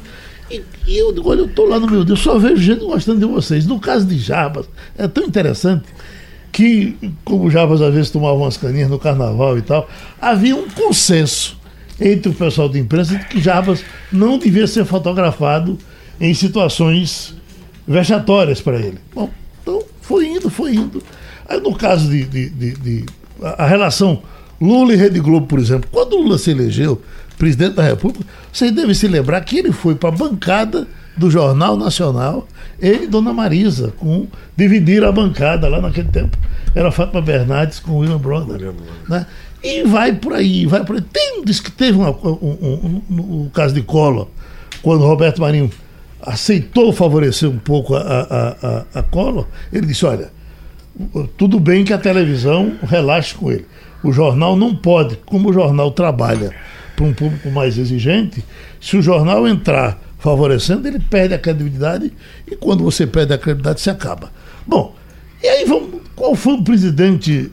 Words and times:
E, 0.52 0.62
e 0.86 0.98
eu 0.98 1.12
digo, 1.12 1.32
olha, 1.32 1.40
eu 1.40 1.46
estou 1.48 1.68
lá 1.68 1.80
no 1.80 1.88
meu 1.88 2.06
Deus, 2.06 2.20
só 2.20 2.38
vejo 2.38 2.62
gente 2.62 2.86
gostando 2.86 3.20
de 3.20 3.26
vocês. 3.26 3.66
No 3.66 3.80
caso 3.80 4.06
de 4.06 4.20
Jarbas, 4.20 4.70
é 4.96 5.08
tão 5.08 5.24
interessante 5.24 5.86
que, 6.52 6.96
como 7.26 7.46
o 7.46 7.50
Jabas 7.50 7.82
às 7.82 7.94
vezes 7.94 8.12
tomava 8.12 8.36
umas 8.36 8.56
caninhas 8.56 8.90
no 8.90 9.00
carnaval 9.00 9.58
e 9.58 9.64
tal, 9.64 9.90
havia 10.22 10.56
um 10.56 10.70
consenso 10.70 11.58
entre 12.00 12.30
o 12.30 12.34
pessoal 12.36 12.70
da 12.70 12.78
imprensa 12.78 13.18
de 13.18 13.26
que 13.26 13.42
Jabas 13.42 13.84
não 14.12 14.38
devia 14.38 14.68
ser 14.68 14.86
fotografado 14.86 15.78
em 16.20 16.34
situações 16.34 17.36
vexatórias 17.88 18.62
para 18.62 18.78
ele. 18.78 18.98
Bom, 19.14 19.30
então 19.62 19.82
foi 20.02 20.28
indo, 20.28 20.50
foi 20.50 20.76
indo. 20.76 21.02
Aí 21.48 21.60
no 21.60 21.76
caso 21.76 22.10
de, 22.10 22.26
de, 22.26 22.50
de, 22.50 22.72
de 22.74 23.06
a 23.42 23.66
relação 23.66 24.22
Lula 24.60 24.94
e 24.94 24.98
Rede 24.98 25.20
Globo, 25.20 25.48
por 25.48 25.60
exemplo, 25.60 25.90
quando 25.92 26.18
Lula 26.18 26.38
se 26.38 26.52
elegeu 26.52 27.02
presidente 27.38 27.76
da 27.76 27.84
República, 27.84 28.26
vocês 28.52 28.72
devem 28.72 28.96
se 28.96 29.08
lembrar 29.08 29.40
que 29.42 29.60
ele 29.60 29.72
foi 29.72 29.96
para 29.96 30.10
a 30.10 30.12
bancada 30.12 30.88
do 31.16 31.30
Jornal 31.30 31.78
Nacional, 31.78 32.48
ele 32.80 33.06
e 33.06 33.08
Dona 33.08 33.34
Marisa, 33.34 33.94
com 33.98 34.28
dividir 34.56 35.04
a 35.04 35.12
bancada 35.12 35.68
lá 35.68 35.82
naquele 35.82 36.10
tempo. 36.10 36.38
Era 36.76 36.92
Fátima 36.92 37.22
Bernardes 37.22 37.80
com 37.80 37.98
William 37.98 38.18
Brother. 38.18 38.74
Né? 39.08 39.26
E 39.64 39.84
vai 39.84 40.14
por 40.14 40.34
aí, 40.34 40.66
vai 40.66 40.84
por 40.84 40.96
aí. 40.96 41.02
Tem, 41.02 41.44
diz 41.44 41.60
que 41.60 41.72
teve 41.72 41.98
uma, 41.98 42.12
um, 42.12 42.38
um, 42.42 43.02
um, 43.10 43.44
um, 43.44 43.50
caso 43.50 43.74
de 43.74 43.82
Collor, 43.82 44.28
quando 44.82 45.02
Roberto 45.06 45.42
Marinho 45.42 45.72
aceitou 46.28 46.92
favorecer 46.92 47.50
um 47.50 47.58
pouco 47.58 47.96
a, 47.96 48.02
a, 48.02 48.50
a, 48.50 49.00
a 49.00 49.04
Collor, 49.04 49.48
ele 49.72 49.88
disse, 49.88 50.06
olha, 50.06 50.30
tudo 51.38 51.58
bem 51.58 51.86
que 51.86 51.94
a 51.94 51.98
televisão 51.98 52.76
relaxe 52.84 53.34
com 53.34 53.50
ele. 53.50 53.66
O 54.04 54.12
jornal 54.12 54.58
não 54.58 54.76
pode, 54.76 55.16
como 55.26 55.50
o 55.50 55.54
jornal 55.54 55.90
trabalha 55.92 56.54
para 56.98 57.06
um 57.06 57.14
público 57.14 57.50
mais 57.50 57.78
exigente, 57.78 58.44
se 58.82 58.98
o 58.98 59.02
jornal 59.02 59.48
entrar 59.48 60.02
favorecendo, 60.20 60.88
ele 60.88 61.00
perde 61.00 61.34
a 61.34 61.40
credibilidade 61.40 62.12
e 62.46 62.56
quando 62.58 62.84
você 62.84 63.08
perde 63.08 63.34
a 63.34 63.38
credibilidade, 63.38 63.80
se 63.80 63.90
acaba. 63.90 64.32
Bom, 64.66 64.94
e 65.42 65.48
aí 65.48 65.66
vamos. 65.66 66.02
Qual 66.14 66.36
foi 66.36 66.56
o 66.56 66.64
presidente, 66.64 67.52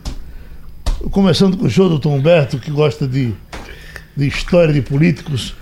começando 1.12 1.56
com 1.56 1.66
o 1.66 1.70
senhor, 1.70 1.90
doutor 1.90 2.10
Humberto, 2.10 2.58
que 2.58 2.70
gosta 2.70 3.06
de, 3.06 3.34
de 4.16 4.26
história 4.26 4.72
de 4.72 4.80
políticos, 4.80 5.54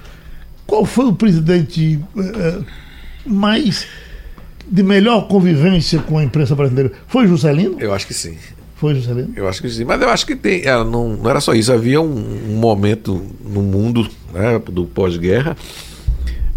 qual 0.67 0.85
foi 0.85 1.07
o 1.07 1.13
presidente 1.13 2.01
eh, 2.17 2.61
mais 3.25 3.87
de 4.67 4.83
melhor 4.83 5.29
convivência 5.29 5.99
com 6.01 6.19
a 6.19 6.25
imprensa 6.25 6.55
brasileira? 6.55 6.93
Foi 7.07 7.27
Juscelino? 7.27 7.77
Eu 7.81 7.93
acho 7.93 8.07
que 8.07 8.15
sim. 8.15 8.37
Foi 8.77 8.95
Juscelino? 8.95 9.33
Eu 9.37 9.49
acho 9.49 9.61
que 9.61 9.71
sim. 9.71 9.85
Mas 9.85 10.01
eu 10.01 10.09
acho 10.09 10.27
que 10.27 10.37
tem. 10.37 10.63
É, 10.63 10.73
não, 10.85 11.17
não 11.17 11.31
era 11.31 11.41
só 11.41 11.55
isso. 11.55 11.73
Havia 11.73 12.01
um, 12.01 12.51
um 12.51 12.57
momento 12.57 13.25
no 13.45 13.63
mundo 13.63 14.09
né, 14.33 14.61
do 14.71 14.85
pós-guerra 14.85 15.57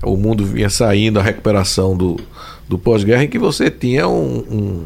o 0.06 0.16
mundo 0.16 0.46
vinha 0.46 0.70
saindo, 0.70 1.20
a 1.20 1.24
recuperação 1.24 1.98
do, 1.98 2.20
do 2.70 2.78
pós-guerra, 2.78 3.24
em 3.24 3.28
que 3.28 3.40
você 3.40 3.70
tinha 3.70 4.08
um, 4.08 4.38
um, 4.38 4.86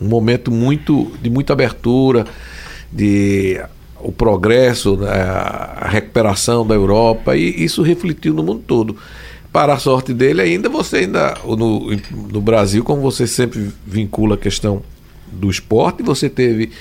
um, 0.00 0.08
momento 0.08 0.50
muito 0.50 1.12
de 1.22 1.28
muita 1.28 1.52
abertura, 1.52 2.26
de 2.90 3.60
o 4.00 4.12
progresso, 4.12 4.96
né, 4.96 5.10
a 5.10 5.88
recuperação 5.88 6.66
da 6.66 6.74
Europa, 6.74 7.36
e 7.36 7.64
isso 7.64 7.82
refletiu 7.82 8.34
no 8.34 8.42
mundo 8.42 8.62
todo. 8.66 8.96
Para 9.56 9.72
a 9.72 9.78
sorte 9.78 10.12
dele, 10.12 10.42
ainda 10.42 10.68
você 10.68 10.98
ainda 10.98 11.34
no, 11.46 11.90
no 12.30 12.42
Brasil, 12.42 12.84
como 12.84 13.00
você 13.00 13.26
sempre 13.26 13.72
vincula 13.86 14.34
a 14.34 14.38
questão 14.38 14.82
do 15.32 15.48
esporte, 15.48 16.02
você 16.02 16.28
teve 16.28 16.72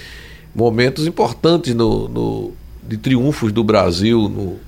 momentos 0.54 1.08
importantes 1.08 1.74
no, 1.74 2.10
no 2.10 2.52
de 2.84 2.98
triunfos 2.98 3.54
do 3.54 3.64
Brasil 3.64 4.28
no, 4.28 4.60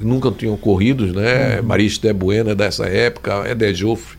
nunca 0.00 0.30
tinham 0.30 0.54
ocorrido, 0.54 1.12
né? 1.12 1.60
Uhum. 1.60 1.66
Maria 1.66 1.86
Esté 1.86 2.10
Bueno 2.10 2.48
é 2.48 2.54
dessa 2.54 2.86
época, 2.86 3.42
é 3.44 3.54
de 3.54 3.74
Joffre 3.74 4.16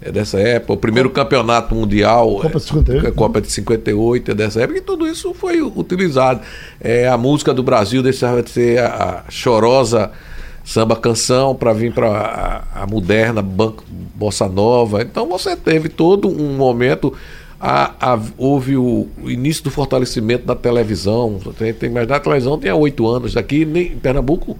é 0.00 0.12
dessa 0.12 0.38
época, 0.38 0.74
o 0.74 0.76
primeiro 0.76 1.08
Copa, 1.08 1.22
campeonato 1.22 1.74
mundial, 1.74 2.36
Copa 2.36 2.60
de 2.60 2.64
58, 2.64 3.06
é, 3.06 3.10
Copa 3.10 3.40
de 3.40 3.50
58 3.50 4.30
é 4.30 4.34
dessa 4.34 4.60
época, 4.60 4.78
e 4.78 4.82
tudo 4.82 5.04
isso 5.04 5.34
foi 5.34 5.60
utilizado. 5.60 6.42
É, 6.80 7.08
a 7.08 7.18
música 7.18 7.52
do 7.52 7.64
Brasil 7.64 8.04
deixava 8.04 8.40
de 8.40 8.50
ser 8.50 8.78
a, 8.78 9.24
a 9.26 9.30
chorosa 9.32 10.12
samba 10.66 10.96
canção 10.96 11.54
para 11.54 11.72
vir 11.72 11.94
para 11.94 12.08
a, 12.10 12.82
a, 12.82 12.86
moderna 12.86 13.40
banco, 13.40 13.84
bossa 14.14 14.48
nova. 14.48 15.00
Então 15.00 15.28
você 15.28 15.56
teve 15.56 15.88
todo 15.88 16.28
um 16.28 16.56
momento. 16.56 17.14
A, 17.58 18.12
a, 18.12 18.20
houve 18.36 18.76
o, 18.76 19.08
o, 19.22 19.30
início 19.30 19.64
do 19.64 19.70
fortalecimento 19.70 20.44
da 20.44 20.56
televisão. 20.56 21.40
Tem, 21.56 21.72
tem, 21.72 21.88
mas 21.88 22.06
na 22.06 22.18
televisão 22.18 22.58
tinha 22.58 22.74
oito 22.74 23.06
anos. 23.06 23.36
Aqui 23.36 23.62
em 23.62 23.96
Pernambuco 23.96 24.58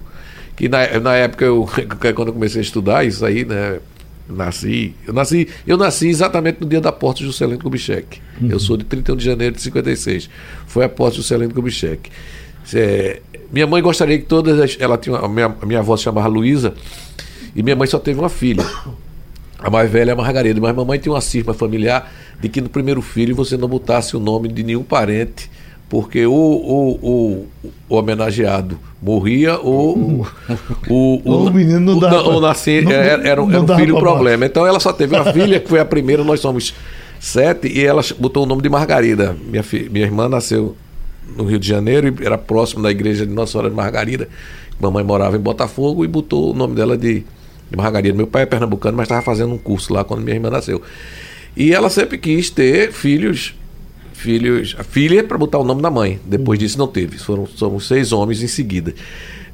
que 0.57 0.67
na, 0.67 0.99
na 0.99 1.15
época, 1.15 1.45
eu, 1.45 1.69
quando 2.15 2.29
eu 2.29 2.33
comecei 2.33 2.59
a 2.59 2.63
estudar 2.63 3.05
isso 3.05 3.23
aí, 3.23 3.45
né? 3.45 3.79
Nasci, 4.27 4.93
eu 5.07 5.13
nasci, 5.13 5.47
eu 5.65 5.77
nasci 5.77 6.09
exatamente 6.09 6.59
no 6.59 6.67
dia 6.67 6.81
da 6.81 6.91
de 6.91 7.23
Juscelino 7.23 7.59
Kubitschek. 7.59 8.19
Uhum. 8.41 8.49
Eu 8.49 8.59
sou 8.59 8.75
de 8.75 8.83
31 8.83 9.15
de 9.15 9.23
janeiro 9.23 9.55
de 9.55 9.61
56. 9.61 10.29
Foi 10.65 10.83
a 10.83 10.89
de 10.89 11.15
Juscelino 11.15 11.53
Kubitschek. 11.53 12.09
É, 12.73 13.21
minha 13.51 13.67
mãe 13.67 13.81
gostaria 13.81 14.17
que 14.17 14.25
todas 14.25 14.77
ela 14.79 14.97
tinha 14.97 15.17
a 15.17 15.27
minha, 15.27 15.55
a 15.61 15.65
minha 15.65 15.79
avó 15.79 15.95
se 15.95 16.03
chamava 16.03 16.27
Luísa 16.27 16.73
e 17.55 17.63
minha 17.63 17.75
mãe 17.75 17.87
só 17.87 17.99
teve 17.99 18.19
uma 18.19 18.29
filha. 18.29 18.65
A 19.59 19.69
mais 19.69 19.89
velha 19.89 20.11
é 20.11 20.13
a 20.13 20.15
Margarida, 20.15 20.61
mas 20.61 20.75
mamãe 20.75 20.99
tinha 20.99 21.13
uma 21.13 21.21
cisma 21.21 21.53
familiar 21.53 22.11
de 22.39 22.47
que 22.47 22.61
no 22.61 22.69
primeiro 22.69 23.01
filho 23.01 23.35
você 23.35 23.57
não 23.57 23.67
botasse 23.67 24.15
o 24.15 24.19
nome 24.19 24.47
de 24.47 24.63
nenhum 24.63 24.83
parente 24.83 25.49
porque 25.89 26.25
o, 26.25 26.33
o, 26.33 26.91
o, 27.01 27.47
o 27.89 27.95
homenageado 27.95 28.77
morria 29.01 29.57
ou 29.57 29.97
o, 29.97 30.27
o, 30.89 31.45
o, 31.45 31.51
menino 31.51 31.79
não 31.79 31.99
dava, 31.99 32.23
ou 32.23 32.41
não, 32.41 32.49
era, 32.91 32.93
era, 32.93 33.27
era 33.29 33.41
um 33.41 33.67
filho 33.75 33.97
problema. 33.97 34.45
Então 34.45 34.65
ela 34.65 34.79
só 34.79 34.91
teve 34.91 35.15
uma 35.15 35.25
filha, 35.31 35.59
que 35.59 35.69
foi 35.69 35.79
a 35.79 35.85
primeira, 35.85 36.23
nós 36.23 36.39
somos 36.39 36.73
sete, 37.19 37.67
e 37.67 37.85
ela 37.85 38.01
botou 38.19 38.43
o 38.43 38.45
nome 38.45 38.61
de 38.61 38.69
Margarida. 38.69 39.35
Minha, 39.49 39.63
minha 39.89 40.05
irmã 40.05 40.27
nasceu 40.27 40.75
no 41.35 41.43
Rio 41.45 41.59
de 41.59 41.67
Janeiro 41.67 42.07
e 42.07 42.25
era 42.25 42.37
próximo 42.37 42.81
da 42.81 42.91
igreja 42.91 43.25
de 43.25 43.33
Nossa 43.33 43.53
Senhora 43.53 43.69
de 43.69 43.75
Margarida. 43.75 44.27
Mamãe 44.79 45.03
morava 45.03 45.35
em 45.35 45.39
Botafogo 45.39 46.05
e 46.05 46.07
botou 46.07 46.51
o 46.51 46.53
nome 46.53 46.75
dela 46.75 46.97
de, 46.97 47.23
de 47.69 47.77
Margarida. 47.77 48.15
Meu 48.15 48.27
pai 48.27 48.43
é 48.43 48.45
pernambucano, 48.45 48.95
mas 48.95 49.05
estava 49.05 49.21
fazendo 49.21 49.53
um 49.53 49.57
curso 49.57 49.93
lá 49.93 50.03
quando 50.03 50.21
minha 50.21 50.35
irmã 50.35 50.49
nasceu. 50.49 50.81
E 51.55 51.73
ela 51.73 51.89
sempre 51.89 52.17
quis 52.17 52.49
ter 52.49 52.91
filhos 52.91 53.55
filhos, 54.17 54.75
a 54.77 54.83
filha 54.83 55.23
para 55.23 55.37
botar 55.37 55.59
o 55.59 55.63
nome 55.63 55.81
da 55.81 55.91
mãe. 55.91 56.19
Depois 56.25 56.59
uhum. 56.59 56.65
disso 56.65 56.77
não 56.77 56.87
teve. 56.87 57.17
Foram 57.17 57.45
somos 57.45 57.87
seis 57.87 58.11
homens 58.11 58.41
em 58.41 58.47
seguida. 58.47 58.93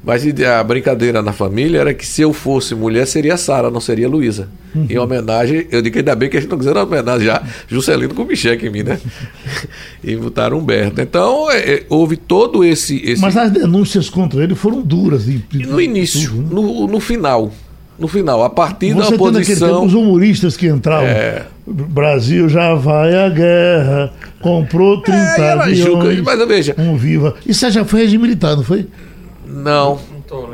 Mas 0.04 0.22
a 0.42 0.62
brincadeira 0.62 1.22
na 1.22 1.32
família 1.32 1.80
era 1.80 1.94
que 1.94 2.06
se 2.06 2.20
eu 2.20 2.32
fosse 2.32 2.74
mulher 2.74 3.06
seria 3.06 3.38
Sara, 3.38 3.70
não 3.70 3.80
seria 3.80 4.06
Luísa. 4.06 4.48
Uhum. 4.74 4.86
Em 4.90 4.98
homenagem, 4.98 5.66
eu 5.70 5.80
digo 5.80 5.94
que 5.94 6.00
ainda 6.00 6.14
bem 6.14 6.28
que 6.28 6.36
a 6.36 6.40
gente 6.40 6.50
não 6.50 6.58
quiser 6.58 6.76
homenagem 6.76 7.26
já 7.26 7.42
Juscelino 7.68 8.12
com 8.12 8.24
Bicheque 8.24 8.66
em 8.66 8.70
mim, 8.70 8.82
né? 8.82 9.00
e 10.04 10.14
botaram 10.14 10.58
Humberto. 10.58 11.00
Então 11.00 11.50
é, 11.50 11.58
é, 11.58 11.82
houve 11.88 12.18
todo 12.18 12.62
esse, 12.62 12.96
esse, 13.02 13.22
Mas 13.22 13.34
as 13.34 13.50
denúncias 13.50 14.10
contra 14.10 14.42
ele 14.42 14.54
foram 14.54 14.82
duras. 14.82 15.24
No 15.52 15.80
início, 15.80 16.34
né? 16.34 16.48
no, 16.50 16.86
no 16.86 17.00
final. 17.00 17.50
no 17.98 18.06
final, 18.06 18.44
a 18.44 18.50
partir 18.50 18.92
Você 18.92 19.16
da 19.16 19.30
naquele 19.30 19.46
tempo 19.46 19.64
oposição. 19.64 19.84
os 19.86 19.94
humoristas 19.94 20.54
que 20.54 20.66
entravam. 20.66 21.08
É. 21.08 21.46
Brasil 21.66 22.46
já 22.46 22.74
vai 22.74 23.16
à 23.16 23.30
guerra, 23.30 24.12
comprou 24.40 25.00
30 25.00 25.18
É, 25.18 25.52
aviões. 25.52 25.78
Juca, 25.78 26.22
mas 26.22 26.46
veja. 26.46 26.74
Um 26.76 26.94
viva. 26.94 27.34
Isso 27.46 27.70
já 27.70 27.86
foi 27.86 28.00
regime 28.00 28.24
militar, 28.24 28.54
não 28.54 28.62
foi? 28.62 28.86
Não, 29.54 29.98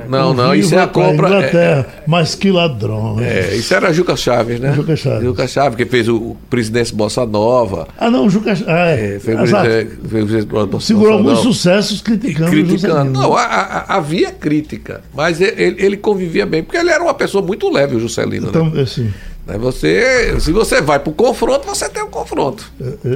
não, 0.08 0.30
Um 0.30 0.34
não. 0.34 0.54
Isso 0.54 0.74
é 0.74 0.78
a 0.82 0.86
compra. 0.86 1.42
é- 1.44 1.86
mas 2.06 2.34
que 2.34 2.50
ladrão. 2.50 3.18
É, 3.20 3.54
isso 3.56 3.72
era 3.74 3.92
Juca 3.92 4.16
Chaves, 4.16 4.60
né? 4.60 4.72
Juca 4.74 4.94
Chaves. 4.96 5.22
Juca 5.24 5.46
Chaves, 5.48 5.76
que 5.76 5.86
fez 5.86 6.08
o, 6.08 6.16
o 6.16 6.36
presidente 6.50 6.94
Bossa 6.94 7.24
Nova. 7.24 7.88
Ah, 7.96 8.10
não, 8.10 8.26
o 8.26 8.30
Juca. 8.30 8.52
Ah, 8.66 8.90
é. 8.90 9.16
É, 9.16 9.18
fez 9.20 9.36
presidente- 9.36 9.96
fez 10.08 10.24
o 10.24 10.26
presidente 10.26 10.46
Bossa 10.46 10.86
Segurou 10.86 11.12
Nova. 11.12 11.22
muitos 11.24 11.42
sucessos 11.42 12.00
criticando, 12.02 12.50
criticando. 12.50 12.78
Juscelino. 12.78 13.12
Não, 13.12 13.36
a- 13.36 13.44
a- 13.44 13.96
havia 13.96 14.30
crítica, 14.30 15.00
mas 15.14 15.40
ele, 15.40 15.76
ele 15.78 15.96
convivia 15.96 16.44
bem, 16.44 16.62
porque 16.62 16.76
ele 16.76 16.90
era 16.90 17.02
uma 17.02 17.14
pessoa 17.14 17.42
muito 17.44 17.70
leve, 17.72 17.96
o 17.96 18.00
Juscelino. 18.00 18.46
né? 18.46 18.48
Então, 18.50 18.80
assim, 18.80 19.04
Né, 19.04 19.12
Você, 19.58 20.38
se 20.40 20.52
você 20.52 20.80
vai 20.80 20.98
para 20.98 21.10
o 21.10 21.14
confronto, 21.14 21.66
você 21.66 21.88
tem 21.88 22.02
o 22.02 22.08
confronto. 22.08 22.70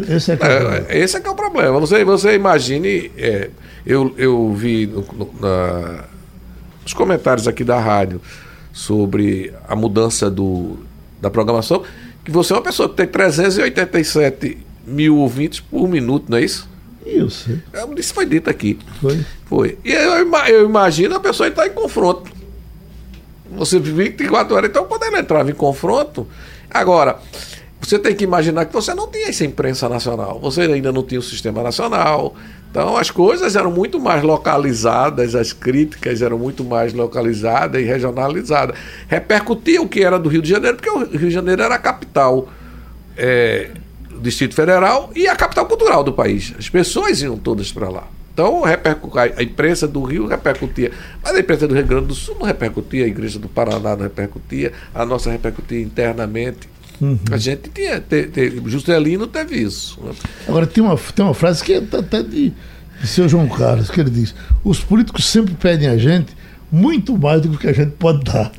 é- 0.09 0.17
esse 0.17 0.33
é 0.33 0.37
que 0.37 0.45
é 0.45 0.47
o 0.47 0.57
problema. 0.59 0.87
É, 0.89 0.99
esse 0.99 1.17
é 1.17 1.21
que 1.21 1.27
é 1.27 1.31
o 1.31 1.35
problema. 1.35 1.81
Você, 1.81 2.05
você 2.05 2.35
imagine, 2.35 3.11
é, 3.17 3.51
eu, 3.87 4.15
eu 4.17 4.53
vi 4.55 4.87
no- 4.87 5.05
no- 5.13 5.35
na- 5.41 6.05
nos 6.83 6.93
comentários 6.93 7.47
aqui 7.49 7.65
da 7.65 7.79
rádio 7.79 8.21
sobre 8.73 9.53
a 9.69 9.77
mudança 9.77 10.31
do, 10.31 10.79
da 11.21 11.31
programação, 11.31 11.83
que 12.25 12.31
você 12.31 12.53
é 12.53 12.57
uma 12.57 12.63
pessoa 12.63 12.89
que 12.89 12.97
tem 12.97 13.07
387 13.07 14.59
mil 14.87 15.17
ouvintes 15.19 15.61
por 15.61 15.89
minuto, 15.89 16.27
não 16.29 16.39
é 16.39 16.43
isso? 16.45 16.69
Isso, 17.07 17.51
É, 17.73 17.85
Isso 18.01 18.15
foi 18.15 18.25
dito 18.25 18.49
aqui. 18.49 18.79
foi. 19.01 19.21
Foi. 19.45 19.79
E 19.85 19.93
eu, 19.93 20.27
eu 20.49 20.65
imagino 20.67 21.15
a 21.17 21.21
pessoa 21.21 21.49
estar 21.49 21.67
em 21.67 21.71
confronto. 21.71 22.33
Você 23.53 23.79
24 23.79 24.55
horas, 24.55 24.71
então 24.71 24.85
quando 24.85 25.03
ela 25.05 25.19
entrava 25.19 25.51
em 25.51 25.55
confronto. 25.55 26.27
Agora, 26.71 27.19
você 27.81 27.99
tem 27.99 28.15
que 28.15 28.25
imaginar 28.25 28.65
que 28.65 28.73
você 28.73 28.95
não 28.95 29.09
tinha 29.09 29.29
essa 29.29 29.45
imprensa 29.45 29.89
nacional. 29.89 30.41
Você 30.41 30.63
ainda 30.63 30.91
não 30.91 31.03
tinha 31.03 31.21
o 31.21 31.23
sistema 31.23 31.63
nacional. 31.63 32.35
Então 32.71 32.97
as 32.97 33.11
coisas 33.11 33.55
eram 33.55 33.71
muito 33.71 34.01
mais 34.01 34.23
localizadas, 34.23 35.35
as 35.35 35.53
críticas 35.53 36.23
eram 36.23 36.39
muito 36.39 36.65
mais 36.65 36.93
localizadas 36.93 37.81
e 37.81 37.85
regionalizadas. 37.85 38.77
Repercutia 39.07 39.81
o 39.81 39.89
que 39.89 40.03
era 40.03 40.19
do 40.19 40.29
Rio 40.29 40.43
de 40.43 40.49
Janeiro, 40.49 40.77
porque 40.77 40.91
o 40.91 41.05
Rio 41.05 41.29
de 41.29 41.31
Janeiro 41.31 41.63
era 41.63 41.77
a 41.77 41.79
capital 41.79 42.49
é, 43.17 43.71
do 44.11 44.19
Distrito 44.21 44.55
Federal 44.55 45.11
e 45.15 45.29
a 45.29 45.37
capital 45.37 45.67
cultural 45.67 46.03
do 46.03 46.13
país. 46.13 46.53
As 46.59 46.69
pessoas 46.69 47.23
iam 47.23 47.37
todas 47.37 47.71
para 47.71 47.89
lá. 47.89 48.09
Então 48.35 48.63
a 48.65 49.43
imprensa 49.43 49.87
do 49.87 50.03
Rio 50.03 50.27
repercutia, 50.27 50.91
mas 51.23 51.37
a 51.37 51.39
imprensa 51.39 51.69
do 51.69 51.75
Rio 51.75 51.87
Grande 51.87 52.07
do 52.09 52.15
Sul 52.15 52.37
não 52.39 52.45
repercutia, 52.45 53.05
a 53.05 53.09
igreja 53.09 53.39
do 53.39 53.49
Paraná 53.49 53.95
não 53.95 54.03
repercutia, 54.03 54.73
a 54.93 55.07
nossa 55.07 55.31
repercutia 55.31 55.81
internamente. 55.81 56.69
A 57.31 57.37
gente 57.37 57.71
tinha, 57.71 58.01
te, 58.01 58.27
te, 58.27 58.63
Juscelino 58.67 59.27
teve 59.27 59.57
isso. 59.57 60.01
né? 60.03 60.13
Agora, 60.49 60.67
tem 60.67 60.83
uma, 60.83 60.97
tem 60.97 61.25
uma 61.25 61.35
frase 61.35 61.63
que 61.63 61.75
é 61.75 61.79
até 61.79 62.23
de, 62.23 62.53
de 63.01 63.07
seu 63.07 63.29
João 63.29 63.49
Carlos, 63.49 63.91
que 63.91 64.01
ele 64.01 64.11
diz: 64.11 64.35
os 64.65 64.81
políticos 64.81 65.27
sempre 65.27 65.55
pedem 65.55 65.89
a 65.89 65.97
gente 65.97 66.35
muito 66.71 67.17
mais 67.17 67.41
do 67.41 67.57
que 67.57 67.69
a 67.69 67.73
gente 67.73 67.93
pode 67.93 68.25
dar. 68.25 68.51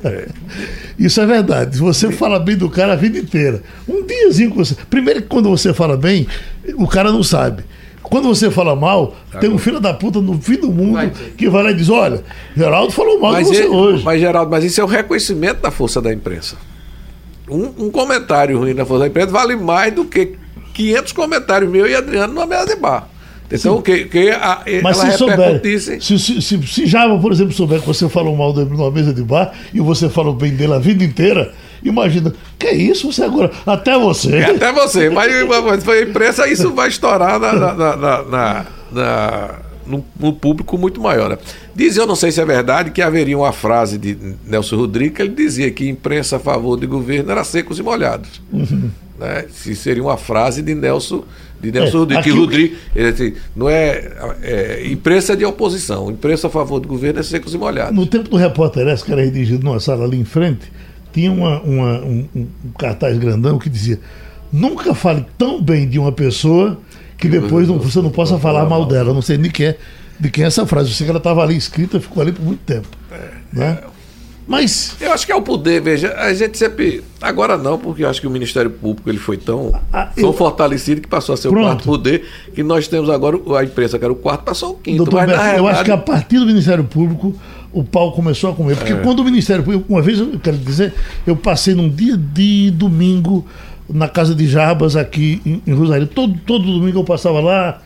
Isso 0.98 1.20
é 1.20 1.26
verdade. 1.26 1.78
Você 1.78 2.10
fala 2.10 2.38
bem 2.38 2.56
do 2.56 2.70
cara 2.70 2.94
a 2.94 2.96
vida 2.96 3.18
inteira. 3.18 3.62
Um 3.86 4.06
diazinho 4.06 4.50
que 4.50 4.56
você. 4.56 4.74
Primeiro 4.88 5.22
que 5.22 5.28
quando 5.28 5.50
você 5.50 5.74
fala 5.74 5.96
bem, 5.96 6.26
o 6.76 6.86
cara 6.86 7.12
não 7.12 7.22
sabe. 7.22 7.62
Quando 8.08 8.28
você 8.28 8.50
fala 8.50 8.76
mal, 8.76 9.14
tem 9.40 9.50
um 9.50 9.58
filho 9.58 9.80
da 9.80 9.92
puta 9.92 10.20
no 10.20 10.40
fim 10.40 10.56
do 10.56 10.70
mundo 10.70 10.92
Vai 10.94 11.10
que 11.36 11.48
vai 11.48 11.62
lá 11.64 11.70
e 11.70 11.74
diz: 11.74 11.88
olha, 11.88 12.22
Geraldo 12.56 12.92
falou 12.92 13.18
mal 13.20 13.32
Mas, 13.32 13.48
de 13.48 13.56
você 13.56 13.62
ele- 13.64 13.68
hoje. 13.74 14.04
mas, 14.04 14.20
Geraldo, 14.20 14.50
mas 14.50 14.64
isso 14.64 14.80
é 14.80 14.84
o 14.84 14.86
reconhecimento 14.86 15.60
da 15.60 15.70
força 15.70 16.00
da 16.00 16.12
imprensa. 16.12 16.56
Um, 17.48 17.86
um 17.86 17.90
comentário 17.90 18.58
ruim 18.58 18.74
da 18.74 18.84
força 18.84 19.00
da 19.04 19.08
imprensa 19.08 19.30
vale 19.32 19.56
mais 19.56 19.92
do 19.92 20.04
que 20.04 20.34
500 20.74 21.12
comentários 21.12 21.70
meu 21.70 21.86
e 21.86 21.94
Adriano 21.94 22.32
numa 22.34 22.46
mesa 22.46 22.66
de 22.66 22.76
bar. 22.76 23.08
Então, 23.50 23.80
que, 23.80 24.06
que 24.06 24.30
a, 24.30 24.62
Mas 24.82 24.98
ela 24.98 25.12
se 25.12 25.18
souber, 25.18 25.60
se, 26.00 26.18
se, 26.18 26.42
se, 26.42 26.66
se 26.66 26.86
Java, 26.86 27.16
por 27.20 27.30
exemplo, 27.30 27.52
souber 27.52 27.80
que 27.80 27.86
você 27.86 28.08
falou 28.08 28.34
mal 28.36 28.52
dele 28.52 28.70
numa 28.70 28.90
mesa 28.90 29.14
de 29.14 29.22
bar 29.22 29.52
e 29.72 29.78
você 29.80 30.08
falou 30.08 30.34
bem 30.34 30.52
dele 30.56 30.72
a 30.74 30.78
vida 30.80 31.04
inteira, 31.04 31.54
imagina, 31.84 32.32
que 32.58 32.70
isso 32.70 33.10
você 33.12 33.22
agora, 33.24 33.50
até 33.66 33.98
você. 33.98 34.36
É, 34.36 34.44
Até 34.50 34.72
você, 34.72 35.10
mas, 35.10 35.32
mas 35.64 35.84
foi 35.84 35.98
a 36.00 36.02
imprensa, 36.02 36.48
isso 36.48 36.72
vai 36.72 36.88
estourar 36.88 37.38
na, 37.38 37.52
na- 37.52 37.74
na- 37.74 37.96
na- 37.96 38.66
na- 38.92 39.54
no, 39.86 40.04
no 40.18 40.32
público 40.32 40.76
muito 40.76 41.00
maior. 41.00 41.30
Né? 41.30 41.38
Diz, 41.74 41.96
eu 41.96 42.06
não 42.06 42.16
sei 42.16 42.32
se 42.32 42.40
é 42.40 42.44
verdade, 42.44 42.90
que 42.90 43.00
haveria 43.00 43.38
uma 43.38 43.52
frase 43.52 43.96
de 43.98 44.16
Nelson 44.44 44.76
Rodrigues, 44.76 45.14
que 45.16 45.22
ele 45.22 45.34
dizia 45.34 45.70
que 45.70 45.88
imprensa 45.88 46.36
a 46.36 46.40
favor 46.40 46.78
de 46.78 46.86
governo 46.86 47.30
era 47.30 47.44
secos 47.44 47.78
e 47.78 47.82
molhados. 47.84 48.40
Né? 49.18 49.44
Se 49.50 49.74
seria 49.76 50.02
uma 50.02 50.16
frase 50.16 50.60
de 50.60 50.74
Nelson, 50.74 51.22
de 51.60 51.70
Nelson 51.72 51.96
É, 51.96 52.00
Rodrigues, 52.00 52.24
que 52.24 52.30
Rodrigues, 52.30 52.78
disse, 52.94 53.34
não 53.54 53.68
é, 53.68 54.10
é 54.42 54.86
imprensa 54.90 55.36
de 55.36 55.44
oposição, 55.44 56.10
imprensa 56.10 56.48
a 56.48 56.50
favor 56.50 56.80
do 56.80 56.88
governo 56.88 57.20
é 57.20 57.22
secos 57.22 57.54
e 57.54 57.58
molhados. 57.58 57.94
No 57.94 58.06
tempo 58.06 58.28
do 58.28 58.36
repórter 58.36 58.84
que 59.04 59.12
era 59.12 59.22
redigido 59.22 59.64
numa 59.64 59.78
sala 59.80 60.04
ali 60.04 60.18
em 60.18 60.24
frente, 60.24 60.70
tinha 61.16 61.32
uma, 61.32 61.60
uma- 61.62 61.98
um, 62.04 62.28
um- 62.36 62.46
cartaz 62.78 63.16
grandão 63.16 63.58
que 63.58 63.70
dizia: 63.70 63.98
Nunca 64.52 64.94
fale 64.94 65.24
tão 65.38 65.60
bem 65.62 65.88
de 65.88 65.98
uma 65.98 66.12
pessoa 66.12 66.78
que 67.16 67.26
depois 67.26 67.66
não- 67.66 67.78
você 67.78 68.02
não 68.02 68.10
possa 68.10 68.38
falar 68.38 68.66
mal 68.66 68.84
dela. 68.84 69.08
Eu 69.10 69.14
não 69.14 69.22
sei 69.22 69.38
nem 69.38 69.50
quem 69.50 69.68
é, 69.68 69.78
de 70.20 70.30
quem 70.30 70.44
é 70.44 70.46
essa 70.46 70.66
frase. 70.66 70.90
Eu 70.90 70.94
sei 70.94 71.06
que 71.06 71.10
ela 71.10 71.18
estava 71.18 71.42
ali 71.42 71.56
escrita, 71.56 71.98
ficou 71.98 72.20
ali 72.22 72.32
por 72.32 72.44
muito 72.44 72.60
tempo. 72.60 72.86
Né? 73.50 73.78
Mas 74.46 74.94
Eu 75.00 75.10
acho 75.12 75.26
que 75.26 75.32
é 75.32 75.34
o 75.34 75.42
poder, 75.42 75.80
veja, 75.80 76.14
a 76.18 76.32
gente 76.32 76.56
sempre. 76.56 77.02
Agora 77.20 77.56
não, 77.58 77.76
porque 77.78 78.04
eu 78.04 78.08
acho 78.08 78.20
que 78.20 78.26
o 78.28 78.30
Ministério 78.30 78.70
Público 78.70 79.08
ele 79.10 79.18
foi 79.18 79.36
tão, 79.36 79.72
Ah, 79.92 80.06
tão 80.14 80.24
eu- 80.26 80.32
fortalecido 80.32 81.00
que 81.00 81.08
passou 81.08 81.32
a 81.32 81.36
ser 81.36 81.48
Pronto. 81.48 81.62
o 81.64 81.66
quarto 81.68 81.84
poder, 81.84 82.24
que 82.54 82.62
nós 82.62 82.86
temos 82.86 83.10
agora 83.10 83.36
a 83.58 83.64
imprensa, 83.64 83.98
que 83.98 84.04
era 84.04 84.12
o 84.12 84.16
quarto, 84.16 84.44
passou 84.44 84.72
o 84.72 84.74
quinto. 84.74 84.98
Doutor 84.98 85.26
mas 85.26 85.30
na 85.36 85.42
Beto, 85.42 85.58
eu 85.58 85.66
acho 85.66 85.84
que 85.84 85.90
a 85.90 85.96
partir 85.96 86.38
do 86.38 86.46
Ministério 86.46 86.84
Público 86.84 87.34
o 87.76 87.84
pau 87.84 88.10
começou 88.12 88.50
a 88.50 88.54
comer. 88.54 88.72
É. 88.72 88.76
Porque 88.76 88.94
quando 88.94 89.20
o 89.20 89.24
Ministério 89.24 89.62
Público, 89.62 89.84
uma 89.86 90.00
vez 90.00 90.18
eu 90.18 90.40
quero 90.40 90.56
dizer, 90.56 90.94
eu 91.26 91.36
passei 91.36 91.74
num 91.74 91.90
dia 91.90 92.16
de 92.16 92.70
domingo 92.70 93.46
na 93.86 94.08
casa 94.08 94.34
de 94.34 94.48
Jarbas 94.48 94.96
aqui 94.96 95.42
em, 95.44 95.62
em 95.66 95.74
Rosário. 95.74 96.06
Todo, 96.06 96.38
todo 96.46 96.64
domingo 96.64 97.00
eu 97.00 97.04
passava 97.04 97.38
lá 97.38 97.82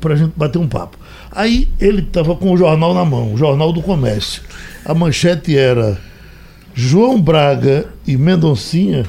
pra 0.00 0.16
gente 0.16 0.32
bater 0.34 0.58
um 0.58 0.66
papo. 0.66 0.98
Aí 1.30 1.68
ele 1.78 2.00
estava 2.00 2.34
com 2.34 2.52
o 2.52 2.56
jornal 2.56 2.94
na 2.94 3.04
mão, 3.04 3.34
o 3.34 3.36
Jornal 3.36 3.70
do 3.70 3.82
Comércio. 3.82 4.42
A 4.82 4.94
manchete 4.94 5.54
era 5.54 5.98
João 6.72 7.20
Braga 7.20 7.86
e 8.06 8.16
Mendoncinha 8.16 9.04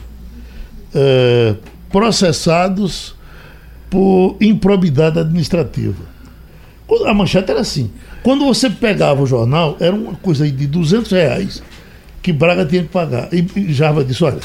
eh, 0.93 1.55
processados 1.89 3.15
por 3.89 4.35
improbidade 4.41 5.17
administrativa. 5.17 6.03
A 7.05 7.13
manchete 7.13 7.51
era 7.51 7.61
assim. 7.61 7.89
Quando 8.25 8.43
você 8.43 8.71
pegava 8.71 9.21
o 9.21 9.27
jornal, 9.27 9.77
era 9.79 9.95
uma 9.95 10.15
coisa 10.15 10.45
aí 10.45 10.51
de 10.51 10.65
200 10.65 11.11
reais 11.11 11.61
que 12.23 12.33
Braga 12.33 12.65
tinha 12.65 12.81
que 12.81 12.89
pagar. 12.89 13.29
E, 13.31 13.45
e 13.55 13.71
Jarva 13.71 14.03
disse, 14.03 14.23
olha, 14.23 14.39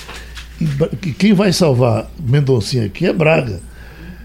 quem 1.16 1.32
vai 1.32 1.50
salvar 1.50 2.10
Mendoncinha 2.22 2.84
aqui 2.84 3.06
é 3.06 3.12
Braga. 3.14 3.58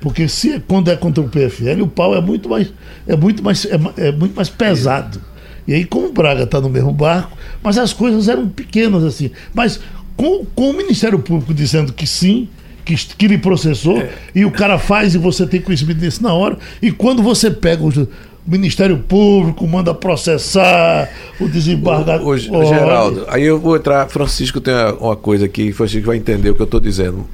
Porque 0.01 0.27
se, 0.27 0.59
quando 0.67 0.91
é 0.91 0.97
contra 0.97 1.23
o 1.23 1.29
PFL, 1.29 1.83
o 1.83 1.87
pau 1.87 2.13
é 2.13 2.19
muito 2.19 2.49
mais, 2.49 2.73
é 3.07 3.15
muito 3.15 3.41
mais, 3.41 3.63
é, 3.63 4.07
é 4.09 4.11
muito 4.11 4.35
mais 4.35 4.49
pesado. 4.49 5.21
E 5.65 5.73
aí, 5.73 5.85
como 5.85 6.07
o 6.07 6.11
Braga 6.11 6.43
está 6.43 6.59
no 6.59 6.69
mesmo 6.69 6.91
barco, 6.91 7.37
mas 7.63 7.77
as 7.77 7.93
coisas 7.93 8.27
eram 8.27 8.49
pequenas 8.49 9.05
assim. 9.05 9.31
Mas 9.53 9.79
com, 10.17 10.45
com 10.53 10.71
o 10.71 10.73
Ministério 10.73 11.19
Público 11.19 11.53
dizendo 11.53 11.93
que 11.93 12.05
sim, 12.05 12.49
que, 12.83 12.93
que 12.93 13.25
lhe 13.25 13.37
processou, 13.37 14.05
e 14.35 14.43
o 14.43 14.51
cara 14.51 14.77
faz 14.77 15.15
e 15.15 15.17
você 15.17 15.47
tem 15.47 15.61
conhecimento 15.61 15.99
disso 15.99 16.21
na 16.21 16.33
hora, 16.33 16.57
e 16.81 16.91
quando 16.91 17.23
você 17.23 17.49
pega 17.49 17.81
o, 17.81 18.07
o 18.47 18.51
Ministério 18.51 18.97
Público, 18.99 19.67
manda 19.67 19.93
processar 19.93 21.09
o 21.39 21.47
desembargador. 21.47 22.27
Hoje, 22.27 22.49
Geraldo, 22.67 23.25
aí 23.27 23.43
eu 23.43 23.59
vou 23.59 23.75
entrar. 23.75 24.07
Francisco 24.09 24.61
tem 24.61 24.73
uma- 24.99 25.15
coisa 25.15 25.45
aqui, 25.45 25.71
Francisco 25.71 26.07
vai 26.07 26.17
entender 26.17 26.49
o 26.49 26.55
que 26.55 26.61
eu 26.61 26.65
estou 26.65 26.79
dizendo, 26.79 27.25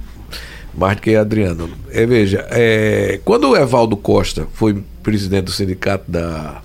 mais 0.73 0.95
do 0.95 1.01
que 1.01 1.15
Adriano. 1.15 1.69
É, 1.91 2.05
veja, 2.05 2.45
é, 2.49 3.19
quando 3.25 3.49
o 3.49 3.57
Evaldo 3.57 3.97
Costa 3.97 4.47
foi 4.53 4.81
presidente 5.03 5.45
do 5.45 5.51
sindicato 5.51 6.09
da 6.09 6.61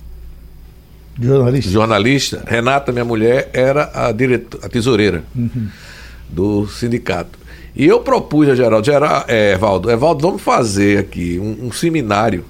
Jornalista. 1.21 1.71
jornalista, 1.71 2.45
Renata, 2.47 2.93
minha 2.93 3.05
mulher, 3.05 3.49
era 3.53 3.91
a, 3.95 4.13
direto, 4.13 4.59
a 4.63 4.69
tesoureira 4.69 5.25
do 6.29 6.67
sindicato. 6.69 7.39
E 7.75 7.87
eu 7.87 8.01
propus 8.01 8.49
a 8.49 8.55
Geraldo, 8.55 8.85
Geraldo 8.87 9.25
é, 9.29 9.53
Evaldo, 9.55 9.91
Evaldo, 9.91 10.23
vamos 10.27 10.43
fazer 10.43 10.99
aqui 10.99 11.39
um, 11.39 11.67
um 11.67 11.73
seminário, 11.73 12.45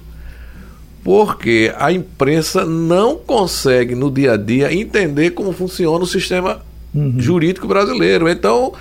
porque 1.07 1.73
a 1.79 1.89
imprensa 1.89 2.65
não 2.65 3.15
consegue 3.15 3.95
no 3.95 4.11
dia 4.11 4.33
a 4.33 4.37
dia 4.37 4.73
entender 4.73 5.29
como 5.29 5.53
funciona 5.53 6.03
o 6.03 6.05
sistema 6.05 6.59
jurídico 7.17 7.65
brasileiro. 7.65 8.27
Então, 8.27 8.73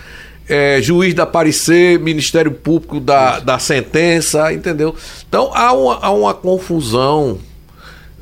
é, 0.48 0.82
juiz 0.82 1.14
da 1.14 1.24
parecer, 1.24 2.00
Ministério 2.00 2.50
Público 2.50 2.98
da, 2.98 3.38
da 3.38 3.60
sentença, 3.60 4.52
entendeu? 4.52 4.92
Então 5.28 5.52
há 5.54 5.72
uma, 5.72 5.98
há 6.02 6.10
uma 6.10 6.34
confusão 6.34 7.38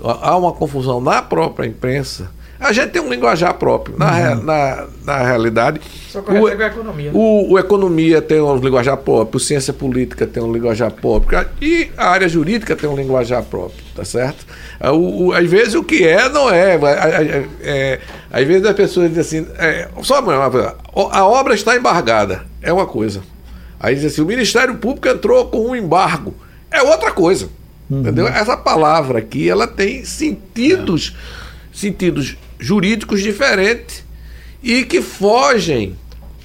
há 0.02 0.36
uma 0.36 0.52
confusão 0.52 1.00
na 1.00 1.22
própria 1.22 1.66
imprensa 1.66 2.30
A 2.58 2.72
gente 2.72 2.90
tem 2.90 3.02
um 3.02 3.10
linguajar 3.10 3.52
próprio. 3.54 3.96
Na, 3.98 4.10
rea- 4.10 4.34
na, 4.36 4.86
na 5.04 5.18
realidade. 5.22 5.80
Só 6.08 6.22
com 6.22 6.30
a 6.46 6.66
economia. 6.66 7.10
O, 7.12 7.52
o 7.52 7.58
economia 7.58 8.22
tem 8.22 8.40
um 8.40 8.56
linguajar 8.56 8.96
próprio, 8.96 9.36
o 9.36 9.40
ciência 9.40 9.72
política 9.72 10.26
tem 10.26 10.42
um 10.42 10.52
linguajar 10.52 10.90
próprio 10.92 11.44
e 11.60 11.90
a 11.96 12.08
área 12.10 12.28
jurídica 12.28 12.74
tem 12.76 12.88
um 12.88 12.94
linguajar 12.96 13.42
próprio, 13.42 13.84
tá 13.94 14.04
certo? 14.04 14.46
O, 14.80 15.26
o- 15.26 15.32
às 15.32 15.48
vezes 15.50 15.74
o 15.74 15.82
que 15.82 16.06
é, 16.06 16.28
não 16.28 16.48
é. 16.50 16.76
A- 16.76 17.44
é, 17.62 18.00
às 18.32 18.46
vezes 18.46 18.64
as 18.66 18.74
pessoas 18.74 19.08
dizem 19.12 19.42
assim, 19.42 19.52
é, 19.58 19.88
só 20.02 20.20
uma 20.20 20.48
coisa, 20.50 20.76
a 21.12 21.26
obra 21.26 21.54
está 21.54 21.76
embargada, 21.76 22.42
é 22.62 22.72
uma 22.72 22.86
coisa. 22.86 23.20
Aí 23.80 23.94
diz 23.96 24.04
assim, 24.04 24.22
o 24.22 24.26
Ministério 24.26 24.76
Público 24.76 25.08
entrou 25.08 25.46
com 25.46 25.66
um 25.70 25.76
embargo, 25.76 26.34
é 26.70 26.80
outra 26.82 27.10
coisa. 27.10 27.48
Entendeu? 27.90 28.26
Essa 28.26 28.56
palavra 28.56 29.18
aqui, 29.18 29.46
ela 29.50 29.66
tem 29.66 30.04
sentidos, 30.06 31.14
sentidos 31.72 32.36
jurídicos 32.58 33.22
diferentes 33.22 34.04
e 34.62 34.84
que 34.84 35.02
fogem 35.02 35.96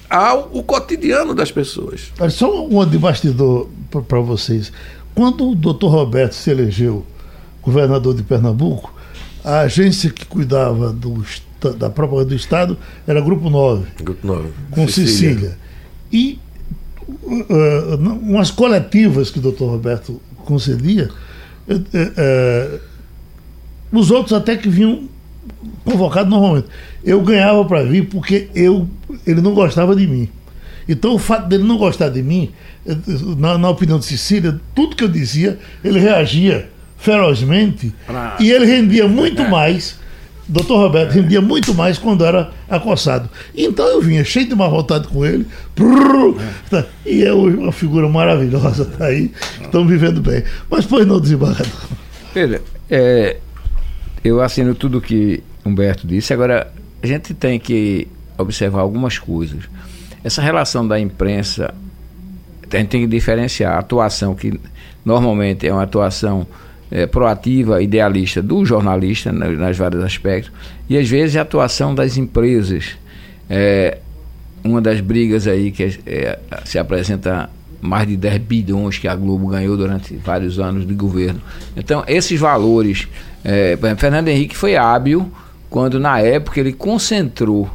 ao 0.08 0.50
o 0.52 0.62
cotidiano 0.62 1.34
das 1.34 1.52
pessoas. 1.52 2.12
Só 2.30 2.66
uma 2.66 2.84
de 2.84 2.98
bastidor 2.98 3.68
para 3.90 4.20
vocês. 4.20 4.72
Quando 5.14 5.50
o 5.50 5.54
doutor 5.54 5.88
Roberto 5.88 6.34
se 6.34 6.50
elegeu 6.50 7.06
governador 7.62 8.14
de 8.14 8.22
Pernambuco, 8.22 8.92
a 9.44 9.60
agência 9.60 10.10
que 10.10 10.26
cuidava 10.26 10.92
do, 10.92 11.24
da 11.76 11.88
propaganda 11.88 12.30
do 12.30 12.34
Estado 12.34 12.76
era 13.06 13.20
Grupo 13.20 13.48
9, 13.48 13.86
Grupo 14.02 14.26
nove. 14.26 14.48
com 14.70 14.88
Cecília. 14.88 15.56
E 16.12 16.38
uh, 17.08 17.94
uh, 17.94 17.96
umas 17.96 18.50
coletivas 18.50 19.30
que 19.30 19.38
o 19.38 19.42
doutor 19.42 19.70
Roberto 19.70 20.20
concedia, 20.44 21.10
uh, 21.68 21.74
uh, 21.74 22.80
os 23.92 24.10
outros 24.10 24.32
até 24.32 24.56
que 24.56 24.68
vinham 24.68 25.08
convocados 25.84 26.30
normalmente. 26.30 26.68
Eu 27.04 27.20
ganhava 27.22 27.64
para 27.64 27.82
vir 27.82 28.06
porque 28.08 28.48
eu, 28.54 28.88
ele 29.26 29.40
não 29.40 29.54
gostava 29.54 29.94
de 29.94 30.06
mim. 30.06 30.28
Então 30.88 31.14
o 31.14 31.18
fato 31.18 31.48
dele 31.48 31.62
não 31.64 31.76
gostar 31.76 32.08
de 32.08 32.22
mim, 32.22 32.50
eh, 32.86 32.96
na, 33.38 33.56
na 33.56 33.70
opinião 33.70 33.98
de 33.98 34.04
Cecília, 34.04 34.60
tudo 34.74 34.96
que 34.96 35.04
eu 35.04 35.08
dizia, 35.08 35.58
ele 35.84 36.00
reagia 36.00 36.68
ferozmente 36.98 37.92
e 38.38 38.50
ele 38.50 38.66
rendia 38.66 39.08
muito 39.08 39.42
mais. 39.48 39.98
Doutor 40.48 40.78
Roberto 40.78 41.12
rendia 41.12 41.40
muito 41.40 41.72
mais 41.72 41.96
quando 41.96 42.24
era 42.24 42.50
acossado. 42.68 43.30
Então 43.56 43.86
eu 43.86 44.00
vinha 44.00 44.24
cheio 44.24 44.48
de 44.48 44.54
má 44.56 44.66
vontade 44.66 45.06
com 45.06 45.24
ele. 45.24 45.46
prrr, 45.76 46.34
tá, 46.68 46.84
e 47.06 47.22
é 47.22 47.32
uma 47.32 47.70
figura 47.70 48.08
maravilhosa, 48.08 48.84
tá 48.84 49.06
aí. 49.06 49.30
Estamos 49.62 49.88
vivendo 49.88 50.20
bem. 50.20 50.42
Mas 50.68 50.84
pois 50.86 51.06
não, 51.06 51.20
desembargador. 51.20 51.70
Pedro, 52.34 52.62
é, 52.90 53.36
eu 54.24 54.40
assino 54.40 54.74
tudo 54.74 55.00
que 55.00 55.42
Humberto 55.64 56.06
disse. 56.06 56.32
Agora, 56.32 56.72
a 57.02 57.06
gente 57.06 57.32
tem 57.34 57.58
que 57.58 58.06
observar 58.38 58.80
algumas 58.80 59.18
coisas. 59.18 59.64
Essa 60.22 60.42
relação 60.42 60.86
da 60.86 60.98
imprensa, 61.00 61.72
a 62.72 62.76
gente 62.76 62.88
tem 62.88 63.00
que 63.02 63.06
diferenciar 63.06 63.74
a 63.74 63.78
atuação 63.78 64.34
que 64.34 64.58
normalmente 65.04 65.66
é 65.66 65.72
uma 65.72 65.82
atuação 65.82 66.46
é, 66.90 67.06
proativa, 67.06 67.80
idealista 67.80 68.42
do 68.42 68.64
jornalista, 68.64 69.30
na- 69.32 69.48
nas 69.48 69.76
vários 69.78 70.02
aspectos, 70.02 70.50
e 70.88 70.98
às 70.98 71.08
vezes 71.08 71.36
a 71.36 71.42
atuação 71.42 71.94
das 71.94 72.16
empresas. 72.16 72.96
É, 73.48 73.98
uma 74.62 74.80
das 74.80 75.00
brigas 75.00 75.46
aí 75.46 75.70
que 75.70 75.98
é, 76.06 76.38
se 76.64 76.78
apresenta 76.78 77.48
mais 77.80 78.06
de 78.06 78.16
10 78.16 78.38
bilhões 78.42 78.98
que 78.98 79.08
a 79.08 79.14
Globo 79.14 79.46
ganhou 79.46 79.74
durante 79.76 80.14
vários 80.16 80.58
anos 80.58 80.86
de 80.86 80.92
governo. 80.92 81.40
Então, 81.76 82.04
esses 82.06 82.38
valores. 82.38 83.08
É, 83.44 83.78
Fernando 83.96 84.28
Henrique 84.28 84.56
foi 84.56 84.76
hábil 84.76 85.30
quando, 85.68 85.98
na 86.00 86.20
época, 86.20 86.60
ele 86.60 86.72
concentrou 86.72 87.70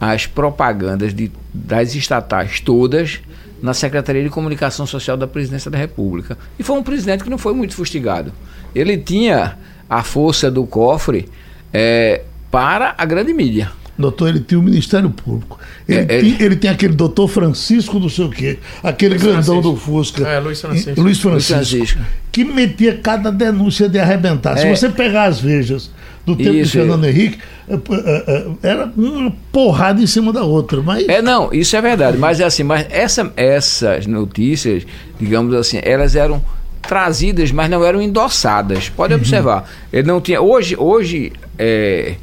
as 0.00 0.26
propagandas 0.26 1.14
de, 1.14 1.30
das 1.52 1.94
estatais 1.94 2.60
todas 2.60 3.20
na 3.62 3.74
Secretaria 3.74 4.22
de 4.22 4.30
Comunicação 4.30 4.86
Social 4.86 5.16
da 5.16 5.26
Presidência 5.26 5.70
da 5.70 5.78
República. 5.78 6.38
E 6.58 6.62
foi 6.62 6.78
um 6.78 6.82
presidente 6.82 7.22
que 7.22 7.30
não 7.30 7.38
foi 7.38 7.52
muito 7.52 7.74
fustigado. 7.74 8.32
Ele 8.74 8.96
tinha 8.96 9.58
a 9.88 10.02
força 10.02 10.50
do 10.50 10.64
cofre 10.66 11.28
é, 11.72 12.22
para 12.50 12.94
a 12.96 13.04
grande 13.04 13.32
mídia. 13.32 13.70
Doutor, 14.00 14.28
ele 14.30 14.40
tinha 14.40 14.58
o 14.58 14.62
Ministério 14.62 15.10
Público. 15.10 15.58
Ele, 15.88 15.98
É, 15.98 16.02
é- 16.02 16.06
tem, 16.20 16.36
ele 16.40 16.56
tem 16.56 16.70
aquele 16.70 16.94
doutor 16.94 17.28
Francisco, 17.28 17.98
não 18.00 18.08
sei 18.08 18.24
o 18.24 18.30
quê, 18.30 18.58
aquele 18.82 19.10
Luiz 19.14 19.22
grandão 19.22 19.42
Francisco. 19.44 19.62
do 19.70 19.76
Fusca. 19.76 20.26
É, 20.28 20.38
Luiz 20.40 20.60
Francisco. 20.60 21.00
Luiz 21.00 21.20
Francisco. 21.20 21.54
Luiz 21.54 21.68
Francisco. 21.70 21.98
Que 22.32 22.44
metia 22.44 22.98
cada 23.02 23.30
denúncia 23.30 23.88
de 23.88 23.98
arrebentar. 23.98 24.56
Se 24.58 24.66
É. 24.66 24.74
você 24.74 24.88
pegar 24.88 25.24
as 25.24 25.38
vejas 25.40 25.90
do 26.26 26.36
tempo 26.36 26.50
de 26.52 26.60
Isso, 26.60 26.72
Fernando 26.72 27.04
Henrique, 27.06 27.38
é, 27.68 27.74
é, 27.74 28.46
era 28.62 28.92
uma 28.96 29.32
porrada 29.52 30.00
em 30.02 30.06
cima 30.06 30.32
da 30.32 30.42
outra. 30.44 30.80
Mas 30.82 31.08
É, 31.08 31.20
não, 31.22 31.52
isso 31.52 31.74
é 31.76 31.80
verdade, 31.80 32.16
mas 32.18 32.40
é 32.40 32.44
assim, 32.44 32.62
mas 32.62 32.86
essa, 32.90 33.32
essas 33.36 34.06
notícias, 34.06 34.84
digamos 35.18 35.54
assim, 35.54 35.78
elas 35.82 36.14
eram 36.16 36.42
trazidas, 36.82 37.52
mas 37.52 37.68
não 37.70 37.84
eram 37.84 38.00
endossadas. 38.00 38.88
Pode 38.88 39.12
observar. 39.14 39.68
Ele 39.92 40.06
não 40.08 40.20
tinha. 40.20 40.40
Hoje, 40.40 40.74
hoje 40.78 41.32
é, 41.58 42.14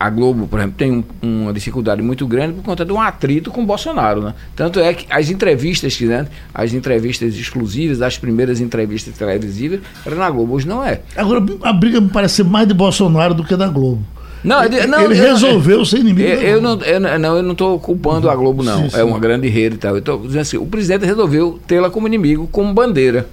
a 0.00 0.08
Globo, 0.10 0.46
por 0.46 0.58
exemplo, 0.60 0.76
tem 0.78 0.92
um- 0.92 1.04
uma 1.42 1.52
dificuldade 1.52 2.00
muito 2.02 2.26
grande 2.26 2.52
por 2.54 2.62
conta 2.62 2.84
de 2.84 2.92
um 2.92 3.00
atrito 3.00 3.50
com 3.50 3.62
o 3.62 3.66
Bolsonaro, 3.66 4.22
né? 4.22 4.34
Tanto 4.54 4.78
é 4.78 4.94
que 4.94 5.06
as 5.10 5.28
entrevistas 5.30 5.96
que 5.96 6.04
né, 6.06 6.26
as 6.54 6.72
entrevistas 6.72 7.34
exclusivas, 7.34 8.00
as 8.00 8.16
primeiras 8.16 8.60
entrevistas 8.60 9.14
televisivas, 9.16 9.80
eram 10.06 10.16
na 10.18 10.30
Globo, 10.30 10.54
hoje 10.54 10.68
não 10.68 10.84
é. 10.84 11.00
agora 11.16 11.44
a 11.62 11.72
briga 11.72 12.00
me 12.00 12.08
parece 12.10 12.44
mais 12.44 12.68
de 12.68 12.74
Bolsonaro 12.74 13.34
do 13.34 13.42
que 13.44 13.56
da 13.56 13.66
Globo. 13.68 14.02
Não, 14.44 14.62
ele, 14.62 14.86
não, 14.86 15.02
ele 15.02 15.18
eu- 15.18 15.22
resolveu 15.32 15.84
ser 15.84 15.98
inimigo. 15.98 16.28
Eu, 16.28 16.40
eu 16.42 16.62
não, 16.62 16.80
eu, 16.82 17.00
não- 17.00 17.18
não, 17.18 17.36
eu 17.38 17.42
não 17.42 17.52
estou 17.52 17.80
culpando 17.80 18.30
a 18.30 18.36
Globo, 18.36 18.62
não. 18.62 18.82
Sim, 18.84 18.90
sim. 18.90 19.00
É 19.00 19.02
uma 19.02 19.18
grande 19.18 19.48
rede 19.48 19.74
e 19.74 19.78
tal. 19.78 19.94
Eu 19.94 19.98
estou 19.98 20.18
dizendo 20.24 20.42
assim, 20.42 20.56
o 20.56 20.64
presidente 20.66 21.04
resolveu 21.04 21.58
tê-la 21.66 21.90
como 21.90 22.06
inimigo, 22.06 22.46
como 22.52 22.72
bandeira. 22.72 23.26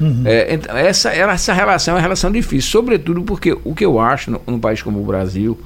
Uhum. 0.00 0.22
É, 0.24 0.54
então, 0.54 0.76
essa, 0.76 1.10
era- 1.10 1.32
essa 1.32 1.52
relação 1.52 1.94
é 1.94 1.96
uma 1.96 2.00
relação 2.02 2.30
difícil, 2.30 2.70
sobretudo 2.70 3.22
porque 3.22 3.56
o 3.64 3.74
que 3.74 3.84
eu 3.84 3.98
acho 3.98 4.30
num 4.46 4.58
país 4.60 4.80
como 4.82 5.00
o 5.00 5.04
Brasil 5.04 5.58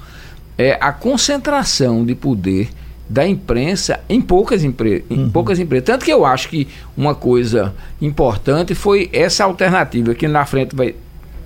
é 0.58 0.76
a 0.80 0.92
concentração 0.92 2.04
de 2.04 2.14
poder 2.14 2.68
da 3.08 3.26
imprensa 3.26 4.00
em 4.08 4.20
poucas, 4.20 4.64
empre 4.64 5.04
em 5.08 5.20
Uhum. 5.24 5.30
poucas 5.30 5.58
empresas. 5.60 5.86
Tanto 5.86 6.04
que 6.04 6.12
eu 6.12 6.24
acho 6.24 6.48
que 6.48 6.66
uma 6.96 7.14
coisa 7.14 7.72
importante 8.02 8.74
foi 8.74 9.08
essa 9.12 9.44
alternativa 9.44 10.14
que 10.14 10.26
na 10.26 10.44
frente 10.44 10.74
vai 10.74 10.94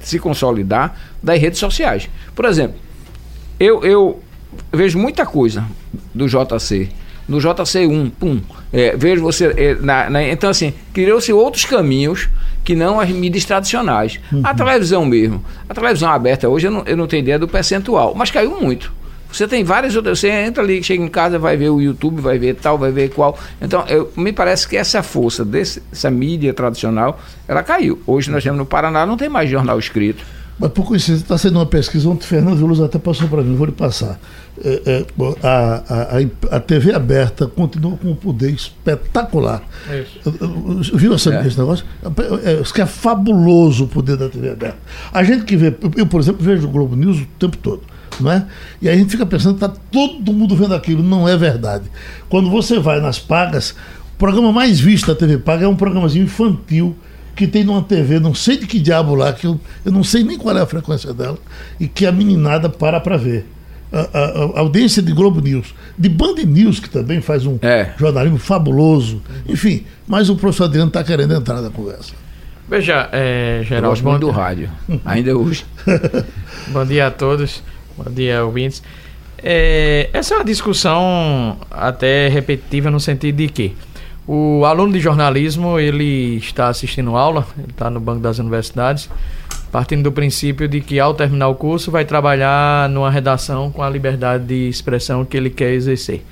se 0.00 0.18
consolidar 0.18 0.96
das 1.22 1.38
redes 1.38 1.58
sociais. 1.58 2.08
Por 2.34 2.46
exemplo, 2.46 2.76
eu, 3.58 3.84
eu 3.84 4.20
vejo 4.72 4.98
muita 4.98 5.26
coisa 5.26 5.64
do 6.14 6.26
JC. 6.26 6.88
No 7.28 7.38
JC1, 7.38 8.10
pum. 8.18 8.40
É, 8.72 8.96
vejo 8.96 9.22
você. 9.22 9.54
é, 9.56 9.74
na- 9.74 10.08
na- 10.10 10.22
então, 10.24 10.50
assim, 10.50 10.72
criou-se 10.92 11.32
outros 11.32 11.64
caminhos 11.64 12.28
que 12.64 12.74
não 12.74 12.98
as 12.98 13.08
mídias 13.10 13.44
tradicionais. 13.44 14.18
A 14.42 14.52
televisão 14.54 15.04
mesmo. 15.04 15.44
A 15.68 15.74
televisão 15.74 16.10
aberta 16.10 16.48
hoje, 16.48 16.66
eu 16.66 16.70
não, 16.72 16.82
eu 16.86 16.96
não 16.96 17.06
tenho 17.06 17.20
ideia 17.22 17.38
do 17.38 17.46
percentual, 17.46 18.14
mas 18.16 18.30
caiu 18.30 18.58
muito. 18.60 18.92
Você 19.32 19.46
tem 19.48 19.62
várias 19.64 19.94
outras. 19.96 20.18
Você 20.18 20.28
entra 20.28 20.62
ali, 20.62 20.82
chega 20.82 21.02
em 21.02 21.08
casa, 21.08 21.38
vai 21.38 21.56
ver 21.56 21.70
o 21.70 21.80
YouTube, 21.80 22.20
vai 22.20 22.38
ver 22.38 22.54
tal, 22.56 22.76
vai 22.78 22.90
ver 22.92 23.10
qual. 23.10 23.38
Então, 23.60 23.84
eu, 23.88 24.10
me 24.16 24.32
parece 24.32 24.66
que 24.68 24.76
essa 24.76 25.02
força 25.02 25.44
dessa 25.44 26.10
mídia 26.10 26.52
tradicional, 26.52 27.20
ela 27.46 27.62
caiu. 27.62 28.00
Hoje 28.06 28.30
nós 28.30 28.42
temos 28.42 28.58
no 28.58 28.66
Paraná, 28.66 29.06
não 29.06 29.16
tem 29.16 29.28
mais 29.28 29.48
jornal 29.50 29.78
escrito. 29.78 30.24
Mas 30.58 30.72
por 30.72 30.84
coincidência, 30.84 31.22
está 31.24 31.38
sendo 31.38 31.58
uma 31.58 31.64
pesquisa, 31.64 32.06
ontem 32.06 32.26
Fernando 32.26 32.56
Veloso 32.58 32.84
até 32.84 32.98
passou 32.98 33.26
para 33.28 33.40
mim, 33.42 33.56
vou 33.56 33.64
lhe 33.64 33.72
passar. 33.72 34.20
É, 34.62 34.82
é, 34.84 35.06
a, 35.42 36.18
a, 36.52 36.56
a- 36.56 36.60
TV 36.60 36.92
aberta 36.92 37.46
continua 37.46 37.96
com 37.96 38.10
um 38.10 38.14
poder 38.14 38.50
espetacular. 38.50 39.62
Eu- 39.90 40.04
Viu 40.98 41.14
essa- 41.14 41.34
É. 41.34 41.46
esse 41.46 41.58
negócio? 41.58 41.86
É, 42.44 42.60
isso 42.60 42.74
que 42.74 42.82
é 42.82 42.86
fabuloso 42.86 43.84
o 43.84 43.88
poder 43.88 44.18
da 44.18 44.28
TV 44.28 44.50
aberta. 44.50 44.76
A 45.12 45.22
gente 45.24 45.44
que 45.46 45.56
vê, 45.56 45.68
eu, 45.68 45.90
eu, 45.96 46.06
por 46.06 46.20
exemplo, 46.20 46.44
vejo 46.44 46.66
o 46.66 46.70
Globo 46.70 46.94
News 46.94 47.20
o 47.22 47.26
tempo 47.38 47.56
todo. 47.56 47.80
Não 48.20 48.30
é? 48.32 48.46
E 48.82 48.88
aí 48.88 48.94
a 48.94 48.98
gente 48.98 49.10
fica 49.10 49.24
pensando 49.26 49.58
que 49.58 49.64
está 49.64 49.76
todo 49.90 50.32
mundo 50.32 50.54
vendo 50.56 50.74
aquilo. 50.74 51.02
Não 51.02 51.28
é 51.28 51.36
verdade. 51.36 51.84
Quando 52.28 52.50
você 52.50 52.78
vai 52.78 53.00
nas 53.00 53.18
pagas, 53.18 53.70
o 54.14 54.18
programa 54.18 54.52
mais 54.52 54.78
visto 54.80 55.06
da 55.06 55.14
TV 55.14 55.38
Paga 55.38 55.64
é 55.64 55.68
um 55.68 55.76
programazinho 55.76 56.24
infantil 56.24 56.96
que 57.34 57.46
tem 57.46 57.64
numa 57.64 57.80
TV, 57.82 58.20
não 58.20 58.34
sei 58.34 58.58
de 58.58 58.66
que 58.66 58.78
diabo 58.78 59.14
lá, 59.14 59.32
que 59.32 59.46
eu, 59.46 59.58
eu 59.84 59.90
não 59.92 60.04
sei 60.04 60.22
nem 60.22 60.36
qual 60.36 60.54
é 60.56 60.60
a 60.60 60.66
frequência 60.66 61.14
dela, 61.14 61.38
e 61.78 61.88
que 61.88 62.04
a 62.04 62.12
meninada 62.12 62.68
para 62.68 63.00
para 63.00 63.16
ver. 63.16 63.46
A, 63.92 63.98
a- 64.00 64.50
a 64.56 64.60
audiência 64.60 65.02
de 65.02 65.10
Globo 65.12 65.40
News, 65.40 65.74
de 65.98 66.08
Band 66.08 66.34
News, 66.46 66.78
que 66.78 66.88
também 66.90 67.20
faz 67.20 67.46
um 67.46 67.58
É. 67.62 67.92
jornalismo 67.98 68.38
fabuloso. 68.38 69.22
Enfim, 69.48 69.84
mas 70.06 70.28
o 70.28 70.36
professor 70.36 70.64
Adriano 70.64 70.88
está 70.88 71.02
querendo 71.02 71.32
entrar 71.34 71.60
na 71.62 71.70
conversa. 71.70 72.12
Veja, 72.68 73.08
é, 73.10 73.58
Eu 73.60 73.64
Geraldo, 73.64 73.88
gosto 73.88 74.02
bom, 74.04 74.10
muito 74.10 74.26
do 74.26 74.30
rádio. 74.30 74.70
Ainda 75.04 75.36
hoje. 75.36 75.64
bom 76.68 76.84
dia 76.84 77.06
a 77.06 77.10
todos. 77.10 77.62
Bom 78.02 78.10
dia, 78.10 78.42
ouvintes. 78.42 78.82
É, 79.42 80.08
essa 80.12 80.32
é 80.32 80.38
uma 80.38 80.44
discussão 80.44 81.58
até 81.70 82.28
repetitiva 82.28 82.90
no 82.90 82.98
sentido 82.98 83.36
de 83.36 83.48
que 83.48 83.76
o 84.26 84.64
aluno 84.64 84.90
de 84.90 85.00
jornalismo 85.00 85.78
ele 85.78 86.36
está 86.36 86.68
assistindo 86.68 87.14
aula, 87.14 87.46
ele 87.58 87.68
está 87.70 87.90
no 87.90 88.00
banco 88.00 88.20
das 88.20 88.38
universidades 88.38 89.10
partindo 89.70 90.02
do 90.04 90.12
princípio 90.12 90.66
de 90.66 90.80
que 90.80 90.98
ao 90.98 91.12
terminar 91.12 91.48
o 91.48 91.54
curso 91.54 91.90
vai 91.90 92.04
trabalhar 92.06 92.88
numa 92.88 93.10
redação 93.10 93.70
com 93.70 93.82
a 93.82 93.90
liberdade 93.90 94.44
de 94.44 94.68
expressão 94.68 95.24
que 95.24 95.36
ele 95.36 95.50
quer 95.50 95.72
exercer. 95.72 96.24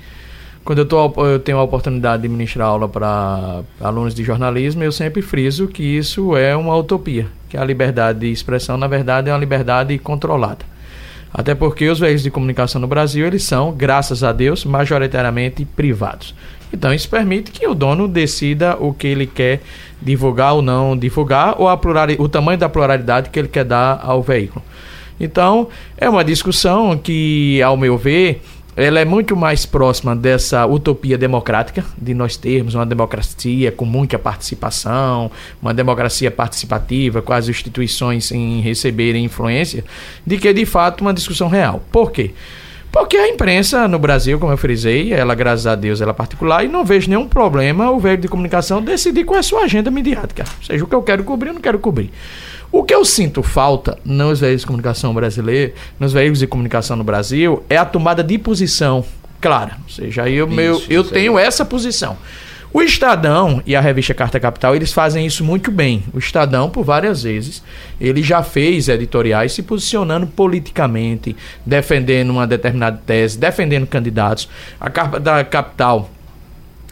Quando 0.65 0.79
eu, 0.79 0.85
tô, 0.85 1.25
eu 1.25 1.39
tenho 1.39 1.59
a 1.59 1.63
oportunidade 1.63 2.23
de 2.23 2.29
ministrar 2.29 2.67
aula 2.67 2.89
para 2.89 3.61
alunos 3.79 4.13
de 4.13 4.23
jornalismo, 4.23 4.83
eu 4.83 4.91
sempre 4.91 5.21
friso 5.21 5.67
que 5.67 5.83
isso 5.83 6.35
é 6.35 6.55
uma 6.55 6.75
utopia, 6.75 7.27
que 7.47 7.57
a 7.57 7.63
liberdade 7.63 8.19
de 8.19 8.31
expressão, 8.31 8.75
na 8.75 8.87
verdade, 8.87 9.29
é 9.29 9.33
uma 9.33 9.39
liberdade 9.39 9.97
controlada. 9.99 10.65
Até 11.33 11.53
porque 11.53 11.87
os 11.87 11.99
veículos 11.99 12.23
de 12.23 12.31
comunicação 12.31 12.81
no 12.81 12.87
Brasil, 12.87 13.25
eles 13.25 13.43
são, 13.43 13.71
graças 13.71 14.23
a 14.23 14.31
Deus, 14.31 14.65
majoritariamente 14.65 15.63
privados. 15.63 16.33
Então 16.71 16.93
isso 16.93 17.09
permite 17.09 17.51
que 17.51 17.67
o 17.67 17.73
dono 17.73 18.07
decida 18.07 18.77
o 18.79 18.93
que 18.93 19.07
ele 19.07 19.25
quer 19.25 19.61
divulgar 20.01 20.53
ou 20.53 20.61
não 20.61 20.97
divulgar, 20.97 21.55
ou 21.59 21.67
a 21.67 21.79
o 22.17 22.29
tamanho 22.29 22.57
da 22.57 22.69
pluralidade 22.69 23.29
que 23.29 23.39
ele 23.39 23.47
quer 23.47 23.65
dar 23.65 23.99
ao 24.03 24.21
veículo. 24.21 24.63
Então, 25.19 25.67
é 25.97 26.09
uma 26.09 26.23
discussão 26.23 26.97
que, 26.97 27.61
ao 27.61 27.75
meu 27.75 27.97
ver, 27.97 28.41
ela 28.79 29.01
é 29.01 29.05
muito 29.05 29.35
mais 29.35 29.65
próxima 29.65 30.15
dessa 30.15 30.65
utopia 30.65 31.17
democrática, 31.17 31.83
de 31.97 32.13
nós 32.13 32.37
termos 32.37 32.75
uma 32.75 32.85
democracia 32.85 33.73
com 33.73 33.83
muita 33.83 34.17
participação, 34.17 35.29
uma 35.61 35.73
democracia 35.73 36.31
participativa, 36.31 37.21
com 37.21 37.33
as 37.33 37.49
instituições 37.49 38.31
em 38.31 38.61
receberem 38.61 39.25
influência, 39.25 39.83
de 40.25 40.37
que 40.37 40.53
de 40.53 40.65
fato 40.65 41.01
uma 41.01 41.13
discussão 41.13 41.49
real. 41.49 41.83
Por 41.91 42.09
quê? 42.09 42.31
Porque 42.89 43.17
a 43.17 43.27
imprensa 43.27 43.85
no 43.85 43.99
Brasil, 43.99 44.39
como 44.39 44.53
eu 44.53 44.57
frisei, 44.57 45.11
ela, 45.11 45.35
graças 45.35 45.67
a 45.67 45.75
Deus, 45.75 45.99
ela 45.99 46.11
é 46.11 46.13
particular 46.13 46.63
e 46.63 46.69
não 46.69 46.85
vejo 46.85 47.09
nenhum 47.09 47.27
problema 47.27 47.91
o 47.91 47.99
veículo 47.99 48.21
de 48.21 48.27
comunicação 48.29 48.81
decidir 48.81 49.25
qual 49.25 49.35
é 49.35 49.39
a 49.41 49.43
sua 49.43 49.63
agenda 49.63 49.91
midiática. 49.91 50.45
Seja 50.63 50.85
o 50.85 50.87
que 50.87 50.95
eu 50.95 51.03
quero 51.03 51.25
cobrir, 51.25 51.49
eu 51.49 51.53
não 51.53 51.61
quero 51.61 51.79
cobrir. 51.79 52.11
O 52.71 52.83
que 52.83 52.93
eu 52.93 53.03
sinto 53.03 53.41
falta 53.41 53.97
nos 54.05 54.39
veículos 54.39 54.61
de 54.61 54.67
comunicação 54.67 55.13
brasileiros, 55.13 55.75
nos 55.99 56.13
veículos 56.13 56.39
de 56.39 56.47
comunicação 56.47 56.95
no 56.95 57.03
Brasil, 57.03 57.63
é 57.69 57.77
a 57.77 57.85
tomada 57.85 58.23
de 58.23 58.37
posição 58.37 59.03
clara. 59.41 59.77
Ou 59.83 59.89
seja, 59.89 60.29
eu, 60.29 60.45
isso, 60.45 60.55
meu, 60.55 60.81
eu 60.89 61.03
tenho 61.03 61.39
essa 61.39 61.65
posição. 61.65 62.17
O 62.71 62.83
Estadão 62.83 63.63
e 63.65 63.75
a 63.75 63.81
revista 63.81 64.13
Carta 64.13 64.39
Capital, 64.39 64.75
eles 64.75 64.93
fazem 64.93 65.25
isso 65.25 65.43
muito 65.43 65.71
bem. 65.71 66.03
O 66.13 66.19
Estadão, 66.19 66.69
por 66.69 66.83
várias 66.83 67.23
vezes, 67.23 67.63
ele 67.99 68.21
já 68.21 68.43
fez 68.43 68.87
editoriais 68.87 69.53
se 69.53 69.63
posicionando 69.63 70.27
politicamente, 70.27 71.35
defendendo 71.65 72.29
uma 72.29 72.45
determinada 72.45 73.01
tese, 73.03 73.39
defendendo 73.39 73.87
candidatos. 73.87 74.47
A 74.79 74.87
Carta 74.87 75.43
Capital 75.45 76.11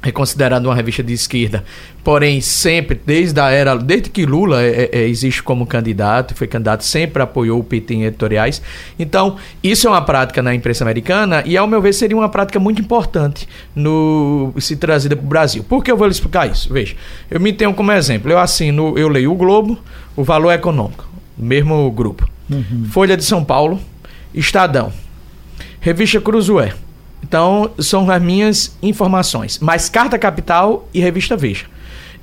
é 0.09 0.11
considerada 0.11 0.67
uma 0.67 0.75
revista 0.75 1.03
de 1.03 1.13
esquerda, 1.13 1.63
porém 2.03 2.39
sempre 2.39 2.99
desde 3.05 3.39
a 3.39 3.49
era, 3.49 3.75
desde 3.75 4.09
que 4.09 4.25
Lula 4.25 4.63
é, 4.63 4.89
é, 4.91 5.07
existe 5.07 5.43
como 5.43 5.65
candidato, 5.65 6.33
foi 6.33 6.47
candidato, 6.47 6.83
sempre 6.83 7.21
apoiou 7.21 7.59
o 7.59 7.63
PT 7.63 7.93
em 7.93 8.03
editoriais. 8.05 8.61
Então 8.97 9.35
isso 9.61 9.87
é 9.87 9.89
uma 9.89 10.01
prática 10.01 10.41
na 10.41 10.55
imprensa 10.55 10.83
americana 10.83 11.43
e 11.45 11.57
ao 11.57 11.67
meu 11.67 11.81
ver 11.81 11.93
seria 11.93 12.15
uma 12.15 12.29
prática 12.29 12.59
muito 12.59 12.81
importante 12.81 13.47
no 13.75 14.53
se 14.59 14.75
trazida 14.75 15.15
para 15.15 15.25
o 15.25 15.27
Brasil. 15.27 15.63
Por 15.63 15.83
que 15.83 15.91
eu 15.91 15.97
vou 15.97 16.07
lhe 16.07 16.13
explicar 16.13 16.49
isso? 16.49 16.71
Veja, 16.71 16.95
eu 17.29 17.39
me 17.39 17.51
tenho 17.51 17.73
como 17.73 17.91
exemplo, 17.91 18.31
eu 18.31 18.39
assino, 18.39 18.97
eu 18.97 19.09
leio 19.09 19.31
o 19.31 19.35
Globo, 19.35 19.77
o 20.15 20.23
Valor 20.23 20.51
Econômico, 20.53 21.07
mesmo 21.37 21.89
grupo, 21.91 22.27
uhum. 22.49 22.85
Folha 22.91 23.17
de 23.17 23.23
São 23.23 23.43
Paulo, 23.43 23.79
Estadão, 24.33 24.91
Revista 25.81 26.21
Cruzoé 26.21 26.73
então, 27.27 27.72
são 27.77 28.10
as 28.10 28.22
minhas 28.22 28.77
informações. 28.81 29.60
Mas 29.60 29.89
Carta 29.89 30.17
Capital 30.17 30.88
e 30.93 31.01
Revista 31.01 31.36
Veja. 31.36 31.65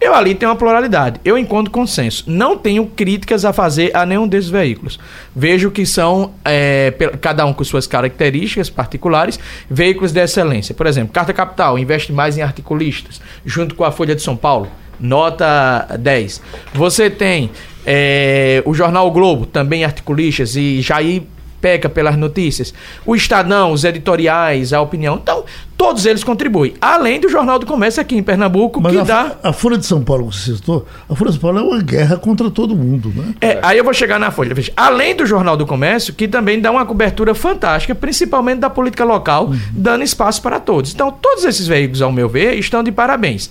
Eu 0.01 0.15
ali 0.15 0.35
tenho 0.35 0.51
uma 0.51 0.57
pluralidade. 0.57 1.21
Eu 1.25 1.37
encontro 1.37 1.71
consenso. 1.71 2.25
Não 2.27 2.57
tenho 2.57 2.87
críticas 2.87 3.45
a 3.45 3.53
fazer 3.53 3.95
a 3.95 4.05
nenhum 4.07 4.27
desses 4.27 4.51
veículos. 4.51 4.99
Vejo 5.37 5.71
que 5.71 5.85
são, 5.85 6.33
é, 6.43 6.93
cada 7.21 7.45
um 7.45 7.53
com 7.53 7.63
suas 7.65 7.87
características 7.87 8.71
particulares, 8.71 9.39
veículos 9.71 10.11
de 10.11 10.21
excelência. 10.21 10.75
Por 10.75 10.87
exemplo, 10.87 11.13
Carta 11.13 11.33
Capital 11.33 11.79
investe 11.79 12.11
mais 12.11 12.39
em 12.39 12.43
articulistas, 12.43 13.21
junto 13.45 13.75
com 13.75 13.85
a 13.85 13.93
Folha 13.93 14.15
de 14.15 14.23
São 14.23 14.37
Paulo. 14.37 14.69
Nota 14.99 15.87
10. 15.99 16.41
Você 16.73 17.11
tem 17.11 17.51
é, 17.85 18.63
o 18.65 18.73
Jornal 18.73 19.11
Globo, 19.11 19.45
também 19.45 19.85
articulistas, 19.85 20.57
e 20.57 20.81
Jair 20.81 21.23
peca 21.65 21.89
pelas 21.89 22.15
notícias. 22.19 22.75
O 23.07 23.17
Estadão, 23.17 23.73
os 23.73 23.85
editoriais, 23.85 24.75
a 24.75 24.83
opinião. 24.83 25.19
Então, 25.23 25.45
todos 25.79 26.05
eles 26.05 26.23
contribuem. 26.23 26.75
Além 26.79 27.19
do 27.19 27.27
Jornal 27.27 27.59
do 27.59 27.65
Comércio 27.65 28.03
aqui 28.03 28.15
em 28.15 28.23
Pernambuco, 28.23 28.83
Mas 28.83 28.93
que 28.93 28.99
a, 28.99 29.03
dá. 29.03 29.37
A 29.43 29.51
Folha 29.51 29.79
de 29.79 29.87
São 29.87 30.03
Paulo, 30.05 30.29
que 30.29 30.37
você 30.37 30.57
citou, 30.57 30.87
a 31.09 31.17
Folha 31.17 31.31
de 31.31 31.39
São 31.39 31.41
Paulo 31.41 31.61
é 31.61 31.63
uma 31.63 31.83
guerra 31.83 32.19
contra 32.19 32.51
todo 32.51 32.77
mundo, 32.77 33.11
né? 33.17 33.35
É, 33.41 33.61
aí 33.63 33.79
eu 33.79 33.85
vou 33.85 33.95
chegar 33.95 34.21
na 34.21 34.31
Folha. 34.31 34.55
Além 34.77 35.17
do 35.17 35.25
Jornal 35.25 35.57
do 35.57 35.65
Comércio, 35.65 36.13
que 36.13 36.29
também 36.29 36.61
dá 36.61 36.71
uma 36.71 36.85
cobertura 36.85 37.35
fantástica, 37.35 37.95
principalmente 37.95 38.59
da 38.59 38.69
política 38.69 39.05
local, 39.05 39.47
uhum. 39.47 39.59
dando 39.73 40.05
espaço 40.05 40.43
para 40.43 40.61
todos. 40.61 40.93
Então, 40.93 41.11
todos 41.11 41.47
esses 41.47 41.67
veículos, 41.67 42.03
ao 42.03 42.13
meu 42.13 42.29
ver, 42.29 42.59
estão 42.59 42.83
de 42.83 42.93
parabéns. 42.93 43.51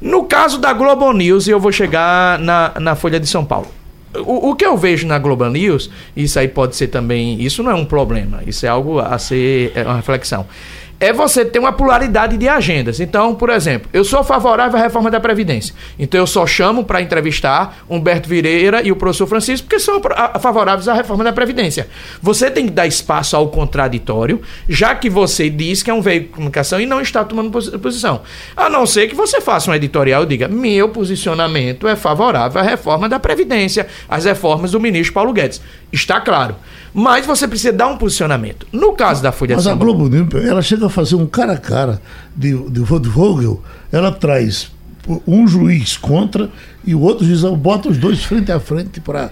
No 0.00 0.24
caso 0.24 0.56
da 0.56 0.72
Globo 0.72 1.12
News, 1.12 1.46
eu 1.46 1.60
vou 1.60 1.70
chegar 1.70 2.38
na, 2.38 2.72
na 2.80 2.94
Folha 2.94 3.20
de 3.20 3.26
São 3.26 3.44
Paulo. 3.44 3.68
O, 4.14 4.50
o, 4.50 4.56
que 4.56 4.66
eu 4.66 4.76
vejo 4.76 5.06
na 5.06 5.18
Global 5.18 5.50
News, 5.50 5.88
isso 6.16 6.38
aí 6.38 6.48
pode 6.48 6.74
ser 6.74 6.88
também. 6.88 7.40
Isso 7.40 7.62
não 7.62 7.70
é 7.70 7.74
um 7.74 7.84
problema, 7.84 8.42
isso 8.46 8.66
é 8.66 8.68
algo 8.68 8.98
a 8.98 9.18
ser 9.18 9.72
é 9.74 9.84
uma 9.84 9.96
reflexão 9.96 10.46
é 11.00 11.14
você 11.14 11.46
ter 11.46 11.58
uma 11.58 11.72
pluralidade 11.72 12.36
de 12.36 12.46
agendas. 12.46 13.00
Então, 13.00 13.34
por 13.34 13.48
exemplo, 13.48 13.88
eu 13.90 14.04
sou 14.04 14.22
favorável 14.22 14.78
à 14.78 14.82
reforma 14.82 15.10
da 15.10 15.18
Previdência. 15.18 15.74
Então, 15.98 16.20
eu 16.20 16.26
só 16.26 16.46
chamo 16.46 16.84
para 16.84 17.00
entrevistar 17.00 17.78
Humberto 17.88 18.28
Vireira 18.28 18.82
e 18.82 18.92
o 18.92 18.96
professor 18.96 19.26
Francisco, 19.26 19.66
porque 19.66 19.80
são 19.80 20.00
favoráveis 20.40 20.86
à 20.88 20.92
reforma 20.92 21.24
da 21.24 21.32
Previdência. 21.32 21.88
Você 22.20 22.50
tem 22.50 22.66
que 22.66 22.72
dar 22.72 22.86
espaço 22.86 23.34
ao 23.34 23.48
contraditório, 23.48 24.42
já 24.68 24.94
que 24.94 25.08
você 25.08 25.48
diz 25.48 25.82
que 25.82 25.90
é 25.90 25.94
um 25.94 26.02
veículo 26.02 26.28
de 26.28 26.34
comunicação 26.34 26.78
e 26.78 26.84
não 26.84 27.00
está 27.00 27.24
tomando 27.24 27.50
posição. 27.50 28.20
A 28.54 28.68
não 28.68 28.84
ser 28.84 29.08
que 29.08 29.14
você 29.14 29.40
faça 29.40 29.70
um 29.70 29.74
editorial 29.74 30.24
e 30.24 30.26
diga: 30.26 30.48
meu 30.48 30.90
posicionamento 30.90 31.88
é 31.88 31.96
favorável 31.96 32.60
à 32.60 32.64
reforma 32.64 33.08
da 33.08 33.18
Previdência, 33.18 33.86
às 34.06 34.26
reformas 34.26 34.72
do 34.72 34.80
ministro 34.80 35.14
Paulo 35.14 35.32
Guedes. 35.32 35.62
Está 35.90 36.20
claro. 36.20 36.56
Mas 36.92 37.24
você 37.24 37.46
precisa 37.46 37.72
dar 37.72 37.88
um 37.88 37.96
posicionamento. 37.96 38.66
No 38.72 38.92
caso 38.92 39.22
da 39.22 39.30
Folha 39.30 39.54
Mas 39.54 39.64
de 39.64 39.70
São 39.70 39.76
a 39.76 39.76
Globo 39.76 40.08
ela 40.38 40.62
chega 40.62 40.86
a 40.86 40.90
fazer 40.90 41.14
um 41.14 41.26
cara 41.26 41.52
a 41.52 41.58
cara 41.58 42.00
de, 42.34 42.56
de 42.70 42.80
Vogel, 42.80 43.62
ela 43.92 44.10
traz 44.10 44.70
um 45.26 45.46
juiz 45.46 45.96
contra 45.96 46.50
e 46.84 46.94
o 46.94 47.00
outro 47.00 47.24
juiz 47.24 47.42
bota 47.56 47.88
os 47.88 47.96
dois 47.96 48.24
frente 48.24 48.52
a 48.52 48.60
frente 48.60 49.00
para 49.00 49.30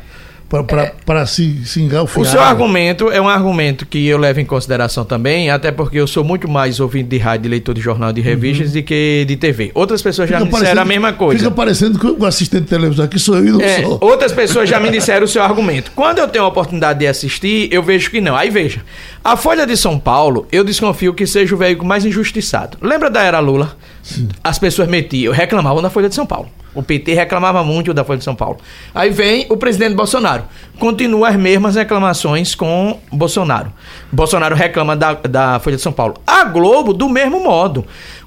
para 0.48 1.26
se, 1.26 1.66
se 1.66 1.82
engalfiar. 1.82 2.22
O 2.22 2.24
seu 2.24 2.40
argumento 2.40 3.10
é 3.10 3.20
um 3.20 3.28
argumento 3.28 3.84
que 3.84 4.06
eu 4.06 4.16
levo 4.16 4.40
em 4.40 4.46
consideração 4.46 5.04
também, 5.04 5.50
até 5.50 5.70
porque 5.70 5.98
eu 5.98 6.06
sou 6.06 6.24
muito 6.24 6.48
mais 6.48 6.80
ouvinte 6.80 7.10
de 7.10 7.18
rádio, 7.18 7.50
leitor 7.50 7.74
de 7.74 7.82
jornal 7.82 8.12
de 8.12 8.22
revistas 8.22 8.68
uhum. 8.68 8.80
do 8.80 8.82
que 8.82 9.26
de 9.28 9.36
TV. 9.36 9.70
Outras 9.74 10.00
pessoas 10.00 10.30
já 10.30 10.40
me 10.40 10.48
disseram 10.48 10.80
a 10.80 10.84
mesma 10.86 11.12
coisa. 11.12 11.38
Fica 11.38 11.50
parecendo 11.50 11.98
que 11.98 12.06
o 12.06 12.24
assistente 12.24 12.62
de 12.62 12.68
televisão 12.68 13.04
aqui 13.04 13.18
sou 13.18 13.36
eu 13.36 13.44
e 13.46 13.50
não 13.50 13.60
é, 13.60 13.82
sou. 13.82 13.98
Outras 14.00 14.32
pessoas 14.32 14.68
já 14.68 14.80
me 14.80 14.90
disseram 14.90 15.26
o 15.26 15.28
seu 15.28 15.42
argumento. 15.42 15.92
Quando 15.94 16.18
eu 16.18 16.28
tenho 16.28 16.46
a 16.46 16.48
oportunidade 16.48 17.00
de 17.00 17.06
assistir, 17.06 17.68
eu 17.70 17.82
vejo 17.82 18.10
que 18.10 18.20
não. 18.20 18.34
Aí 18.34 18.48
veja, 18.48 18.80
a 19.22 19.36
Folha 19.36 19.66
de 19.66 19.76
São 19.76 19.98
Paulo, 19.98 20.46
eu 20.50 20.64
desconfio 20.64 21.12
que 21.12 21.26
seja 21.26 21.54
o 21.54 21.58
veículo 21.58 21.86
mais 21.86 22.06
injustiçado. 22.06 22.78
Lembra 22.80 23.10
da 23.10 23.22
era 23.22 23.38
Lula? 23.38 23.76
Sim. 24.02 24.28
As 24.42 24.58
pessoas 24.58 24.88
metiam, 24.88 25.32
reclamavam 25.32 25.82
da 25.82 25.90
Folha 25.90 26.08
de 26.08 26.14
São 26.14 26.24
Paulo. 26.24 26.48
O 26.74 26.82
PT 26.82 27.14
reclamava 27.14 27.64
muito 27.64 27.94
da 27.94 28.04
Folha 28.04 28.18
de 28.18 28.24
São 28.24 28.34
Paulo. 28.34 28.58
Aí 28.94 29.10
vem 29.10 29.46
o 29.48 29.56
presidente 29.56 29.94
Bolsonaro. 29.94 30.44
Continua 30.78 31.28
as 31.28 31.36
mesmas 31.36 31.74
reclamações 31.74 32.54
com 32.54 32.98
Bolsonaro. 33.10 33.72
Bolsonaro 34.12 34.54
reclama 34.54 34.94
da, 34.96 35.14
da 35.14 35.58
Folha 35.60 35.76
de 35.76 35.82
São 35.82 35.92
Paulo. 35.92 36.14
A 36.26 36.44
Globo, 36.44 36.92
do 36.92 37.08
mesmo 37.08 37.42
modo. 37.42 37.84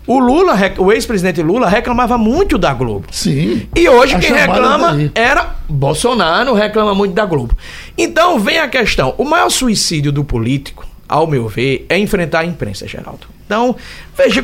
O 0.08 0.19
Lula, 0.19 0.56
o 0.80 0.91
ex-presidente 0.91 1.41
Lula, 1.43 1.69
reclamava 1.69 2.17
muito 2.17 2.58
da 2.58 2.73
Globo. 2.73 3.06
Sim. 3.12 3.67
E 3.75 3.88
hoje 3.88 4.17
quem 4.17 4.34
reclama 4.34 4.93
daí. 4.93 5.12
era 5.13 5.56
Bolsonaro, 5.69 6.54
reclama 6.54 6.95
muito 6.95 7.13
da 7.13 7.25
Globo. 7.25 7.56
Então 7.97 8.39
vem 8.39 8.58
a 8.58 8.67
questão: 8.67 9.13
o 9.17 9.23
maior 9.23 9.49
suicídio 9.49 10.12
do 10.12 10.23
político, 10.23 10.86
ao 11.12 11.28
meu 11.28 11.45
ver, 11.50 11.86
é 11.89 12.00
enfrentar 12.00 12.39
a 12.39 12.45
imprensa, 12.45 12.88
Geraldo. 12.88 13.28
Então, 13.45 13.76
veja, 14.15 14.43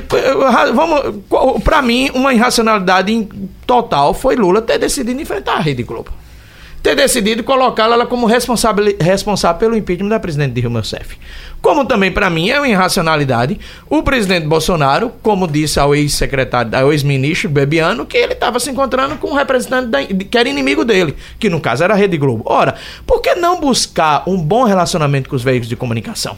vamos, 0.75 1.63
para 1.63 1.81
mim, 1.81 2.11
uma 2.13 2.33
irracionalidade 2.33 3.25
total 3.65 4.13
foi 4.13 4.35
Lula 4.35 4.61
ter 4.61 4.77
decidido 4.77 5.21
enfrentar 5.21 5.53
a 5.53 5.59
Rede 5.61 5.83
Globo. 5.83 6.11
Ter 6.81 6.95
decidido 6.95 7.43
colocá-la 7.43 8.05
como 8.05 8.25
responsável, 8.27 8.95
responsável 8.99 9.59
pelo 9.59 9.75
impeachment 9.75 10.09
da 10.09 10.19
presidente 10.19 10.53
Dilma 10.53 10.79
Rousseff. 10.79 11.17
Como 11.61 11.85
também 11.85 12.11
para 12.11 12.29
mim 12.29 12.49
é 12.49 12.59
uma 12.59 12.67
irracionalidade 12.67 13.59
o 13.89 14.03
presidente 14.03 14.47
Bolsonaro, 14.47 15.11
como 15.21 15.47
disse 15.47 15.79
ao 15.79 15.93
ex-secretário, 15.93 16.77
ao 16.77 16.93
ex-ministro 16.93 17.49
Bebiano, 17.49 18.05
que 18.05 18.17
ele 18.17 18.33
estava 18.33 18.59
se 18.59 18.69
encontrando 18.69 19.17
com 19.17 19.31
um 19.31 19.33
representante 19.33 19.87
da, 19.87 20.03
que 20.03 20.37
era 20.37 20.47
inimigo 20.47 20.85
dele, 20.85 21.15
que 21.39 21.49
no 21.49 21.59
caso 21.59 21.83
era 21.83 21.93
a 21.93 21.97
Rede 21.97 22.17
Globo. 22.17 22.43
Ora, 22.45 22.75
por 23.05 23.21
que 23.21 23.35
não 23.35 23.59
buscar 23.59 24.23
um 24.27 24.37
bom 24.37 24.63
relacionamento 24.63 25.29
com 25.29 25.35
os 25.35 25.43
veículos 25.43 25.67
de 25.67 25.75
comunicação? 25.75 26.37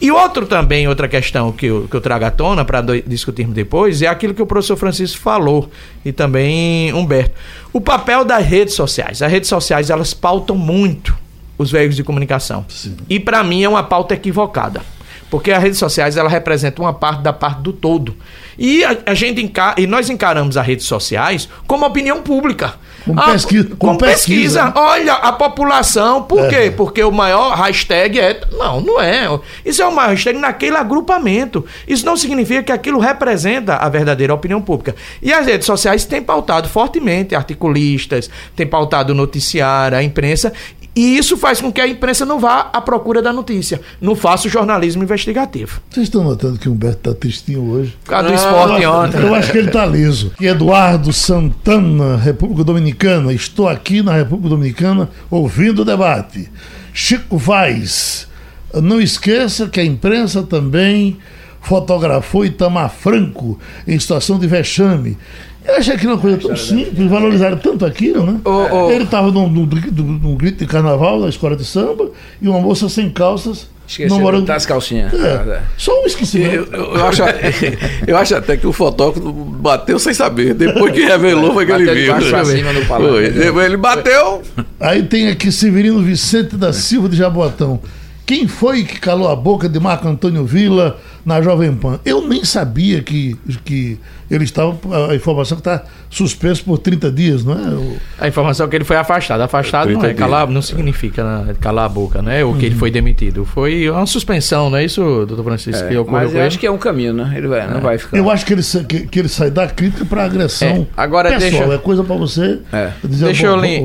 E 0.00 0.10
outro 0.10 0.46
também, 0.46 0.86
outra 0.88 1.08
questão 1.08 1.52
que 1.52 1.66
eu, 1.66 1.86
que 1.88 1.96
eu 1.96 2.00
trago 2.00 2.24
à 2.24 2.30
tona 2.30 2.64
para 2.64 2.82
discutirmos 3.06 3.54
depois, 3.54 4.02
é 4.02 4.06
aquilo 4.06 4.34
que 4.34 4.42
o 4.42 4.46
professor 4.46 4.76
Francisco 4.76 5.20
falou 5.20 5.70
e 6.04 6.12
também 6.12 6.92
Humberto. 6.92 7.34
O 7.72 7.80
papel 7.80 8.24
das 8.24 8.44
redes 8.44 8.74
sociais. 8.74 9.22
As 9.22 9.30
redes 9.30 9.48
sociais, 9.48 9.90
elas 9.90 10.12
pautam 10.12 10.56
muito 10.56 11.16
os 11.56 11.70
veículos 11.70 11.96
de 11.96 12.02
comunicação. 12.02 12.64
Sim. 12.68 12.96
E 13.08 13.20
para 13.20 13.42
mim 13.42 13.62
é 13.62 13.68
uma 13.68 13.82
pauta 13.82 14.14
equivocada. 14.14 14.82
Porque 15.30 15.50
as 15.50 15.62
redes 15.62 15.78
sociais 15.78 16.16
ela 16.16 16.28
representa 16.28 16.82
uma 16.82 16.92
parte 16.92 17.22
da 17.22 17.32
parte 17.32 17.60
do 17.60 17.72
todo. 17.72 18.16
E 18.58 18.84
a, 18.84 18.96
a 19.06 19.14
gente 19.14 19.42
encar 19.42 19.78
e 19.78 19.86
nós 19.86 20.08
encaramos 20.10 20.56
as 20.56 20.66
redes 20.66 20.86
sociais 20.86 21.48
como 21.66 21.86
opinião 21.86 22.22
pública. 22.22 22.74
Com, 23.04 23.18
ah, 23.18 23.32
pesquisa, 23.32 23.68
com, 23.70 23.88
com 23.88 23.96
pesquisa. 23.96 24.62
pesquisa. 24.62 24.72
Olha, 24.74 25.14
a 25.14 25.32
população, 25.32 26.22
por 26.22 26.44
é. 26.46 26.48
quê? 26.48 26.70
Porque 26.70 27.02
o 27.02 27.12
maior 27.12 27.54
hashtag 27.54 28.18
é. 28.18 28.40
Não, 28.52 28.80
não 28.80 29.00
é. 29.00 29.28
Isso 29.64 29.82
é 29.82 29.86
o 29.86 29.94
maior 29.94 30.10
hashtag 30.10 30.38
naquele 30.38 30.76
agrupamento. 30.76 31.64
Isso 31.86 32.06
não 32.06 32.16
significa 32.16 32.62
que 32.62 32.72
aquilo 32.72 32.98
representa 32.98 33.76
a 33.76 33.88
verdadeira 33.88 34.32
opinião 34.32 34.60
pública. 34.60 34.94
E 35.20 35.32
as 35.32 35.46
redes 35.46 35.66
sociais 35.66 36.04
têm 36.04 36.22
pautado 36.22 36.68
fortemente 36.68 37.34
articulistas, 37.34 38.30
têm 38.56 38.66
pautado 38.66 39.14
noticiário, 39.14 39.98
a 39.98 40.02
imprensa, 40.02 40.52
e 40.96 41.16
isso 41.16 41.36
faz 41.36 41.60
com 41.60 41.72
que 41.72 41.80
a 41.80 41.88
imprensa 41.88 42.24
não 42.24 42.38
vá 42.38 42.70
à 42.72 42.80
procura 42.80 43.20
da 43.20 43.32
notícia, 43.32 43.80
não 44.00 44.14
faça 44.14 44.46
o 44.46 44.50
jornalismo 44.50 45.02
investigativo. 45.02 45.80
Vocês 45.90 46.06
estão 46.06 46.22
notando 46.22 46.58
que 46.58 46.68
o 46.68 46.72
Humberto 46.72 47.10
está 47.10 47.14
tristinho 47.14 47.68
hoje? 47.68 47.96
Por 48.04 48.10
causa 48.10 48.28
do 48.28 48.34
esporte 48.34 48.82
eu 48.82 48.92
ontem. 48.92 49.20
Eu 49.20 49.34
acho 49.34 49.50
que 49.50 49.58
ele 49.58 49.66
está 49.68 49.84
liso. 49.84 50.32
E 50.40 50.46
Eduardo 50.46 51.12
Santana, 51.12 52.16
República 52.16 52.62
Dominicana. 52.62 53.32
Estou 53.32 53.68
aqui 53.68 54.02
na 54.02 54.14
República 54.14 54.50
Dominicana 54.50 55.10
ouvindo 55.28 55.82
o 55.82 55.84
debate. 55.84 56.48
Chico 56.92 57.36
Vaz. 57.36 58.28
Não 58.72 59.00
esqueça 59.00 59.68
que 59.68 59.80
a 59.80 59.84
imprensa 59.84 60.42
também 60.42 61.18
fotografou 61.60 62.44
Itamar 62.44 62.90
Franco 62.90 63.58
em 63.86 63.98
situação 63.98 64.38
de 64.38 64.46
vexame. 64.46 65.16
Eu 65.64 65.76
achei 65.76 65.94
aquilo 65.94 66.12
uma 66.12 66.20
coisa 66.20 66.36
tão 66.36 66.56
simples, 66.56 67.08
valorizaram 67.08 67.56
tanto 67.56 67.86
aquilo, 67.86 68.24
né? 68.24 68.40
Oh, 68.44 68.66
oh. 68.70 68.90
Ele 68.90 69.04
estava 69.04 69.30
num, 69.30 69.48
num, 69.48 69.66
num, 69.66 70.36
grito 70.36 70.58
de 70.58 70.66
carnaval 70.66 71.22
da 71.22 71.28
escola 71.28 71.56
de 71.56 71.64
samba 71.64 72.10
e 72.40 72.46
uma 72.46 72.60
moça 72.60 72.88
sem 72.88 73.08
calças. 73.10 73.68
Esqueceu 73.86 74.18
morando... 74.18 74.50
as 74.50 74.64
calcinhas. 74.64 75.12
É, 75.12 75.60
só 75.76 76.02
um 76.02 76.06
esquecimento. 76.06 76.68
Eu, 76.72 76.84
eu, 76.84 76.96
eu, 76.96 77.06
acho, 77.06 77.22
eu 78.06 78.16
acho 78.16 78.34
até 78.34 78.56
que 78.56 78.66
o 78.66 78.72
fotógrafo 78.72 79.30
bateu 79.30 79.98
sem 79.98 80.14
saber. 80.14 80.54
Depois 80.54 80.92
que 80.92 81.04
revelou 81.04 81.52
foi 81.52 81.66
que 81.66 81.72
ele 81.72 81.92
viu. 81.92 83.60
Ele 83.62 83.76
bateu. 83.76 84.42
Aí 84.80 85.02
tem 85.02 85.28
aqui 85.28 85.52
Severino 85.52 86.02
Vicente 86.02 86.56
da 86.56 86.72
Silva 86.72 87.08
de 87.08 87.16
Jaboatão. 87.16 87.80
Quem 88.26 88.48
foi 88.48 88.84
que 88.84 88.98
calou 88.98 89.28
a 89.28 89.36
boca 89.36 89.68
de 89.68 89.78
Marco 89.78 90.08
Antônio 90.08 90.46
Villa 90.46 90.98
na 91.24 91.40
Jovem 91.40 91.74
Pan? 91.74 91.98
Eu 92.04 92.26
nem 92.26 92.44
sabia 92.44 93.02
que, 93.02 93.36
que 93.64 93.98
ele 94.30 94.44
estava. 94.44 94.76
A 95.10 95.14
informação 95.14 95.56
que 95.56 95.60
está 95.60 95.84
suspenso 96.10 96.64
por 96.64 96.78
30 96.78 97.10
dias, 97.10 97.44
não 97.44 97.54
é? 97.54 97.98
A 98.18 98.28
informação 98.28 98.66
é 98.66 98.68
que 98.68 98.76
ele 98.76 98.84
foi 98.84 98.96
afastado. 98.96 99.40
Afastado 99.40 99.90
não 99.90 100.04
é 100.04 100.14
calar, 100.14 100.48
não 100.48 100.62
significa 100.62 101.24
né, 101.24 101.54
calar 101.60 101.86
a 101.86 101.88
boca, 101.88 102.20
né? 102.20 102.44
Ou 102.44 102.52
que 102.52 102.60
uhum. 102.60 102.64
ele 102.66 102.74
foi 102.74 102.90
demitido. 102.90 103.44
Foi 103.44 103.88
uma 103.88 104.06
suspensão, 104.06 104.70
não 104.70 104.78
é 104.78 104.84
isso, 104.84 105.00
doutor 105.26 105.44
Francisco? 105.44 105.84
É, 105.84 105.88
que 105.88 105.96
ocorreu 105.96 106.24
mas 106.24 106.34
eu 106.34 106.42
acho 106.42 106.58
que 106.58 106.66
é 106.66 106.70
um 106.70 106.78
caminho, 106.78 107.12
né? 107.12 107.32
Ele 107.36 107.48
vai, 107.48 107.60
é. 107.60 107.66
não 107.66 107.80
vai 107.80 107.98
ficar. 107.98 108.16
Eu 108.16 108.30
acho 108.30 108.44
que 108.44 108.52
ele, 108.52 108.62
que, 108.62 109.06
que 109.06 109.18
ele 109.18 109.28
sai 109.28 109.50
da 109.50 109.66
crítica 109.66 110.04
para 110.04 110.24
agressão. 110.24 110.68
É. 110.68 110.86
Agora 110.96 111.30
pessoal, 111.30 111.62
deixa... 111.62 111.74
é 111.74 111.78
coisa 111.78 112.04
para 112.04 112.16
você. 112.16 112.60
É. 112.72 112.90
Dizer, 113.02 113.26
deixa 113.26 113.46
eu 113.46 113.56
ler. 113.56 113.84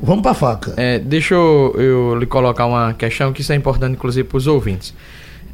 Vamos 0.00 0.22
para 0.22 0.32
a 0.32 0.34
faca. 0.34 0.74
É, 0.76 0.98
deixa 0.98 1.34
eu, 1.34 1.74
eu, 1.78 2.14
lhe 2.16 2.26
colocar 2.26 2.66
uma 2.66 2.92
questão 2.92 3.32
que 3.32 3.40
isso 3.40 3.52
é 3.52 3.56
importante, 3.56 3.92
inclusive, 3.92 4.28
para 4.28 4.36
os 4.36 4.46
ouvintes. 4.46 4.94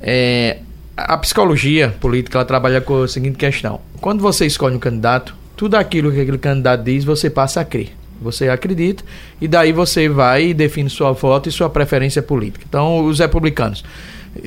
É, 0.00 0.58
a 0.96 1.16
psicologia 1.16 1.94
política 2.00 2.38
ela 2.38 2.44
trabalha 2.44 2.80
com 2.80 3.02
a 3.02 3.08
seguinte 3.08 3.36
questão: 3.36 3.80
quando 4.00 4.20
você 4.20 4.46
escolhe 4.46 4.76
um 4.76 4.78
candidato, 4.78 5.34
tudo 5.56 5.76
aquilo 5.76 6.12
que 6.12 6.20
aquele 6.20 6.38
candidato 6.38 6.82
diz, 6.82 7.04
você 7.04 7.30
passa 7.30 7.60
a 7.60 7.64
crer. 7.64 7.90
Você 8.20 8.48
acredita 8.48 9.02
e 9.40 9.48
daí 9.48 9.72
você 9.72 10.08
vai 10.08 10.46
e 10.46 10.54
define 10.54 10.88
sua 10.88 11.10
voto 11.10 11.48
e 11.48 11.52
sua 11.52 11.68
preferência 11.68 12.22
política. 12.22 12.64
Então, 12.68 13.04
os 13.04 13.18
republicanos 13.18 13.82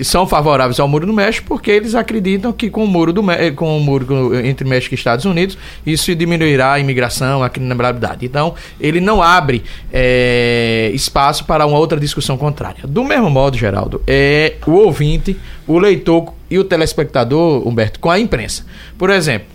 são 0.04 0.26
favoráveis 0.26 0.80
ao 0.80 0.88
muro 0.88 1.06
do 1.06 1.13
México 1.13 1.48
porque 1.48 1.69
eles 1.69 1.93
acreditam 1.93 2.52
que 2.52 2.69
com 2.69 2.84
o 2.84 2.88
muro, 2.88 3.13
do, 3.13 3.24
com 3.56 3.78
o 3.78 3.80
muro 3.80 4.36
entre 4.45 4.67
México 4.67 4.93
e 4.93 4.98
Estados 4.98 5.26
Unidos 5.26 5.58
isso 5.86 6.13
diminuirá 6.15 6.74
a 6.74 6.80
imigração, 6.80 7.43
a 7.43 7.50
criminalidade. 7.50 8.26
Então, 8.26 8.56
ele 8.80 9.00
não 9.00 9.21
abre 9.21 9.63
é, 9.93 10.91
espaço 10.93 11.45
para 11.45 11.65
uma 11.65 11.78
outra 11.78 12.00
discussão 12.00 12.38
contrária. 12.38 12.82
Do 12.88 13.04
mesmo 13.04 13.30
modo, 13.30 13.58
Geraldo, 13.58 14.02
é 14.08 14.56
o 14.65 14.71
ouvinte, 14.71 15.38
o 15.67 15.78
leitor 15.78 16.34
e 16.50 16.58
o 16.58 16.63
telespectador, 16.63 17.67
Humberto, 17.67 18.00
com 18.00 18.10
a 18.10 18.19
imprensa. 18.19 18.65
Por 18.98 19.10
exemplo, 19.10 19.48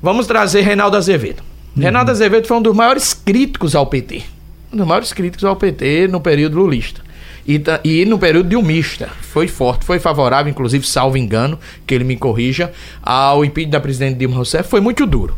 vamos 0.00 0.26
trazer 0.26 0.62
Reinaldo 0.62 0.96
Azevedo. 0.96 1.42
Uhum. 1.76 1.82
Reinaldo 1.82 2.10
Azevedo 2.10 2.46
foi 2.46 2.56
um 2.56 2.62
dos 2.62 2.74
maiores 2.74 3.14
críticos 3.14 3.74
ao 3.74 3.86
PT. 3.86 4.22
Um 4.72 4.76
dos 4.76 4.86
maiores 4.86 5.12
críticos 5.12 5.44
ao 5.44 5.56
PT 5.56 6.08
no 6.08 6.20
período 6.20 6.58
lulista. 6.58 7.00
E, 7.46 7.60
e 7.84 8.04
no 8.04 8.18
período 8.18 8.48
dilmista 8.48 9.08
foi 9.20 9.48
forte, 9.48 9.84
foi 9.84 9.98
favorável, 9.98 10.50
inclusive, 10.50 10.86
salvo 10.86 11.16
engano, 11.16 11.58
que 11.86 11.94
ele 11.94 12.04
me 12.04 12.16
corrija, 12.16 12.72
ao 13.02 13.44
impeachment 13.44 13.70
da 13.72 13.80
presidente 13.80 14.18
Dilma 14.18 14.36
Rousseff, 14.36 14.68
foi 14.68 14.80
muito 14.80 15.06
duro. 15.06 15.36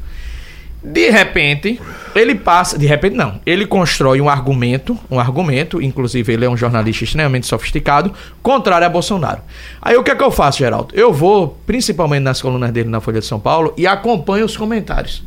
De 0.87 1.09
repente, 1.09 1.81
ele 2.15 2.35
passa, 2.35 2.77
de 2.77 2.85
repente 2.85 3.17
não, 3.17 3.41
ele 3.47 3.65
constrói 3.65 4.21
um 4.21 4.29
argumento, 4.29 4.99
um 5.11 5.19
argumento, 5.19 5.81
inclusive 5.81 6.31
ele 6.31 6.45
é 6.45 6.51
um 6.51 6.59
jornalista 6.59 7.05
extremamente 7.05 7.47
sofisticado, 7.47 8.13
contrário 8.43 8.87
a 8.87 8.91
Bolsonaro. 8.91 9.41
Aí 9.81 9.97
o 9.97 10.03
que 10.03 10.11
é 10.11 10.15
que 10.15 10.23
eu 10.23 10.31
faço, 10.31 10.59
Geraldo? 10.59 10.95
Eu 10.95 11.11
vou, 11.11 11.59
principalmente 11.65 12.23
nas 12.23 12.43
colunas 12.43 12.71
dele 12.71 12.91
na 12.91 13.01
Folha 13.01 13.21
de 13.21 13.27
São 13.27 13.41
Paulo, 13.41 13.73
e 13.79 13.87
acompanho 13.87 14.45
os 14.45 14.59
comentários. 14.59 15.23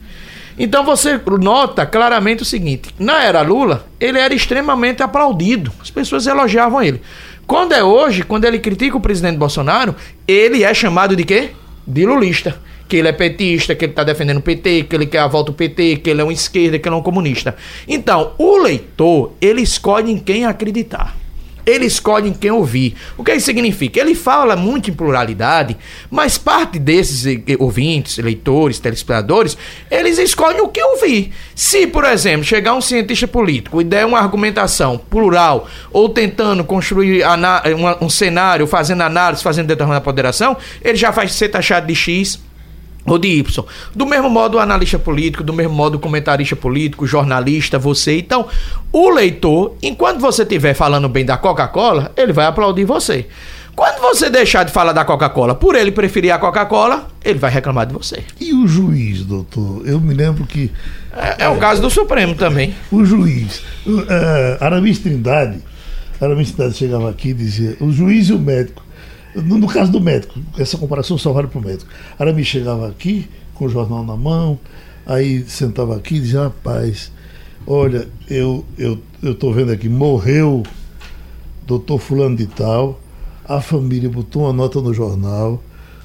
Então 0.57 0.83
você 0.83 1.19
nota 1.39 1.85
claramente 1.85 2.41
o 2.41 2.45
seguinte: 2.45 2.89
na 2.97 3.23
era 3.23 3.41
Lula, 3.41 3.85
ele 3.99 4.17
era 4.17 4.33
extremamente 4.33 5.03
aplaudido, 5.03 5.71
as 5.81 5.89
pessoas 5.89 6.25
elogiavam 6.25 6.81
ele. 6.81 7.01
Quando 7.45 7.73
é 7.73 7.83
hoje, 7.83 8.23
quando 8.23 8.45
ele 8.45 8.59
critica 8.59 8.97
o 8.97 9.01
presidente 9.01 9.37
Bolsonaro, 9.37 9.95
ele 10.27 10.63
é 10.63 10.73
chamado 10.73 11.15
de 11.15 11.23
quê? 11.23 11.51
De 11.85 12.05
lulista. 12.05 12.57
Que 12.89 12.97
ele 12.97 13.07
é 13.09 13.11
petista, 13.11 13.75
que 13.75 13.85
ele 13.85 13.91
está 13.91 14.03
defendendo 14.03 14.37
o 14.37 14.41
PT, 14.41 14.83
que 14.83 14.95
ele 14.95 15.05
quer 15.05 15.19
a 15.19 15.27
volta 15.27 15.51
do 15.51 15.55
PT, 15.55 15.97
que 15.97 16.09
ele 16.09 16.21
é 16.21 16.23
um 16.23 16.31
esquerda, 16.31 16.79
que 16.79 16.87
ele 16.87 16.95
é 16.95 16.97
um 16.97 17.03
comunista. 17.03 17.55
Então, 17.85 18.31
o 18.37 18.57
leitor, 18.57 19.33
ele 19.41 19.61
escolhe 19.61 20.11
em 20.11 20.17
quem 20.17 20.45
acreditar 20.45 21.15
ele 21.67 21.85
escolhe 21.85 22.29
em 22.29 22.33
quem 22.33 22.49
ouvir. 22.49 22.95
O 23.17 23.23
que 23.23 23.33
isso 23.33 23.45
significa? 23.45 23.99
Ele 23.99 24.15
fala 24.15 24.55
muito 24.55 24.89
em 24.89 24.93
pluralidade, 24.93 25.77
mas 26.09 26.37
parte 26.37 26.79
desses 26.79 27.25
ouvintes, 27.59 28.17
leitores, 28.17 28.79
telespectadores, 28.79 29.57
eles 29.91 30.17
escolhem 30.17 30.61
o 30.61 30.69
que 30.69 30.81
ouvir. 30.81 31.33
Se, 31.53 31.85
por 31.85 32.05
exemplo, 32.05 32.45
chegar 32.45 32.73
um 32.73 32.81
cientista 32.81 33.27
político 33.27 33.81
e 33.81 33.83
der 33.83 34.05
uma 34.05 34.17
argumentação 34.17 34.97
plural 34.97 35.67
ou 35.91 36.07
tentando 36.07 36.63
construir 36.63 37.23
um 37.99 38.09
cenário, 38.09 38.65
fazendo 38.65 39.01
análise, 39.01 39.43
fazendo 39.43 39.67
determinada 39.67 40.01
ponderação, 40.01 40.55
ele 40.81 40.95
já 40.95 41.11
vai 41.11 41.27
ser 41.27 41.49
taxado 41.49 41.85
de 41.85 41.95
X 41.95 42.46
ou 43.07 43.17
de 43.17 43.27
Y. 43.29 43.65
Do 43.95 44.05
mesmo 44.05 44.29
modo 44.29 44.57
o 44.57 44.59
analista 44.59 44.99
político, 44.99 45.43
do 45.43 45.53
mesmo 45.53 45.73
modo 45.73 45.95
o 45.95 45.99
comentarista 45.99 46.55
político, 46.55 47.07
jornalista, 47.07 47.79
você. 47.79 48.17
Então, 48.19 48.47
o 48.91 49.09
leitor, 49.09 49.75
enquanto 49.81 50.19
você 50.19 50.43
estiver 50.43 50.73
falando 50.73 51.07
bem 51.07 51.25
da 51.25 51.37
Coca-Cola, 51.37 52.11
ele 52.17 52.33
vai 52.33 52.45
aplaudir 52.45 52.85
você. 52.85 53.25
Quando 53.75 54.01
você 54.01 54.27
deixar 54.27 54.63
de 54.63 54.71
falar 54.71 54.91
da 54.91 55.05
Coca-Cola 55.05 55.53
por 55.53 55.75
ele 55.75 55.91
preferir 55.91 56.33
a 56.33 56.39
Coca-Cola, 56.39 57.07
ele 57.23 57.37
vai 57.37 57.51
reclamar 57.51 57.85
de 57.85 57.93
você. 57.93 58.23
E 58.39 58.51
o 58.51 58.67
juiz, 58.67 59.23
doutor? 59.23 59.83
Eu 59.85 60.01
me 60.01 60.15
lembro 60.15 60.45
que. 60.47 60.71
É, 61.15 61.45
é 61.45 61.49
o 61.49 61.57
caso 61.57 61.79
do 61.79 61.89
Supremo 61.89 62.33
também. 62.33 62.75
O 62.91 63.05
juiz. 63.05 63.61
Uh, 63.85 64.03
Aramis 64.59 64.97
Trindade. 64.97 65.59
Aramis 66.19 66.51
Trindade 66.51 66.75
chegava 66.75 67.07
aqui 67.07 67.29
e 67.29 67.33
dizia: 67.35 67.77
o 67.79 67.91
juiz 67.91 68.29
e 68.29 68.33
o 68.33 68.39
médico 68.39 68.81
no, 69.41 69.57
no, 69.57 69.67
caso 69.67 69.91
do 69.91 70.01
médico, 70.01 70.39
essa 70.57 70.77
comparação 70.77 71.17
só 71.17 71.31
vale 71.31 71.47
para 71.47 71.59
o 71.59 71.63
médico. 71.63 71.89
Aramis 72.17 72.47
chegava 72.47 72.87
aqui 72.87 73.27
com 73.53 73.65
o 73.65 73.69
jornal 73.69 74.03
na 74.03 74.15
mão, 74.15 74.59
aí 75.05 75.43
sentava 75.47 75.95
aqui 75.95 76.15
e 76.15 76.19
dizia, 76.19 76.43
rapaz, 76.43 77.11
olha, 77.65 78.07
eu 78.29 78.65
eu 78.77 79.01
estou 79.23 79.53
vendo 79.53 79.71
aqui, 79.71 79.89
morreu 79.89 80.63
doutor 81.67 81.99
fulano 81.99 82.37
de 82.37 82.47
tal, 82.47 82.99
a 83.43 83.59
família 83.59 84.09
botou 84.09 84.43
uma 84.43 84.53
nota 84.53 84.79
no 84.81 84.93
jornal, 84.93 85.61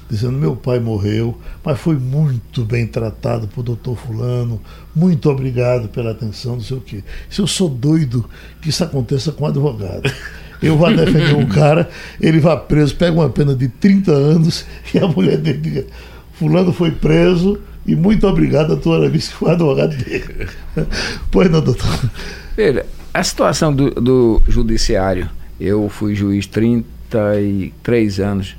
dizendo 0.09 0.37
meu 0.37 0.57
pai 0.57 0.79
morreu, 0.79 1.37
mas 1.63 1.79
foi 1.79 1.95
muito 1.95 2.65
bem 2.65 2.85
tratado 2.85 3.47
por 3.47 3.63
doutor 3.63 3.97
fulano, 3.97 4.61
muito 4.93 5.29
obrigado 5.29 5.87
pela 5.87 6.11
atenção, 6.11 6.55
não 6.55 6.61
sei 6.61 6.77
o 6.77 6.81
quê. 6.81 7.03
Se 7.29 7.39
eu 7.39 7.47
sou 7.47 7.69
doido 7.69 8.29
que 8.61 8.69
isso 8.69 8.83
aconteça 8.83 9.31
com 9.31 9.45
advogado 9.45 10.11
eu 10.63 10.77
vou 10.77 10.89
defender 10.95 11.35
um 11.35 11.45
cara, 11.45 11.89
ele 12.19 12.39
vai 12.39 12.57
preso, 12.57 12.95
pega 12.95 13.11
uma 13.11 13.29
pena 13.29 13.53
de 13.53 13.67
30 13.67 14.11
anos 14.11 14.65
e 14.93 14.97
a 14.97 15.07
mulher 15.07 15.37
dele 15.37 15.59
diga, 15.59 15.85
fulano 16.33 16.71
foi 16.71 16.91
preso 16.91 17.59
e 17.85 17.95
muito 17.95 18.25
obrigado 18.27 18.73
a 18.73 18.77
tua 18.77 18.97
Aramis, 18.97 19.27
que 19.27 19.35
foi 19.35 19.51
advogado 19.51 19.95
dele. 19.95 20.47
pois 21.29 21.51
não, 21.51 21.61
doutor. 21.61 22.09
Veja, 22.55 22.85
a 23.13 23.23
situação 23.23 23.73
do, 23.73 23.91
do 23.91 24.41
judiciário, 24.47 25.29
eu 25.59 25.89
fui 25.89 26.15
juiz 26.15 26.47
33 26.47 28.19
anos, 28.19 28.55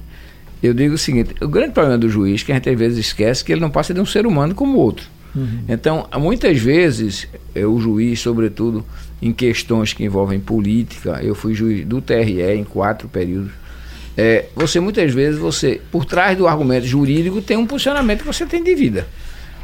eu 0.63 0.73
digo 0.73 0.95
o 0.95 0.99
seguinte: 0.99 1.35
o 1.43 1.49
grande 1.49 1.73
problema 1.73 1.99
do 1.99 2.09
juiz, 2.09 2.43
que 2.43 2.53
a 2.53 2.55
gente 2.55 2.69
às 2.69 2.79
vezes 2.79 2.99
esquece, 2.99 3.45
que 3.45 3.53
ele 3.53 3.61
não 3.61 3.71
passa 3.71 3.93
de 3.93 4.01
um 4.01 4.07
ser 4.07 4.27
humano 4.27 4.55
como 4.55 4.79
outro. 4.79 5.07
Uhum. 5.35 5.65
Então, 5.69 6.07
muitas 6.19 6.59
vezes, 6.59 7.27
é, 7.55 7.67
o 7.67 7.79
juiz, 7.81 8.21
sobretudo 8.21 8.85
em 9.25 9.33
questões 9.33 9.95
que 9.95 10.05
envolvem 10.05 10.39
política, 10.39 11.19
eu 11.23 11.35
fui 11.35 11.55
juiz 11.55 11.87
do 11.87 12.03
TRE 12.03 12.43
em 12.43 12.63
quatro 12.63 13.09
períodos. 13.09 13.53
É, 14.15 14.45
você 14.55 14.79
muitas 14.79 15.15
vezes, 15.15 15.41
você, 15.41 15.81
por 15.91 16.05
trás 16.05 16.37
do 16.37 16.47
argumento 16.47 16.87
jurídico, 16.87 17.41
tem 17.41 17.57
um 17.57 17.67
posicionamento 17.67 18.21
que 18.21 18.27
você 18.27 18.45
tem 18.45 18.63
de 18.63 18.75
vida. 18.75 19.09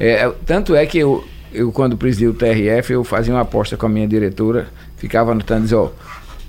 É, 0.01 0.27
tanto 0.47 0.75
é 0.75 0.87
que 0.87 0.97
eu, 0.97 1.23
eu, 1.53 1.71
quando 1.71 1.95
presidi 1.95 2.27
o 2.27 2.33
TRF, 2.33 2.91
eu 2.91 3.05
fazia 3.05 3.35
uma 3.35 3.43
aposta 3.43 3.77
com 3.77 3.85
a 3.85 3.89
minha 3.89 4.09
diretora, 4.09 4.69
ficava 4.97 5.33
anotando, 5.33 5.61
dizia, 5.65 5.79
ó, 5.79 5.91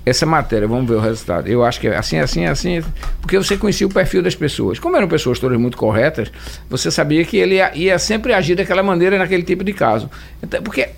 essa 0.06 0.24
matéria, 0.24 0.66
vamos 0.66 0.88
ver 0.88 0.96
o 0.96 1.00
resultado. 1.00 1.46
Eu 1.48 1.62
acho 1.62 1.78
que 1.78 1.88
é 1.88 1.96
assim, 1.96 2.18
assim, 2.18 2.46
assim, 2.46 2.82
porque 3.20 3.36
você 3.36 3.58
conhecia 3.58 3.86
o 3.86 3.90
perfil 3.90 4.22
das 4.22 4.34
pessoas. 4.34 4.78
Como 4.78 4.96
eram 4.96 5.06
pessoas 5.06 5.38
todas 5.38 5.60
muito 5.60 5.76
corretas, 5.76 6.32
você 6.68 6.90
sabia 6.90 7.22
que 7.26 7.36
ele 7.36 7.56
ia, 7.56 7.76
ia 7.76 7.98
sempre 7.98 8.32
agir 8.32 8.54
daquela 8.54 8.82
maneira 8.82 9.18
naquele 9.18 9.42
tipo 9.42 9.62
de 9.62 9.74
caso. 9.74 10.10
Então, 10.42 10.62
porque 10.62 10.88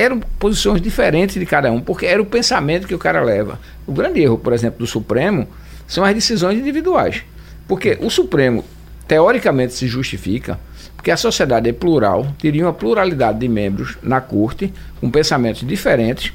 eram 0.00 0.20
posições 0.38 0.80
diferentes 0.80 1.38
de 1.38 1.44
cada 1.44 1.70
um, 1.70 1.80
porque 1.80 2.06
era 2.06 2.20
o 2.20 2.24
pensamento 2.24 2.86
que 2.86 2.94
o 2.94 2.98
cara 2.98 3.22
leva. 3.22 3.60
O 3.86 3.92
grande 3.92 4.20
erro, 4.20 4.38
por 4.38 4.52
exemplo, 4.52 4.78
do 4.78 4.86
Supremo 4.86 5.46
são 5.86 6.04
as 6.04 6.14
decisões 6.14 6.58
individuais. 6.58 7.22
Porque 7.68 7.98
o 8.00 8.08
Supremo, 8.08 8.64
teoricamente, 9.10 9.74
se 9.74 9.88
justifica 9.88 10.56
porque 10.94 11.10
a 11.10 11.16
sociedade 11.16 11.68
é 11.68 11.72
plural, 11.72 12.32
teria 12.38 12.64
uma 12.64 12.72
pluralidade 12.72 13.40
de 13.40 13.48
membros 13.48 13.96
na 14.02 14.20
corte, 14.20 14.72
com 15.00 15.10
pensamentos 15.10 15.66
diferentes, 15.66 16.32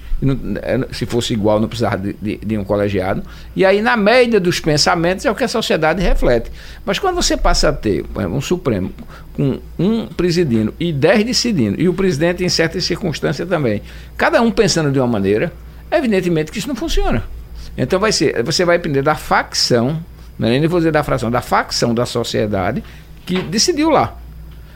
é, 0.61 0.85
se 0.91 1.05
fosse 1.05 1.33
igual 1.33 1.59
não 1.59 1.69
precisava 1.69 1.97
de, 1.97 2.13
de, 2.19 2.38
de, 2.38 2.57
um 2.57 2.65
colegiado, 2.65 3.23
e 3.55 3.63
aí 3.63 3.81
na 3.81 3.95
média 3.95 4.39
dos 4.39 4.59
pensamentos 4.59 5.23
é 5.23 5.31
o 5.31 5.35
que 5.35 5.43
a 5.45 5.47
sociedade 5.47 6.01
reflete. 6.01 6.51
Mas 6.83 6.99
quando 6.99 7.15
você 7.15 7.38
passa 7.38 7.69
a 7.69 7.73
ter 7.73 8.03
um 8.17 8.41
Supremo 8.41 8.91
com 9.33 9.59
um 9.79 10.07
presidindo 10.07 10.73
e 10.77 10.91
dez 10.91 11.23
decidindo, 11.23 11.79
e 11.79 11.88
o 11.88 11.93
presidente 11.93 12.43
em 12.43 12.49
certas 12.49 12.83
circunstâncias 12.83 13.47
também, 13.47 13.83
cada 14.17 14.41
um 14.41 14.51
pensando 14.51 14.91
de 14.91 14.99
uma 14.99 15.07
maneira, 15.07 15.53
evidentemente 15.89 16.51
que 16.51 16.59
isso 16.59 16.67
não 16.67 16.75
funciona. 16.75 17.23
Então 17.77 17.99
vai 17.99 18.11
ser, 18.11 18.43
você 18.43 18.65
vai 18.65 18.77
depender 18.77 19.03
da 19.03 19.15
facção, 19.15 20.03
não 20.38 20.48
é 20.48 20.60
nem 20.60 20.67
vou 20.67 20.80
dizer 20.80 20.91
da 20.91 21.04
fração, 21.04 21.32
da 21.32 21.41
facção 21.41 21.93
da 21.93 22.06
sociedade 22.06 22.84
que 23.26 23.41
decidiu 23.41 23.89
lá. 23.89 24.17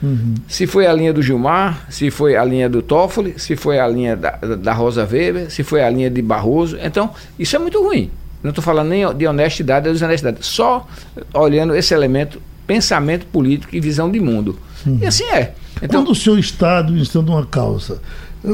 Uhum. 0.02 0.34
Se 0.48 0.66
foi 0.66 0.86
a 0.86 0.92
linha 0.92 1.12
do 1.12 1.22
Gilmar, 1.22 1.86
se 1.90 2.10
foi 2.10 2.36
a 2.36 2.44
linha 2.44 2.68
do 2.68 2.80
Toffoli, 2.80 3.34
se 3.36 3.54
foi 3.54 3.78
a 3.78 3.86
linha 3.86 4.16
da, 4.16 4.30
da 4.30 4.72
Rosa 4.72 5.06
Weber, 5.10 5.50
se 5.50 5.62
foi 5.62 5.82
a 5.82 5.90
linha 5.90 6.10
de 6.10 6.22
Barroso. 6.22 6.78
Então, 6.82 7.10
isso 7.38 7.54
é 7.54 7.58
muito 7.58 7.82
ruim. 7.82 8.10
Não 8.42 8.48
estou 8.50 8.64
falando 8.64 8.88
nem 8.88 9.14
de 9.14 9.26
honestidade 9.26 9.86
ou 9.86 9.92
desonestidade. 9.92 10.38
Só 10.40 10.88
olhando 11.34 11.74
esse 11.74 11.92
elemento, 11.92 12.40
pensamento 12.66 13.26
político 13.26 13.76
e 13.76 13.80
visão 13.80 14.10
de 14.10 14.18
mundo. 14.18 14.58
Uhum. 14.86 14.98
E 15.02 15.06
assim 15.06 15.24
é. 15.24 15.52
Então, 15.82 16.02
Quando 16.02 16.12
o 16.12 16.14
senhor 16.14 16.38
está 16.38 16.78
administrando 16.78 17.32
uma 17.32 17.44
causa, 17.44 18.00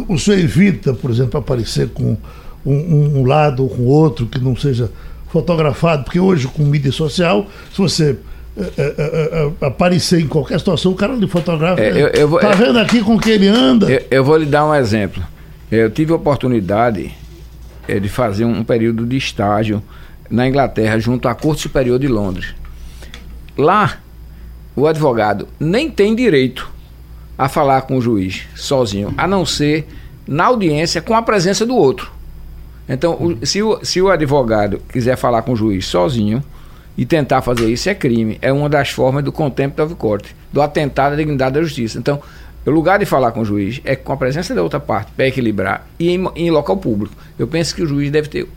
o 0.09 0.19
senhor 0.19 0.38
evita, 0.38 0.92
por 0.95 1.11
exemplo, 1.11 1.38
aparecer 1.38 1.88
com 1.90 2.16
um, 2.64 2.73
um, 2.73 3.21
um 3.21 3.25
lado 3.25 3.62
ou 3.62 3.69
com 3.69 3.85
outro 3.85 4.27
que 4.27 4.40
não 4.40 4.57
seja 4.57 4.90
fotografado, 5.28 6.04
porque 6.04 6.20
hoje 6.20 6.46
com 6.48 6.62
mídia 6.62 6.92
social, 6.92 7.46
se 7.72 7.78
você 7.78 8.16
é, 8.56 9.52
é, 9.60 9.66
aparecer 9.66 10.20
em 10.20 10.26
qualquer 10.26 10.58
situação, 10.58 10.92
o 10.92 10.94
cara 10.94 11.14
lhe 11.14 11.26
fotografa. 11.26 11.80
É, 11.80 11.90
eu, 11.90 12.08
eu 12.08 12.28
vou, 12.28 12.40
tá 12.40 12.52
vendo 12.52 12.78
aqui 12.78 13.02
com 13.02 13.18
que 13.18 13.30
ele 13.30 13.48
anda? 13.48 13.90
Eu, 13.90 14.02
eu, 14.10 14.24
vou 14.24 14.36
lhe 14.36 14.46
dar 14.46 14.66
um 14.66 14.74
exemplo. 14.74 15.22
Eu 15.70 15.90
tive 15.90 16.12
a 16.12 16.16
oportunidade 16.16 17.12
de 17.86 18.08
fazer 18.08 18.44
um 18.44 18.64
período 18.64 19.04
de 19.04 19.16
estágio 19.16 19.82
na 20.30 20.48
Inglaterra, 20.48 20.98
junto 20.98 21.28
à 21.28 21.34
Corte 21.34 21.62
Superior 21.62 21.98
de 21.98 22.08
Londres. 22.08 22.54
Lá, 23.56 23.98
o 24.74 24.86
advogado 24.86 25.48
nem 25.58 25.90
tem 25.90 26.14
direito 26.14 26.70
a 27.38 27.48
falar 27.48 27.82
com 27.82 27.98
o 27.98 28.00
juiz 28.00 28.46
sozinho, 28.54 29.12
a 29.16 29.26
não 29.26 29.44
ser 29.44 29.86
na 30.26 30.46
audiência 30.46 31.02
com 31.02 31.14
a 31.14 31.22
presença 31.22 31.64
do 31.64 31.76
outro. 31.76 32.10
Então, 32.88 33.14
o, 33.14 33.46
se, 33.46 33.62
o, 33.62 33.85
se 33.85 34.01
o 34.01 34.11
advogado 34.11 34.81
quiser 34.88 35.16
falar 35.16 35.42
com 35.42 35.53
o 35.53 35.57
juiz 35.57 35.87
sozinho, 35.87 36.42
e 36.96 37.05
tentar 37.05 37.42
fazer 37.42 37.70
isso 37.70 37.88
é 37.88 37.94
crime. 37.94 38.38
É 38.40 38.53
uma 38.53 38.68
das 38.68 38.90
formas 38.90 39.22
do 39.22 39.31
contempt 39.31 39.81
of 39.81 39.94
court, 39.96 40.29
do 40.53 40.62
atentado 40.62 41.12
à 41.12 41.16
dignidade 41.16 41.55
da 41.55 41.62
justiça. 41.62 41.99
Então, 41.99 42.20
o 42.64 42.70
lugar 42.70 42.99
de 42.99 43.05
falar 43.05 43.33
com 43.33 43.40
o 43.40 43.44
juiz 43.44 43.81
é 43.85 43.94
com 43.94 44.12
a 44.12 44.16
presença 44.16 44.55
da 44.55 44.62
outra 44.62 44.81
parte, 44.81 45.12
para 45.12 45.27
equilibrar, 45.27 45.87
e 45.99 46.11
em, 46.11 46.29
em, 46.35 46.51
local 46.51 46.77
público. 46.77 47.14
Eu 47.38 47.46
penso 47.46 47.75
que 47.75 47.83
o 47.83 47.87
juiz 47.87 48.11
deve 48.11 48.29
ter 48.29 48.49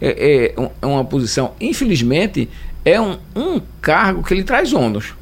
é, 0.00 0.54
é, 0.56 0.66
é 0.80 0.86
uma 0.86 1.04
posição, 1.04 1.52
infelizmente, 1.60 2.48
é 2.84 3.00
um, 3.00 3.18
um 3.34 3.60
cargo 3.80 4.22
que 4.22 4.32
ele 4.32 4.44
traz 4.44 4.72
ônus. 4.72 5.14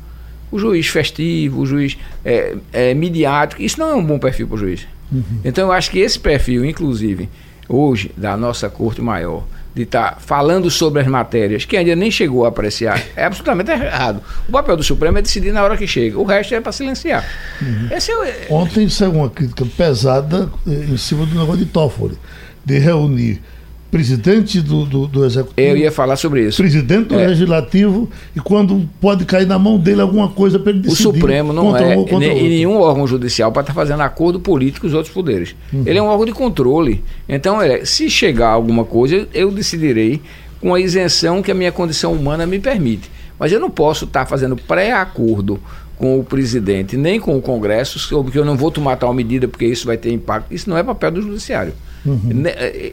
O 0.53 0.59
juiz 0.59 0.87
festivo, 0.87 1.63
o 1.63 1.67
juiz 1.67 1.99
é, 2.25 2.55
é, 2.73 2.95
midiático, 2.95 3.63
isso 3.63 3.81
não 3.81 3.89
é 3.89 3.95
um 3.95 4.05
bom 4.05 4.19
perfil 4.19 4.47
para 4.47 4.55
o 4.55 4.59
juiz. 4.59 4.87
Uhum. 5.11 5.41
Então, 5.45 5.69
eu 5.69 5.73
acho 5.73 5.91
que 5.91 5.99
esse 5.99 6.19
perfil, 6.19 6.65
inclusive, 6.65 7.29
hoje, 7.69 8.11
da 8.17 8.37
nossa 8.37 8.69
corte 8.69 9.01
maior, 9.01 9.45
de 9.75 9.83
estar 9.83 10.15
tá 10.15 10.21
falando 10.21 10.71
sobre 10.71 11.03
as 11.03 11.07
matérias 11.07 11.67
que 11.67 11.77
ainda 11.77 11.95
nem 11.95 12.11
chegou 12.11 12.47
a 12.47 12.49
apreciar 12.49 13.03
é 13.15 13.25
absolutamente 13.25 13.71
errado. 13.71 14.23
O 14.49 14.53
papel 14.53 14.77
do 14.77 14.83
Supremo 14.83 15.19
é 15.19 15.23
decidir 15.23 15.53
na 15.53 15.63
hora 15.63 15.77
que 15.77 15.87
chega, 15.87 16.19
o 16.19 16.25
resto 16.25 16.55
é 16.55 16.61
para 16.61 16.73
silenciar. 16.73 17.25
Uhum. 17.61 17.89
É 17.91 18.51
o... 18.51 18.55
Ontem 18.55 18.89
saiu 18.89 19.13
uma 19.13 19.29
crítica 19.29 19.67
pesada 19.77 20.49
eh, 20.67 20.87
em 20.89 20.97
cima 20.97 21.27
do 21.27 21.39
negócio 21.39 21.59
de 21.59 21.67
Toffoli, 21.67 22.19
de 22.65 22.79
reunir 22.79 23.43
presidente 23.91 24.61
do, 24.61 24.85
do, 24.85 25.07
do, 25.07 25.25
Executivo. 25.25 25.61
Eu 25.61 25.77
ia 25.77 25.93
falar 25.93 26.17
sobre 26.17 26.47
isso. 26.47 26.59
Presidente 26.59 27.09
do 27.09 27.19
é. 27.19 27.27
Legislativo 27.29 28.09
e 28.35 28.41
quando 28.41 28.89
pode 29.01 29.25
cair 29.25 29.47
na 29.47 29.59
mão 29.59 29.79
dele 29.79 30.01
alguma 30.01 30.29
coisa 30.29 30.59
para 30.59 30.71
ele 30.71 30.81
decidir. 30.81 31.09
O 31.09 31.13
Supremo 31.13 31.53
não 31.53 31.77
é 31.77 31.97
um 31.97 32.23
e 32.23 32.49
nenhum 32.49 32.79
órgão 32.79 33.07
judicial 33.07 33.53
para 33.53 33.63
estar 33.63 33.73
tá 33.73 33.81
fazendo 33.81 34.01
acordo 34.03 34.41
político 34.41 34.83
com 34.83 34.87
os 34.89 34.95
outros 34.95 35.13
poderes. 35.13 35.55
Uhum. 35.73 35.85
Ele 35.87 35.99
é 35.99 36.03
um 36.03 36.07
órgão 36.07 36.27
de 36.27 36.33
controle. 36.33 37.03
Então, 37.29 37.61
é, 37.61 37.85
se 37.85 38.11
chegar 38.11 38.51
alguma 38.51 38.85
coisa, 38.85 39.27
eu 39.33 39.51
decidirei 39.51 40.21
com 40.61 40.75
a 40.75 40.81
isenção 40.81 41.43
que 41.43 41.51
a 41.51 41.55
minha 41.55 41.73
condição 41.73 42.13
humana 42.13 42.47
me 42.47 42.59
permite. 42.59 43.11
Mas 43.39 43.53
eu 43.53 43.61
não 43.61 43.71
posso 43.71 44.05
estar 44.05 44.21
tá 44.21 44.27
fazendo 44.27 44.57
pré-acordo 44.57 45.61
com 45.97 46.19
o 46.19 46.25
presidente, 46.25 46.97
nem 46.97 47.19
com 47.19 47.37
o 47.37 47.43
Congresso, 47.43 47.99
sobre 47.99 48.33
que 48.33 48.39
eu 48.39 48.45
não 48.45 48.57
vou 48.57 48.71
tomar 48.71 48.97
tal 48.97 49.13
medida 49.15 49.49
porque 49.49 49.65
isso 49.65 49.87
vai 49.87 49.97
ter 49.97 50.13
impacto. 50.13 50.53
Isso 50.53 50.69
não 50.69 50.77
é 50.77 50.83
papel 50.83 51.11
do 51.11 51.23
judiciário. 51.23 51.73
Uhum. 52.07 52.45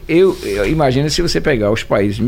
Eu, 0.08 0.36
eu, 0.42 0.68
imagino 0.68 1.08
se 1.08 1.22
você 1.22 1.40
pegar 1.40 1.70
os 1.70 1.84
países, 1.84 2.18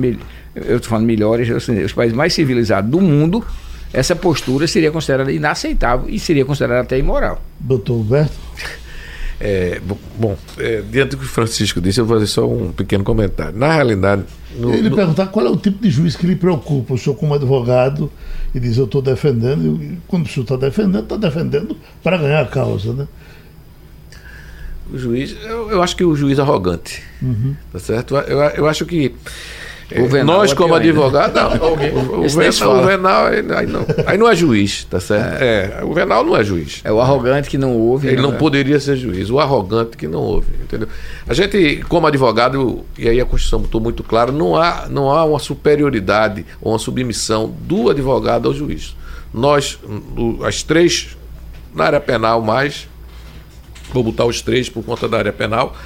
eu 0.55 0.77
estou 0.77 0.91
falando 0.91 1.05
melhores, 1.05 1.49
os 1.69 1.93
países 1.93 2.17
mais 2.17 2.33
civilizados 2.33 2.89
do 2.89 3.01
mundo, 3.01 3.45
essa 3.93 4.15
postura 4.15 4.67
seria 4.67 4.93
considerada 4.93 5.33
inaceitável 5.33 6.09
e 6.09 6.19
seria 6.19 6.45
considerada 6.45 6.83
até 6.83 6.99
imoral. 6.99 7.43
Doutor 7.59 7.95
Alberto? 7.95 8.37
É, 9.39 9.81
bom, 10.19 10.35
é, 10.59 10.83
diante 10.91 11.11
do 11.11 11.19
que 11.19 11.25
o 11.25 11.29
Francisco 11.29 11.79
disse, 11.81 12.01
eu 12.01 12.07
vou 12.07 12.17
fazer 12.17 12.27
só 12.27 12.49
um 12.49 12.73
pequeno 12.73 13.05
comentário. 13.05 13.59
Na 13.59 13.75
realidade. 13.75 14.25
No, 14.59 14.73
Ele 14.73 14.89
no... 14.89 14.97
perguntar 14.97 15.27
qual 15.27 15.45
é 15.47 15.51
o 15.51 15.57
tipo 15.57 15.83
de 15.83 15.91
juiz 15.91 16.17
que 16.17 16.27
lhe 16.27 16.37
preocupa. 16.37 16.95
O 16.95 16.99
senhor, 16.99 17.17
como 17.17 17.35
advogado, 17.35 18.11
e 18.55 18.61
diz: 18.61 18.79
Eu 18.79 18.87
estou 18.87 19.03
defendendo, 19.03 19.79
e 19.83 19.99
quando 20.09 20.25
o 20.25 20.29
senhor 20.29 20.45
está 20.45 20.57
defendendo, 20.57 21.03
está 21.03 21.17
defendendo 21.17 21.77
para 22.03 22.17
ganhar 22.17 22.41
a 22.41 22.47
causa, 22.47 22.95
né? 22.95 23.07
O 24.93 24.99
juiz, 24.99 25.37
eu, 25.45 25.71
eu 25.71 25.83
acho 25.83 25.97
que 25.97 26.05
o 26.05 26.15
juiz 26.15 26.39
é 26.39 26.43
arrogante. 26.43 27.03
Uhum. 27.21 27.57
Tá 27.73 27.79
certo? 27.79 28.17
Eu, 28.17 28.39
eu 28.39 28.67
acho 28.67 28.85
que. 28.87 29.15
É, 29.89 30.25
nós, 30.25 30.51
é 30.51 30.55
como 30.57 30.75
advogado, 30.75 31.33
não, 31.33 31.71
o, 31.71 32.25
o, 32.27 32.29
Venal, 32.29 32.77
o 32.77 32.85
Venal 32.85 33.27
aí, 33.27 33.43
não, 33.69 33.87
aí 34.05 34.19
não 34.19 34.29
é 34.29 34.35
juiz, 34.35 34.85
tá 34.85 34.99
certo? 34.99 35.41
É. 35.41 35.79
é. 35.81 35.85
o 35.85 35.95
Venal 35.95 36.25
não 36.25 36.37
é 36.37 36.43
juiz. 36.43 36.81
É 36.83 36.91
o 36.91 37.01
arrogante 37.01 37.49
que 37.49 37.57
não 37.57 37.73
ouve. 37.73 38.09
Ele 38.09 38.17
não, 38.17 38.31
não 38.31 38.35
é. 38.35 38.39
poderia 38.39 38.81
ser 38.81 38.97
juiz, 38.97 39.31
o 39.31 39.39
arrogante 39.39 39.97
que 39.97 40.09
não 40.09 40.19
ouve, 40.19 40.49
entendeu? 40.61 40.89
A 41.29 41.33
gente, 41.33 41.85
como 41.89 42.05
advogado, 42.09 42.85
e 42.99 43.09
aí 43.09 43.21
a 43.21 43.25
Constituição 43.25 43.61
botou 43.61 43.81
muito 43.81 44.03
claro, 44.03 44.33
não 44.33 44.57
há, 44.57 44.89
não 44.91 45.09
há 45.13 45.25
uma 45.25 45.39
superioridade 45.39 46.45
ou 46.61 46.73
uma 46.73 46.81
submissão 46.81 47.55
do 47.61 47.89
advogado 47.89 48.49
ao 48.49 48.55
juiz. 48.55 48.97
Nós, 49.33 49.79
as 50.45 50.65
três, 50.65 51.17
na 51.73 51.85
área 51.85 52.01
penal 52.01 52.43
mais, 52.43 52.89
vou 53.93 54.03
botar 54.03 54.25
os 54.25 54.41
três 54.41 54.69
por 54.69 54.85
conta 54.85 55.09
da 55.09 55.19
área 55.19 55.33
penal. 55.33 55.77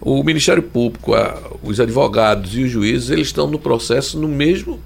O 0.00 0.22
Ministério 0.24 0.62
Público, 0.62 1.14
a, 1.14 1.38
os 1.62 1.78
advogados 1.78 2.56
e 2.56 2.62
os 2.62 2.70
juízes, 2.70 3.10
eles 3.10 3.28
estão 3.28 3.46
no 3.46 3.58
processo 3.58 4.18
no 4.18 4.28
mesmo, 4.28 4.80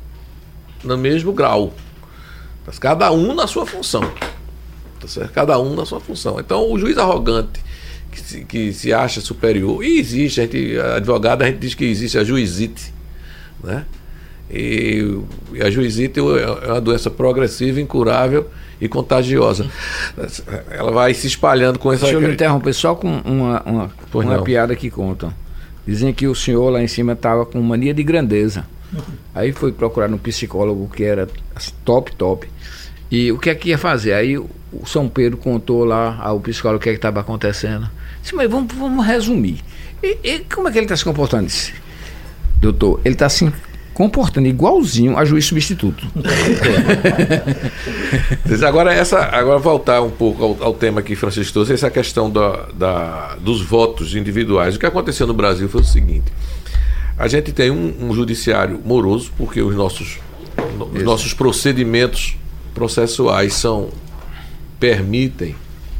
no 0.84 0.96
mesmo 0.98 1.32
grau. 1.32 1.72
Cada 2.80 3.10
um 3.12 3.34
na 3.34 3.46
sua 3.46 3.64
função. 3.64 4.02
Tá? 5.00 5.28
Cada 5.32 5.58
um 5.58 5.74
na 5.74 5.86
sua 5.86 6.00
função. 6.00 6.38
Então, 6.40 6.70
o 6.70 6.78
juiz 6.78 6.98
arrogante, 6.98 7.60
que 8.10 8.20
se, 8.20 8.44
que 8.44 8.72
se 8.72 8.92
acha 8.92 9.20
superior, 9.20 9.84
e 9.84 9.98
existe, 9.98 10.40
a 10.40 10.44
gente, 10.44 10.78
a 10.78 10.96
advogada, 10.96 11.44
a 11.44 11.48
gente 11.48 11.58
diz 11.58 11.74
que 11.74 11.84
existe 11.84 12.18
a 12.18 12.24
juizite, 12.24 12.92
né? 13.62 13.86
E, 14.50 15.18
e 15.52 15.62
a 15.62 15.70
juizite 15.70 16.20
é 16.20 16.70
uma 16.70 16.80
doença 16.80 17.10
progressiva, 17.10 17.80
incurável, 17.80 18.48
e 18.80 18.88
contagiosa. 18.88 19.66
Ela 20.70 20.92
vai 20.92 21.14
se 21.14 21.26
espalhando 21.26 21.78
com 21.78 21.92
essa. 21.92 22.04
Deixa 22.04 22.16
eu 22.16 22.20
me 22.20 22.32
interromper 22.32 22.72
só 22.72 22.94
com 22.94 23.08
uma, 23.24 23.62
uma, 23.62 23.90
uma 24.12 24.42
piada 24.42 24.74
que 24.76 24.90
contam. 24.90 25.32
Dizem 25.86 26.12
que 26.12 26.26
o 26.26 26.34
senhor 26.34 26.70
lá 26.70 26.82
em 26.82 26.88
cima 26.88 27.12
estava 27.12 27.46
com 27.46 27.60
mania 27.62 27.94
de 27.94 28.02
grandeza. 28.02 28.66
Aí 29.34 29.52
foi 29.52 29.72
procurar 29.72 30.10
um 30.12 30.18
psicólogo 30.18 30.90
que 30.94 31.04
era 31.04 31.28
assim, 31.54 31.72
top, 31.84 32.14
top. 32.16 32.48
E 33.10 33.30
o 33.30 33.38
que 33.38 33.50
é 33.50 33.54
que 33.54 33.68
ia 33.68 33.78
fazer? 33.78 34.14
Aí 34.14 34.36
o 34.36 34.50
São 34.84 35.08
Pedro 35.08 35.36
contou 35.38 35.84
lá 35.84 36.18
ao 36.20 36.40
psicólogo 36.40 36.80
o 36.80 36.82
que 36.82 36.90
é 36.90 36.92
estava 36.92 37.20
acontecendo. 37.20 37.88
Disse, 38.20 38.34
mas 38.34 38.50
vamos, 38.50 38.74
vamos 38.74 39.06
resumir. 39.06 39.60
E, 40.02 40.18
e 40.24 40.38
como 40.40 40.68
é 40.68 40.72
que 40.72 40.78
ele 40.78 40.86
está 40.86 40.96
se 40.96 41.04
comportando? 41.04 41.46
Disse, 41.46 41.72
doutor, 42.60 43.00
ele 43.04 43.14
está 43.14 43.28
se 43.28 43.44
comportando 43.96 44.46
igualzinho 44.46 45.16
a 45.16 45.24
juiz 45.24 45.46
substituto. 45.46 46.06
agora, 48.62 48.92
essa, 48.92 49.20
agora 49.20 49.58
voltar 49.58 50.02
um 50.02 50.10
pouco 50.10 50.44
ao, 50.44 50.64
ao 50.64 50.74
tema 50.74 51.00
que 51.00 51.16
Francisco 51.16 51.54
trouxe, 51.54 51.72
essa 51.72 51.90
questão 51.90 52.30
da, 52.30 52.66
da, 52.74 53.36
dos 53.36 53.62
votos 53.62 54.14
individuais. 54.14 54.76
O 54.76 54.78
que 54.78 54.84
aconteceu 54.84 55.26
no 55.26 55.32
Brasil 55.32 55.66
foi 55.66 55.80
o 55.80 55.84
seguinte: 55.84 56.30
a 57.16 57.26
gente 57.26 57.52
tem 57.52 57.70
um, 57.70 57.94
um 57.98 58.14
judiciário 58.14 58.78
moroso, 58.84 59.32
porque 59.38 59.62
os 59.62 59.74
nossos, 59.74 60.18
os 60.92 61.02
nossos 61.02 61.32
procedimentos 61.32 62.36
processuais 62.74 63.54
são 63.54 63.88
permitem 64.78 65.56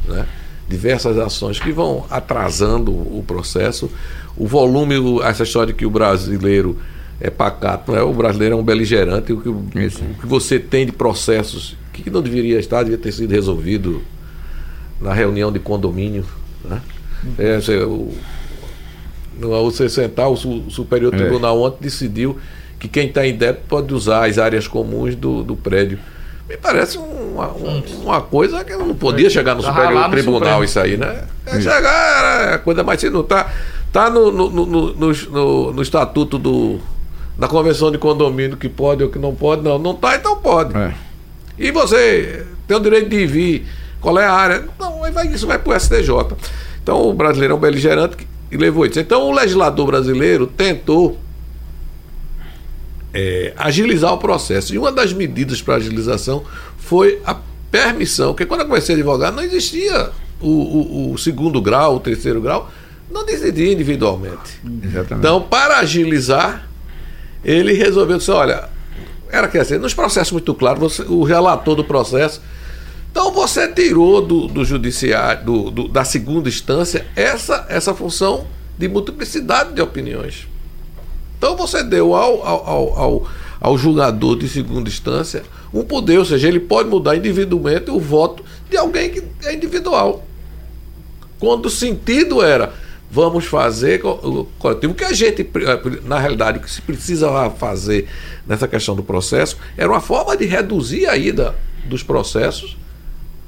né, 0.07 0.27
diversas 0.69 1.17
ações 1.17 1.59
que 1.59 1.71
vão 1.71 2.05
atrasando 2.11 2.91
o 2.91 3.23
processo. 3.25 3.89
O 4.35 4.45
volume, 4.45 5.19
essa 5.23 5.41
história 5.41 5.73
de 5.73 5.79
que 5.79 5.83
o 5.83 5.89
brasileiro 5.89 6.77
é 7.19 7.29
pacato, 7.29 7.91
não 7.91 7.99
é? 7.99 8.03
O 8.03 8.13
brasileiro 8.13 8.55
é 8.55 8.57
um 8.57 8.63
beligerante. 8.63 9.33
O 9.33 9.41
que, 9.41 9.49
o 9.49 9.63
que 9.63 10.25
você 10.25 10.59
tem 10.59 10.85
de 10.85 10.91
processos 10.91 11.75
que 12.03 12.09
não 12.09 12.21
deveria 12.21 12.59
estar, 12.59 12.83
devia 12.83 12.97
ter 12.97 13.11
sido 13.11 13.31
resolvido 13.31 14.01
na 15.01 15.13
reunião 15.13 15.51
de 15.51 15.59
condomínio. 15.59 16.25
Né? 16.63 16.81
É, 17.37 17.59
o, 17.85 18.13
você 19.39 19.89
sentar, 19.89 20.29
o 20.29 20.35
Superior 20.69 21.13
é. 21.13 21.17
Tribunal 21.17 21.61
ontem 21.61 21.77
decidiu 21.81 22.37
que 22.79 22.87
quem 22.87 23.07
está 23.07 23.25
em 23.25 23.35
débito 23.35 23.65
pode 23.67 23.93
usar 23.93 24.27
as 24.27 24.37
áreas 24.37 24.67
comuns 24.67 25.15
do, 25.15 25.43
do 25.43 25.55
prédio. 25.55 25.99
Me 26.47 26.55
parece 26.55 26.97
uma, 26.97 27.47
uma 27.49 28.21
coisa 28.21 28.63
que 28.63 28.73
não 28.75 28.95
podia 28.95 29.29
chegar 29.29 29.55
no 29.55 29.61
Superior 29.61 30.09
Tribunal 30.09 30.63
isso 30.63 30.79
aí, 30.79 30.95
né? 30.95 31.23
É 31.45 31.59
chegar, 31.59 32.53
é 32.53 32.57
coisa 32.57 32.83
mais 32.83 32.99
se 32.99 33.09
não 33.09 33.21
está 33.21 33.51
tá 33.91 34.09
no, 34.09 34.31
no, 34.31 34.49
no, 34.49 34.93
no, 34.93 35.73
no 35.73 35.81
estatuto 35.81 36.37
do, 36.37 36.79
da 37.37 37.47
convenção 37.47 37.91
de 37.91 37.97
condomínio 37.97 38.57
que 38.57 38.67
pode 38.67 39.03
ou 39.03 39.09
que 39.09 39.19
não 39.19 39.35
pode, 39.35 39.61
não. 39.61 39.77
Não 39.77 39.91
está, 39.91 40.15
então 40.15 40.37
pode. 40.37 40.75
É. 40.75 40.93
E 41.57 41.71
você 41.71 42.45
tem 42.67 42.75
o 42.75 42.79
direito 42.79 43.09
de 43.09 43.25
vir. 43.25 43.67
Qual 44.01 44.17
é 44.19 44.25
a 44.25 44.33
área? 44.33 44.65
Não, 44.79 44.99
vai, 45.11 45.27
isso 45.27 45.45
vai 45.45 45.59
para 45.59 45.75
o 45.75 45.79
STJ. 45.79 46.09
Então 46.81 47.07
o 47.07 47.13
brasileiro 47.13 47.53
é 47.53 47.57
um 47.57 47.59
beligerante 47.59 48.27
e 48.51 48.57
levou 48.57 48.85
isso. 48.85 48.99
Então 48.99 49.23
o 49.29 49.31
legislador 49.31 49.85
brasileiro 49.85 50.47
tentou 50.47 51.17
é, 53.13 53.53
agilizar 53.57 54.13
o 54.13 54.17
processo. 54.17 54.73
E 54.73 54.77
uma 54.77 54.91
das 54.91 55.13
medidas 55.13 55.61
para 55.61 55.75
agilização 55.75 56.43
foi 56.77 57.19
a 57.25 57.35
permissão, 57.71 58.29
porque 58.29 58.45
quando 58.45 58.61
eu 58.61 58.67
comecei 58.67 58.95
a 58.95 58.97
advogar 58.97 59.31
não 59.31 59.43
existia 59.43 60.11
o, 60.39 60.47
o, 60.47 61.13
o 61.13 61.17
segundo 61.17 61.61
grau, 61.61 61.97
o 61.97 61.99
terceiro 61.99 62.39
grau, 62.39 62.71
não 63.11 63.25
decidia 63.25 63.71
individualmente. 63.71 64.59
Exatamente. 64.83 65.13
Então, 65.13 65.41
para 65.41 65.79
agilizar, 65.79 66.66
ele 67.47 67.71
resolveu 67.71 68.17
dizer, 68.17 68.33
olha, 68.33 68.69
era 69.31 69.47
que 69.47 69.57
assim, 69.57 69.77
nos 69.77 69.93
processos 69.93 70.33
muito 70.33 70.53
claros, 70.53 70.79
você, 70.79 71.01
o 71.03 71.23
relator 71.23 71.75
do 71.75 71.83
processo. 71.83 72.41
Então 73.09 73.31
você 73.31 73.67
tirou 73.69 74.21
do, 74.21 74.47
do 74.47 74.65
judiciário, 74.65 75.45
do, 75.45 75.71
do, 75.71 75.87
da 75.87 76.03
segunda 76.03 76.49
instância, 76.49 77.05
essa, 77.15 77.65
essa 77.69 77.93
função 77.93 78.45
de 78.77 78.89
multiplicidade 78.89 79.73
de 79.73 79.81
opiniões. 79.81 80.45
Então 81.37 81.55
você 81.55 81.83
deu 81.83 82.13
ao, 82.13 82.45
ao, 82.45 82.99
ao, 82.99 83.27
ao 83.61 83.77
julgador 83.77 84.37
de 84.37 84.49
segunda 84.49 84.89
instância 84.89 85.43
um 85.73 85.83
poder, 85.83 86.17
ou 86.17 86.25
seja, 86.25 86.47
ele 86.47 86.59
pode 86.59 86.89
mudar 86.89 87.15
individualmente 87.15 87.89
o 87.89 87.99
voto 87.99 88.43
de 88.69 88.75
alguém 88.75 89.09
que 89.09 89.23
é 89.45 89.53
individual. 89.53 90.25
Quando 91.39 91.67
o 91.67 91.69
sentido 91.69 92.41
era 92.41 92.73
vamos 93.09 93.45
fazer 93.45 94.01
coletivo. 94.59 94.93
O 94.93 94.95
que 94.95 95.03
a 95.03 95.13
gente, 95.13 95.41
eh, 95.41 95.99
na 96.03 96.19
realidade, 96.19 96.59
o 96.59 96.61
que 96.61 96.69
se 96.69 96.81
precisava 96.81 97.49
fazer 97.55 98.07
nessa 98.45 98.67
questão 98.67 98.95
do 98.95 99.03
processo 99.03 99.57
era 99.77 99.89
uma 99.89 100.01
forma 100.01 100.35
de 100.35 100.45
reduzir 100.45 101.07
a 101.07 101.15
ida 101.15 101.55
dos 101.85 102.03
processos 102.03 102.77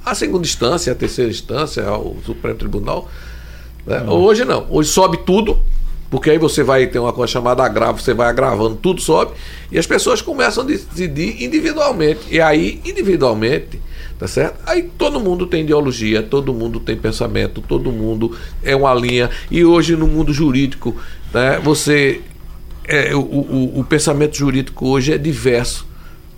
à 0.04 0.14
segunda 0.14 0.46
instância, 0.46 0.92
à 0.92 0.94
terceira 0.94 1.30
instância, 1.30 1.86
ao 1.86 2.16
Supremo 2.24 2.58
Tribunal. 2.58 3.08
Né? 3.86 4.02
Hoje 4.02 4.44
não, 4.44 4.66
hoje 4.70 4.90
sobe 4.90 5.18
tudo, 5.18 5.62
porque 6.10 6.30
aí 6.30 6.38
você 6.38 6.62
vai 6.62 6.86
ter 6.86 6.98
uma 6.98 7.12
coisa 7.12 7.32
chamada 7.32 7.62
agravo, 7.62 8.00
você 8.00 8.12
vai 8.12 8.28
agravando, 8.28 8.74
tudo 8.74 9.00
sobe, 9.00 9.32
e 9.70 9.78
as 9.78 9.86
pessoas 9.86 10.20
começam 10.20 10.64
a 10.64 10.66
decidir 10.66 11.42
individualmente. 11.42 12.20
E 12.30 12.40
aí, 12.40 12.80
individualmente, 12.84 13.80
Tá 14.20 14.28
certo? 14.28 14.60
Aí 14.66 14.82
todo 14.82 15.18
mundo 15.18 15.46
tem 15.46 15.62
ideologia, 15.62 16.22
todo 16.22 16.52
mundo 16.52 16.78
tem 16.78 16.94
pensamento, 16.94 17.62
todo 17.62 17.90
mundo 17.90 18.36
é 18.62 18.76
uma 18.76 18.92
linha. 18.92 19.30
E 19.50 19.64
hoje 19.64 19.96
no 19.96 20.06
mundo 20.06 20.30
jurídico, 20.30 20.94
né, 21.32 21.58
você. 21.64 22.20
É, 22.86 23.14
o, 23.14 23.20
o, 23.20 23.80
o 23.80 23.84
pensamento 23.84 24.36
jurídico 24.36 24.86
hoje 24.86 25.14
é 25.14 25.16
diverso. 25.16 25.86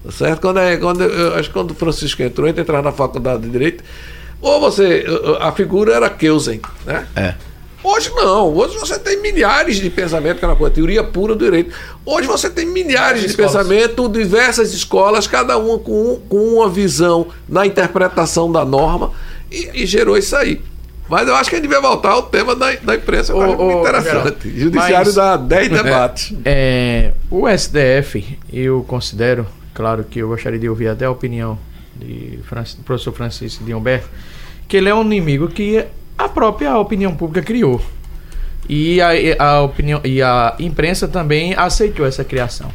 Tá 0.04 0.12
certo? 0.12 0.40
Quando, 0.40 0.60
é, 0.60 0.76
quando, 0.76 1.02
eu, 1.02 1.34
acho 1.34 1.48
que 1.48 1.54
quando 1.54 1.72
o 1.72 1.74
Francisco 1.74 2.22
entrou, 2.22 2.46
entra 2.46 2.62
entrar 2.62 2.82
na 2.82 2.92
faculdade 2.92 3.42
de 3.42 3.50
Direito, 3.50 3.82
ou 4.40 4.60
você. 4.60 5.04
A 5.40 5.50
figura 5.50 5.92
era 5.92 6.08
Keusen, 6.08 6.60
né? 6.86 7.08
É. 7.16 7.34
Hoje 7.82 8.10
não. 8.14 8.54
Hoje 8.54 8.78
você 8.78 8.98
tem 8.98 9.20
milhares 9.20 9.76
de 9.76 9.90
pensamentos, 9.90 10.38
que 10.38 10.44
é 10.44 10.48
uma 10.48 10.70
teoria 10.70 11.02
pura 11.02 11.34
do 11.34 11.44
direito. 11.44 11.74
Hoje 12.06 12.28
você 12.28 12.48
tem 12.48 12.64
milhares 12.64 13.22
de 13.22 13.36
pensamentos, 13.36 14.12
diversas 14.12 14.72
escolas, 14.72 15.26
cada 15.26 15.58
uma 15.58 15.78
com, 15.78 16.20
com 16.28 16.36
uma 16.54 16.68
visão 16.68 17.26
na 17.48 17.66
interpretação 17.66 18.50
da 18.50 18.64
norma, 18.64 19.10
e, 19.50 19.82
e, 19.82 19.86
gerou 19.86 20.16
isso 20.16 20.36
aí. 20.36 20.60
Mas 21.08 21.26
eu 21.26 21.34
acho 21.34 21.50
que 21.50 21.56
a 21.56 21.58
gente 21.58 21.68
devia 21.68 21.80
voltar 21.80 22.10
ao 22.10 22.22
tema 22.22 22.54
da, 22.54 22.72
da 22.76 22.94
imprensa, 22.94 23.34
oh, 23.34 23.40
oh, 23.40 23.80
interessante. 23.80 24.48
Geraldo, 24.48 24.60
Judiciário 24.60 25.06
mas, 25.06 25.14
dá 25.14 25.36
10 25.36 25.68
debates. 25.68 26.34
É, 26.44 27.12
o 27.30 27.44
STF, 27.48 28.38
eu 28.52 28.84
considero, 28.86 29.46
claro 29.74 30.04
que 30.04 30.20
eu 30.20 30.28
gostaria 30.28 30.58
de 30.58 30.68
ouvir 30.68 30.88
até 30.88 31.04
a 31.04 31.10
opinião 31.10 31.58
de 31.96 32.38
Francis, 32.44 32.76
do 32.76 32.82
professor 32.82 33.12
Francisco 33.12 33.62
de 33.64 33.74
Humberto, 33.74 34.08
que 34.68 34.76
ele 34.76 34.88
é 34.88 34.94
um 34.94 35.02
inimigo 35.02 35.48
que 35.48 35.84
a 36.16 36.28
própria 36.28 36.76
opinião 36.78 37.14
pública 37.14 37.42
criou. 37.42 37.80
E 38.68 39.00
a, 39.00 39.10
a, 39.38 39.62
opinião, 39.62 40.00
e 40.04 40.22
a 40.22 40.54
imprensa 40.58 41.08
também 41.08 41.54
aceitou 41.54 42.06
essa 42.06 42.24
criação. 42.24 42.70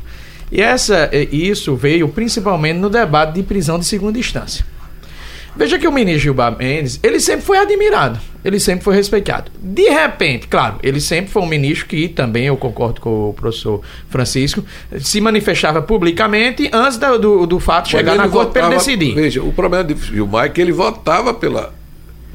E 0.52 0.62
essa, 0.62 1.10
isso 1.32 1.76
veio 1.76 2.08
principalmente 2.08 2.78
no 2.78 2.89
debate 2.89 3.34
de 3.34 3.43
prisão 3.43 3.80
de 3.80 3.86
segunda 3.86 4.17
instância. 4.17 4.65
Veja 5.58 5.80
que 5.80 5.88
o 5.88 5.91
ministro 5.91 6.21
Gilmar 6.21 6.56
Mendes, 6.56 7.00
ele 7.02 7.19
sempre 7.19 7.43
foi 7.43 7.58
admirado, 7.58 8.19
ele 8.45 8.60
sempre 8.60 8.84
foi 8.84 8.95
respeitado. 8.95 9.52
De 9.60 9.89
repente, 9.89 10.47
claro, 10.47 10.78
ele 10.84 11.02
sempre 11.02 11.32
foi 11.32 11.41
um 11.41 11.47
ministro 11.47 11.88
que 11.88 12.08
também, 12.08 12.45
eu 12.45 12.56
concordo 12.56 13.02
com 13.02 13.30
o 13.30 13.34
professor 13.34 13.82
Francisco, 14.08 14.63
se 15.00 15.19
manifestava 15.19 15.82
publicamente 15.82 16.69
antes 16.71 17.00
do, 17.00 17.17
do, 17.17 17.47
do 17.47 17.60
fato 17.60 17.89
chegar 17.89 18.15
na 18.15 18.30
corte 18.30 18.52
para 18.52 18.67
ele 18.67 18.76
decidir. 18.76 19.15
Veja, 19.15 19.41
o 19.41 19.52
problema 19.52 19.84
de 19.84 19.95
Gilmar 19.95 20.45
é 20.45 20.50
que 20.50 20.62
ele 20.62 20.71
votava 20.71 21.34
pela, 21.34 21.73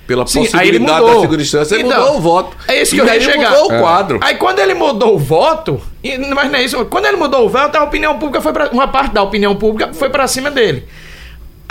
pela 0.07 0.27
Sim, 0.27 0.41
possibilidade 0.41 1.07
da 1.07 1.21
segunda 1.21 1.43
instância, 1.43 1.75
ele 1.75 1.85
então, 1.85 2.01
mudou 2.01 2.17
o 2.17 2.21
voto. 2.21 2.57
É 2.69 2.83
isso 2.83 2.95
que 2.95 3.01
eu 3.01 3.07
ia 3.07 3.21
chegar. 3.21 3.51
mudou 3.51 3.67
o 3.67 3.81
quadro. 3.81 4.19
Aí 4.23 4.35
quando 4.37 4.59
ele 4.59 4.75
mudou 4.75 5.15
o 5.15 5.19
voto, 5.19 5.81
mas 6.35 6.51
não 6.51 6.59
é 6.59 6.63
isso, 6.63 6.85
quando 6.87 7.07
ele 7.07 7.17
mudou 7.17 7.47
o 7.47 7.49
voto, 7.49 7.77
a 7.77 7.85
opinião 7.85 8.19
pública 8.19 8.41
foi 8.41 8.53
para 8.53 8.71
uma 8.71 8.89
parte 8.89 9.13
da 9.13 9.23
opinião 9.23 9.55
pública 9.55 9.93
foi 9.93 10.11
para 10.11 10.27
cima 10.27 10.51
dele. 10.51 10.85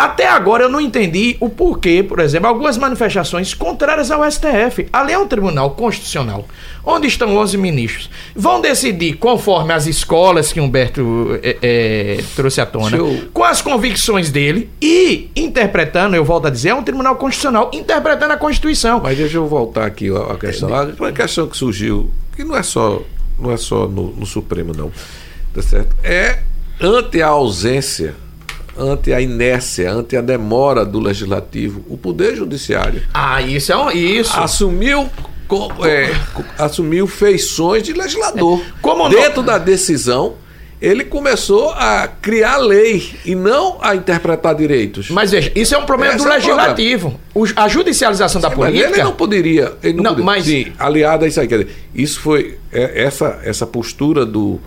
Até 0.01 0.27
agora 0.27 0.63
eu 0.63 0.69
não 0.69 0.81
entendi 0.81 1.37
o 1.39 1.47
porquê, 1.47 2.01
por 2.01 2.19
exemplo, 2.19 2.47
algumas 2.47 2.75
manifestações 2.75 3.53
contrárias 3.53 4.09
ao 4.09 4.23
STF. 4.29 4.87
Ali 4.91 5.13
é 5.13 5.19
um 5.19 5.27
tribunal 5.27 5.75
constitucional, 5.75 6.47
onde 6.83 7.05
estão 7.05 7.37
11 7.37 7.55
ministros. 7.59 8.09
Vão 8.35 8.59
decidir 8.59 9.17
conforme 9.17 9.71
as 9.71 9.85
escolas 9.85 10.51
que 10.51 10.59
Humberto 10.59 11.39
é, 11.43 11.55
é, 11.61 12.23
trouxe 12.35 12.59
à 12.59 12.65
tona, 12.65 12.97
eu... 12.97 13.29
com 13.31 13.43
as 13.43 13.61
convicções 13.61 14.31
dele 14.31 14.71
e 14.81 15.29
interpretando, 15.35 16.15
eu 16.15 16.25
volto 16.25 16.47
a 16.47 16.49
dizer, 16.49 16.69
é 16.69 16.73
um 16.73 16.81
tribunal 16.81 17.15
constitucional 17.17 17.69
interpretando 17.71 18.31
a 18.31 18.37
Constituição. 18.37 19.01
Mas 19.03 19.15
deixa 19.15 19.37
eu 19.37 19.45
voltar 19.45 19.85
aqui 19.85 20.09
a 20.09 20.35
questão. 20.35 20.75
É, 20.75 20.93
uma 20.99 21.11
questão 21.11 21.45
que 21.45 21.55
surgiu, 21.55 22.09
que 22.35 22.43
não 22.43 22.57
é 22.57 22.63
só, 22.63 23.03
não 23.37 23.51
é 23.51 23.57
só 23.57 23.87
no, 23.87 24.07
no 24.15 24.25
Supremo, 24.25 24.73
não. 24.75 24.91
Tá 25.53 25.61
certo? 25.61 25.95
É 26.03 26.39
ante 26.81 27.21
a 27.21 27.27
ausência 27.27 28.15
ante 28.81 29.13
a 29.13 29.21
inércia, 29.21 29.91
ante 29.91 30.17
a 30.17 30.21
demora 30.21 30.83
do 30.83 30.99
legislativo, 30.99 31.83
o 31.87 31.97
poder 31.97 32.35
judiciário. 32.35 33.03
Ah, 33.13 33.41
isso 33.41 33.71
é 33.71 33.77
um, 33.77 33.91
isso. 33.91 34.37
Assumiu 34.39 35.09
é, 35.85 36.15
assumiu 36.57 37.05
feições 37.07 37.83
de 37.83 37.93
legislador. 37.93 38.59
É. 38.61 38.71
Como 38.81 39.09
Dentro 39.09 39.37
não... 39.37 39.43
da 39.43 39.57
decisão, 39.57 40.35
ele 40.81 41.03
começou 41.03 41.71
a 41.71 42.07
criar 42.07 42.55
lei 42.57 43.15
e 43.25 43.35
não 43.35 43.77
a 43.81 43.93
interpretar 43.93 44.55
direitos. 44.55 45.09
Mas 45.09 45.31
veja, 45.31 45.51
isso 45.53 45.75
é 45.75 45.77
um 45.77 45.85
problema 45.85 46.15
Esse 46.15 46.23
do 46.23 46.31
é 46.31 46.35
legislativo. 46.35 47.19
A 47.55 47.67
judicialização 47.67 48.41
sim, 48.41 48.47
da 48.47 48.55
política. 48.55 48.89
ele 48.89 49.03
não 49.03 49.11
poderia. 49.11 49.73
Ele 49.83 49.97
não, 49.97 50.03
não 50.03 50.11
poderia. 50.11 50.25
Mas... 50.25 50.45
Sim, 50.45 50.71
aliado 50.79 51.25
a 51.25 51.27
isso 51.27 51.39
aí. 51.39 51.47
Quer 51.47 51.59
dizer, 51.59 51.75
isso 51.93 52.19
foi. 52.21 52.57
É, 52.71 53.03
essa, 53.03 53.41
essa 53.43 53.67
postura 53.67 54.25
do 54.25 54.59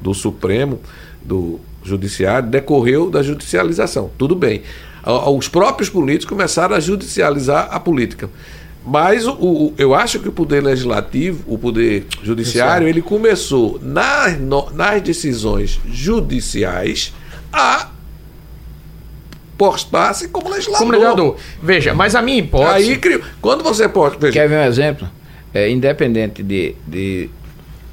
do 0.00 0.14
Supremo, 0.14 0.80
do 1.22 1.60
Judiciário, 1.82 2.48
decorreu 2.48 3.10
da 3.10 3.22
judicialização. 3.22 4.10
Tudo 4.18 4.34
bem. 4.34 4.62
Os 5.34 5.48
próprios 5.48 5.88
políticos 5.88 6.26
começaram 6.28 6.76
a 6.76 6.80
judicializar 6.80 7.68
a 7.70 7.80
política. 7.80 8.28
Mas 8.86 9.26
o, 9.26 9.32
o- 9.32 9.74
eu 9.78 9.94
acho 9.94 10.18
que 10.20 10.28
o 10.28 10.32
poder 10.32 10.62
legislativo, 10.62 11.42
o 11.46 11.58
poder 11.58 12.06
judiciário, 12.22 12.86
ele 12.88 13.00
começou 13.02 13.78
nas, 13.82 14.38
no- 14.38 14.70
nas 14.70 15.00
decisões 15.02 15.78
judiciais 15.86 17.12
a 17.52 17.88
postar-se 19.56 20.28
como 20.28 20.48
legislador. 20.48 20.78
Como 20.78 20.92
legislador. 20.92 21.36
Veja, 21.62 21.94
mas 21.94 22.14
a 22.14 22.22
minha 22.22 22.38
hipótese. 22.38 22.90
Aí 22.90 22.96
criou. 22.98 23.20
Quando 23.40 23.62
você 23.62 23.88
pode. 23.88 24.16
Veja, 24.18 24.32
Quer 24.32 24.48
ver 24.48 24.58
um 24.58 24.64
exemplo? 24.64 25.08
É, 25.52 25.68
independente 25.70 26.42
de, 26.42 26.74
de 26.86 27.28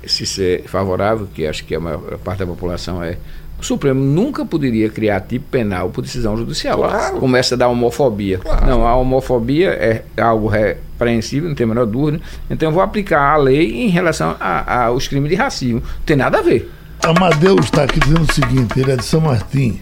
se 0.06 0.26
ser 0.26 0.64
favorável, 0.68 1.28
que 1.34 1.46
acho 1.46 1.66
que 1.66 1.76
a 1.76 1.80
maior 1.80 2.00
parte 2.20 2.40
da 2.40 2.46
população 2.48 3.04
é, 3.04 3.18
o 3.60 3.64
Supremo 3.66 4.00
nunca 4.04 4.46
poderia 4.46 4.88
criar 4.90 5.22
tipo 5.22 5.46
penal 5.50 5.90
por 5.90 6.02
decisão 6.04 6.38
judicial. 6.38 6.78
Claro. 6.80 7.18
Começa 7.18 7.58
da 7.58 7.68
homofobia. 7.68 8.38
Claro. 8.38 8.66
Não, 8.68 8.86
a 8.86 8.96
homofobia 8.96 9.70
é 9.70 10.04
algo 10.22 10.48
repreensível, 10.48 11.50
não 11.50 11.56
tem 11.56 11.64
a 11.66 11.68
menor 11.68 11.86
dúvida. 11.88 12.22
Então 12.50 12.70
eu 12.70 12.74
vou 12.74 12.84
aplicar 12.84 13.34
a 13.34 13.38
lei 13.38 13.84
em 13.84 13.90
relação 13.90 14.36
a- 14.40 14.86
aos 14.86 15.08
crimes 15.08 15.30
de 15.30 15.36
racismo. 15.36 15.82
Não 15.82 16.04
tem 16.06 16.16
nada 16.16 16.38
a 16.38 16.42
ver. 16.42 16.72
Amadeu 17.04 17.56
está 17.60 17.84
aqui 17.84 18.00
dizendo 18.00 18.22
o 18.30 18.34
seguinte, 18.34 18.80
ele 18.80 18.92
é 18.92 18.96
de 18.96 19.06
São 19.06 19.22
Martim. 19.22 19.80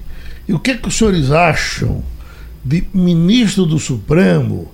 E 0.48 0.54
o 0.54 0.60
que, 0.60 0.72
é 0.72 0.78
que 0.78 0.88
os 0.88 0.96
senhores 0.96 1.32
acham 1.32 2.04
de 2.64 2.88
ministro 2.94 3.66
do 3.66 3.80
Supremo 3.80 4.72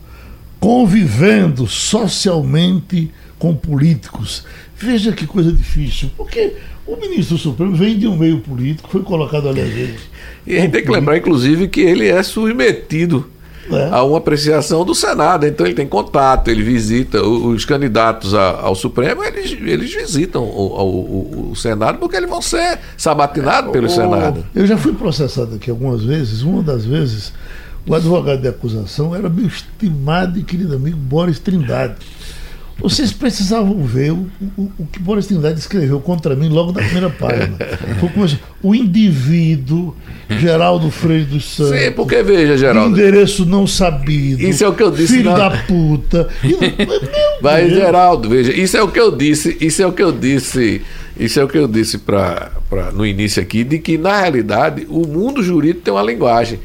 convivendo 0.60 1.66
socialmente 1.68 3.12
com 3.40 3.56
políticos? 3.56 4.46
Veja 4.82 5.12
que 5.12 5.28
coisa 5.28 5.52
difícil, 5.52 6.10
porque 6.18 6.54
o 6.88 6.96
ministro 6.98 7.38
Supremo 7.38 7.76
vem 7.76 7.98
de 7.98 8.08
um 8.08 8.18
meio 8.18 8.40
político, 8.40 8.90
foi 8.90 9.02
colocado 9.04 9.48
ali 9.50 9.62
às 9.62 9.70
vezes. 9.70 10.00
E 10.46 10.58
a 10.58 10.62
gente 10.62 10.72
tem 10.72 10.84
que 10.84 10.92
lembrar, 10.92 11.18
inclusive, 11.18 11.68
que 11.68 11.82
ele 11.82 12.08
é 12.08 12.22
submetido 12.24 13.30
É. 13.72 13.90
a 13.92 14.04
uma 14.04 14.18
apreciação 14.18 14.84
do 14.84 14.96
Senado. 14.96 15.46
Então 15.46 15.66
ele 15.66 15.76
tem 15.76 15.88
contato, 15.88 16.48
ele 16.50 16.64
visita 16.64 17.22
o- 17.24 17.50
os 17.50 17.64
candidatos 17.64 18.34
a- 18.34 18.60
ao 18.62 18.74
Supremo, 18.76 19.24
eles, 19.24 19.52
eles 19.52 19.94
visitam 19.94 20.44
o, 20.44 20.82
o- 20.82 21.52
o 21.52 21.56
Senado 21.56 22.00
porque 22.00 22.16
eles 22.18 22.30
vão 22.30 22.42
ser 22.42 22.80
sabatinados 22.98 23.72
pelo 23.72 23.88
Senado. 23.88 24.44
Eu 24.56 24.66
já 24.66 24.76
fui 24.78 24.94
processado 24.94 25.56
aqui 25.56 25.70
algumas 25.70 26.04
vezes. 26.04 26.42
Uma 26.42 26.64
das 26.64 26.84
vezes, 26.86 27.32
o 27.88 27.94
advogado 27.94 28.42
de 28.42 28.48
acusação 28.48 29.16
era 29.16 29.30
meu 29.30 29.46
estimado 29.46 30.40
e 30.40 30.44
querido 30.44 30.76
amigo 30.76 30.98
Boris 30.98 31.38
Trindade. 31.38 31.94
Vocês 32.82 33.12
precisavam 33.12 33.84
ver 33.86 34.12
o, 34.12 34.28
o- 34.58 34.72
o 34.80 34.86
que 34.92 35.00
Boris 35.00 35.28
Trindade 35.28 35.60
escreveu 35.60 36.00
contra 36.00 36.36
mim 36.36 36.50
logo 36.50 36.72
na 36.72 36.82
primeira 36.82 37.10
página. 37.10 37.56
O 38.64 38.74
indivíduo, 38.76 39.96
Geraldo 40.30 40.90
Freire 40.92 41.26
dos 41.26 41.46
Santos. 41.56 41.80
Sim, 41.80 41.92
porque 41.92 42.22
veja, 42.24 42.58
Geraldo. 42.58 42.92
Endereço 42.98 43.46
não 43.46 43.66
sabido. 43.68 44.42
Isso 44.42 44.64
é 44.64 44.68
o 44.68 44.74
que 44.74 44.84
eu 44.84 44.92
disse 44.92 45.18
Filho 45.18 45.32
na- 45.32 45.50
da 45.50 45.58
puta. 45.64 46.28
E, 46.44 46.48
meu 46.48 47.02
Vai. 47.42 47.70
Geraldo, 47.70 48.30
veja, 48.30 48.52
isso 48.52 48.78
é 48.78 48.82
o 48.84 48.88
que 48.88 49.00
eu 49.00 49.12
disse, 49.16 49.58
isso 49.60 49.82
é 49.82 49.86
o 49.88 49.92
que 49.92 50.04
eu 50.04 50.12
disse, 50.12 50.82
isso 51.20 51.40
é 51.40 51.44
o 51.44 51.48
que 51.48 51.58
eu 51.58 51.68
disse 51.68 51.98
pra, 51.98 52.52
pra, 52.70 52.92
no 52.92 53.06
início 53.06 53.42
aqui, 53.42 53.64
de 53.64 53.80
que 53.80 53.98
na 53.98 54.20
realidade 54.22 54.86
o 54.90 55.06
mundo 55.08 55.42
jurídico 55.44 55.82
tem 55.82 55.94
uma 55.94 56.04
linguagem. 56.04 56.60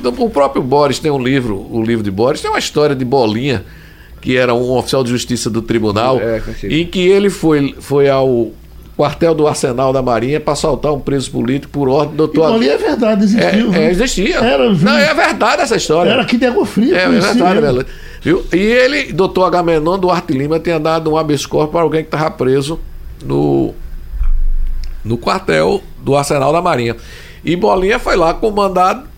Então, 0.00 0.12
o 0.18 0.30
próprio 0.30 0.62
Boris 0.62 0.98
tem 0.98 1.10
um 1.10 1.22
livro, 1.22 1.66
o 1.70 1.82
livro 1.82 2.02
de 2.02 2.10
Boris, 2.10 2.40
tem 2.40 2.50
uma 2.50 2.58
história 2.58 2.96
de 2.96 3.04
Bolinha, 3.04 3.64
que 4.22 4.36
era 4.36 4.54
um 4.54 4.70
oficial 4.78 5.02
de 5.02 5.10
justiça 5.10 5.50
do 5.50 5.60
tribunal, 5.60 6.18
É, 6.20 6.40
em 6.62 6.86
que 6.86 7.00
ele 7.00 7.28
foi, 7.28 7.74
foi 7.80 8.08
ao 8.08 8.52
quartel 8.96 9.34
do 9.34 9.48
Arsenal 9.48 9.92
da 9.92 10.00
Marinha 10.00 10.38
para 10.38 10.54
soltar 10.54 10.92
um 10.92 11.00
preso 11.00 11.30
político 11.32 11.72
por 11.72 11.88
ordem 11.88 12.14
do 12.14 12.28
doutor. 12.28 12.54
ali 12.54 12.68
é 12.68 12.78
verdade, 12.78 13.24
existiu. 13.24 13.48
É, 13.48 13.50
é, 13.50 13.62
viu? 13.62 13.90
existia. 13.90 14.36
Era, 14.36 14.72
viu? 14.72 14.88
Não, 14.88 14.96
é 14.96 15.12
verdade 15.12 15.62
essa 15.62 15.74
história. 15.76 16.10
Era 16.10 16.22
aqui 16.22 16.36
de 16.36 16.46
Água 16.46 16.64
Fria. 16.64 16.96
É, 16.96 17.02
é 17.04 17.08
verdade, 17.08 17.58
ele. 17.58 17.60
velho. 17.60 17.86
Viu? 18.22 18.46
E 18.52 18.56
ele, 18.56 19.12
doutor 19.12 19.44
Agamenon 19.44 19.98
Duarte 19.98 20.32
Lima, 20.32 20.60
tinha 20.60 20.78
dado 20.78 21.10
um 21.10 21.16
habeas 21.16 21.44
corpus 21.44 21.72
para 21.72 21.82
alguém 21.82 22.02
que 22.02 22.14
estava 22.14 22.30
preso 22.30 22.78
no, 23.24 23.74
no 25.04 25.18
quartel 25.18 25.82
do 25.98 26.14
Arsenal 26.14 26.52
da 26.52 26.62
Marinha. 26.62 26.96
E 27.44 27.56
Bolinha 27.56 27.98
foi 27.98 28.14
lá 28.14 28.32
com 28.32 28.52
mandado 28.52 29.11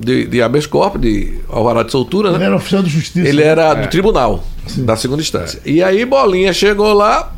de, 0.00 0.24
de 0.26 0.42
habeas 0.42 0.66
corpus, 0.66 1.00
de 1.00 1.34
alvará 1.48 1.82
de 1.82 1.92
soltura, 1.92 2.30
Ele 2.30 2.38
né? 2.38 2.44
era 2.46 2.56
oficial 2.56 2.82
de 2.82 2.90
justiça. 2.90 3.28
Ele 3.28 3.42
era 3.42 3.74
do 3.74 3.88
tribunal, 3.88 4.42
da 4.78 4.96
segunda 4.96 5.20
instância. 5.22 5.60
E 5.64 5.82
aí 5.82 6.04
Bolinha 6.04 6.52
chegou 6.52 6.92
lá, 6.94 7.32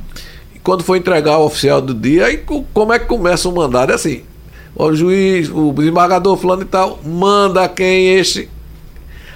e 0.54 0.58
quando 0.60 0.82
foi 0.84 0.98
entregar 0.98 1.38
o 1.38 1.46
oficial 1.46 1.80
do 1.80 1.92
dia, 1.92 2.26
aí 2.26 2.36
co- 2.38 2.64
como 2.72 2.92
é 2.92 2.98
que 2.98 3.06
começa 3.06 3.48
o 3.48 3.54
mandado? 3.54 3.90
É 3.92 3.94
assim, 3.96 4.22
o 4.76 4.92
juiz, 4.94 5.50
o 5.52 5.72
desembargador 5.72 6.36
fulano 6.36 6.62
e 6.62 6.66
tal, 6.66 6.98
manda 7.04 7.68
quem 7.68 8.14
este... 8.14 8.48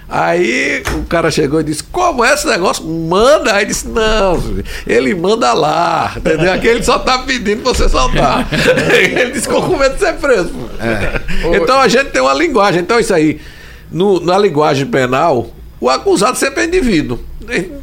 Aí 0.08 0.82
o 0.94 1.02
cara 1.04 1.30
chegou 1.32 1.60
e 1.60 1.64
disse, 1.64 1.82
como 1.82 2.24
é 2.24 2.32
esse 2.32 2.46
negócio? 2.46 2.84
Manda. 2.84 3.52
Aí 3.54 3.66
disse, 3.66 3.88
não, 3.88 4.40
ele 4.86 5.14
manda 5.16 5.52
lá, 5.52 6.12
entendeu? 6.16 6.52
Aqui 6.52 6.68
ele 6.68 6.82
só 6.84 6.98
tá 6.98 7.18
pedindo 7.20 7.62
pra 7.62 7.72
você 7.74 7.88
soltar. 7.88 8.46
ele 8.94 9.32
disse, 9.32 9.48
com 9.48 9.76
medo 9.76 9.94
de 9.94 10.00
ser 10.00 10.14
preso. 10.14 10.52
Então 11.54 11.80
a 11.80 11.88
gente 11.88 12.10
tem 12.10 12.22
uma 12.22 12.34
linguagem. 12.34 12.80
Então 12.82 13.00
isso 13.00 13.12
aí, 13.12 13.40
no- 13.90 14.20
na 14.20 14.38
linguagem 14.38 14.86
penal, 14.86 15.50
o 15.80 15.90
acusado 15.90 16.36
sempre 16.38 16.62
é 16.62 16.66
indivíduo. 16.66 17.18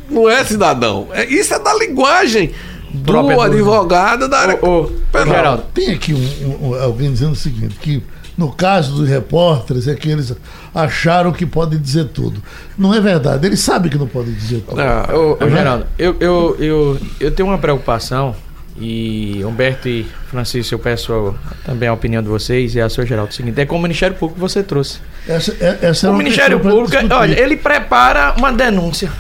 Não 0.10 0.30
é 0.30 0.44
cidadão. 0.46 1.08
É- 1.12 1.26
Isso 1.26 1.54
é 1.54 1.60
da 1.60 1.74
linguagem 1.76 2.52
do 2.94 3.42
advogado 3.42 4.28
da 4.30 4.40
área 4.40 4.60
Ô, 4.62 4.82
ô, 4.84 4.92
penal. 5.12 5.36
Geraldo, 5.36 5.64
Tem 5.74 5.92
aqui 5.92 6.14
um- 6.14 6.70
um- 6.70 6.82
alguém 6.82 7.12
dizendo 7.12 7.32
o 7.34 7.36
seguinte, 7.36 7.76
que 7.82 8.02
no 8.38 8.52
caso 8.52 8.94
dos 8.96 9.08
repórteres 9.08 9.88
é 9.88 9.96
que 9.96 10.10
eles 10.10 10.34
acharam 10.74 11.32
que 11.32 11.46
podem 11.46 11.80
dizer 11.80 12.06
tudo. 12.06 12.42
Não 12.78 12.94
é 12.94 13.00
verdade, 13.00 13.46
eles 13.46 13.60
sabem 13.60 13.92
que 13.92 13.98
não 13.98 14.08
podem 14.08 14.34
dizer 14.34 14.62
tudo. 14.68 14.82
Ah, 14.82 15.08
Ô, 15.14 15.38
ô, 15.44 15.50
Geraldo, 15.50 15.86
eu, 15.98 16.16
eu, 16.20 16.56
eu, 16.60 17.00
eu 17.20 17.32
tenho 17.32 17.50
uma 17.50 17.58
preocupação 17.58 18.36
e 18.76 19.44
Humberto 19.46 19.88
e 19.88 20.08
Francisco, 20.30 20.74
eu 20.74 20.80
peço 20.80 21.36
também 21.64 21.88
a 21.88 21.94
opinião 21.94 22.24
de 22.24 22.28
vocês 22.28 22.74
e 22.74 22.82
a 22.82 22.90
sua 22.90 23.06
Geraldo. 23.06 23.30
É 23.30 23.34
o 23.34 23.36
seguinte, 23.36 23.62
é 23.62 23.66
como 23.68 23.80
o 23.80 23.84
Ministério 23.84 24.16
Público 24.16 24.40
você 24.40 24.64
trouxe. 24.64 25.00
Essa, 25.28 25.56
é- 25.60 25.78
essa 25.84 26.08
é 26.08 26.10
O 26.10 26.14
Ministério 26.16 26.60
Público, 26.60 26.96
olha, 27.14 27.40
ele 27.40 27.56
prepara 27.56 28.34
uma 28.38 28.52
denúncia. 28.52 29.12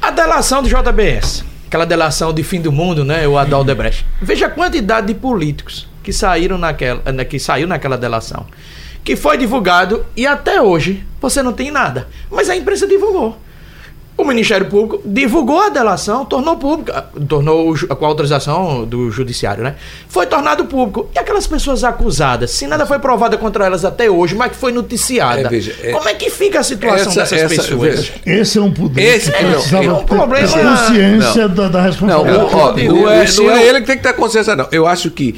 A 0.00 0.12
delação 0.12 0.62
do 0.62 0.68
JBS, 0.68 1.44
aquela 1.66 1.84
delação 1.84 2.32
de 2.32 2.44
fim 2.44 2.60
do 2.60 2.70
mundo, 2.70 3.04
né, 3.04 3.26
o 3.26 3.36
Adal 3.36 3.64
Debrecht. 3.64 4.06
Veja 4.22 4.46
a 4.46 4.50
quantidade 4.50 5.08
de 5.08 5.14
políticos 5.14 5.87
que 6.02 6.12
saíram 6.12 6.58
naquela, 6.58 7.02
eh, 7.04 7.24
que 7.24 7.38
saiu 7.38 7.66
naquela 7.66 7.96
delação, 7.98 8.46
que 9.04 9.16
foi 9.16 9.36
divulgado 9.38 10.04
e 10.16 10.26
até 10.26 10.60
hoje 10.60 11.04
você 11.20 11.42
não 11.42 11.52
tem 11.52 11.70
nada. 11.70 12.08
Mas 12.30 12.48
a 12.48 12.56
imprensa 12.56 12.86
divulgou. 12.86 13.36
O 14.16 14.24
Ministério 14.24 14.66
Público 14.66 15.00
divulgou 15.04 15.60
a 15.60 15.68
delação, 15.68 16.24
tornou 16.24 16.56
pública, 16.56 17.02
tornou 17.28 17.72
com 17.78 18.04
a 18.04 18.08
autorização 18.08 18.84
do 18.84 19.12
judiciário, 19.12 19.62
né? 19.62 19.76
Foi 20.08 20.26
tornado 20.26 20.64
público. 20.64 21.08
E 21.14 21.18
aquelas 21.20 21.46
pessoas 21.46 21.84
acusadas, 21.84 22.50
se 22.50 22.66
nada 22.66 22.84
foi 22.84 22.98
provado 22.98 23.38
contra 23.38 23.64
elas 23.66 23.84
até 23.84 24.10
hoje, 24.10 24.34
mas 24.34 24.50
que 24.50 24.56
foi 24.58 24.72
noticiada. 24.72 25.42
É, 25.42 25.48
veja, 25.48 25.72
é- 25.80 25.92
como 25.92 26.08
é 26.08 26.14
que 26.14 26.30
fica 26.30 26.58
a 26.58 26.64
situação 26.64 27.12
Essa- 27.12 27.20
dessas 27.36 27.42
essa- 27.52 27.62
pessoas? 27.62 27.80
veja, 27.96 28.12
Esse 28.26 28.58
é 28.58 28.60
um 28.60 28.72
poder 28.72 29.02
Esse- 29.02 29.30
que 29.30 29.36
é, 29.38 29.50
precisava 29.52 29.84
é 29.84 29.92
um 29.92 29.96
ter 29.98 30.04
problema- 30.06 30.48
consciência 30.48 31.48
da, 31.48 31.68
da 31.68 31.78
Não, 31.78 31.86
responsabilidade. 31.86 32.38
o- 32.38 32.56
ó, 32.58 32.72
o- 32.72 32.76
não, 32.76 33.02
o- 33.04 33.08
é, 33.08 33.24
o- 33.24 33.42
não 33.44 33.50
é 33.52 33.66
ele 33.68 33.80
que 33.82 33.86
tem 33.86 33.96
que 33.98 34.02
ter 34.02 34.14
consciência, 34.14 34.56
não. 34.56 34.66
Eu 34.72 34.84
acho 34.88 35.12
que 35.12 35.36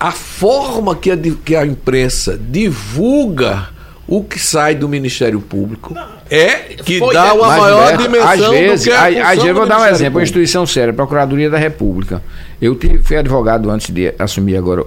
a 0.00 0.10
forma 0.10 0.96
que 0.96 1.10
a, 1.10 1.16
que 1.44 1.54
a 1.54 1.64
imprensa 1.66 2.36
divulga 2.38 3.68
o 4.08 4.24
que 4.24 4.38
sai 4.40 4.74
do 4.74 4.88
Ministério 4.88 5.40
Público 5.40 5.94
é 6.28 6.74
que 6.84 6.98
Foi- 6.98 7.14
dá 7.14 7.32
uma 7.34 7.46
Mas, 7.48 7.60
maior 7.60 7.86
Beto, 7.92 8.02
dimensão 8.02 8.28
às 8.30 8.48
vezes, 8.48 8.84
do 8.86 8.90
que 8.90 8.96
a 8.96 9.28
às 9.30 9.38
vezes 9.38 9.54
vou 9.54 9.66
dar 9.68 9.78
um 9.80 9.84
exemplo, 9.84 9.90
uma 9.90 10.10
Público. 10.10 10.20
instituição 10.22 10.66
séria, 10.66 10.92
Procuradoria 10.92 11.48
da 11.50 11.58
República. 11.58 12.22
Eu 12.60 12.74
tive, 12.74 12.98
fui 13.04 13.16
advogado 13.16 13.70
antes 13.70 13.90
de 13.94 14.12
assumir 14.18 14.56
agora 14.56 14.84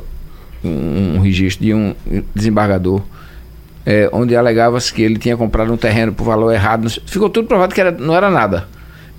um, 0.63 1.15
um 1.17 1.19
registro 1.21 1.63
de 1.63 1.73
um 1.73 1.95
desembargador, 2.35 3.01
é, 3.85 4.09
onde 4.11 4.35
alegava-se 4.35 4.91
que 4.93 5.01
ele 5.01 5.17
tinha 5.17 5.37
comprado 5.37 5.71
um 5.71 5.77
terreno 5.77 6.11
por 6.11 6.23
valor 6.25 6.51
errado. 6.53 6.89
Ficou 7.05 7.29
tudo 7.29 7.47
provado 7.47 7.73
que 7.73 7.79
era, 7.79 7.91
não 7.91 8.15
era 8.15 8.29
nada. 8.29 8.67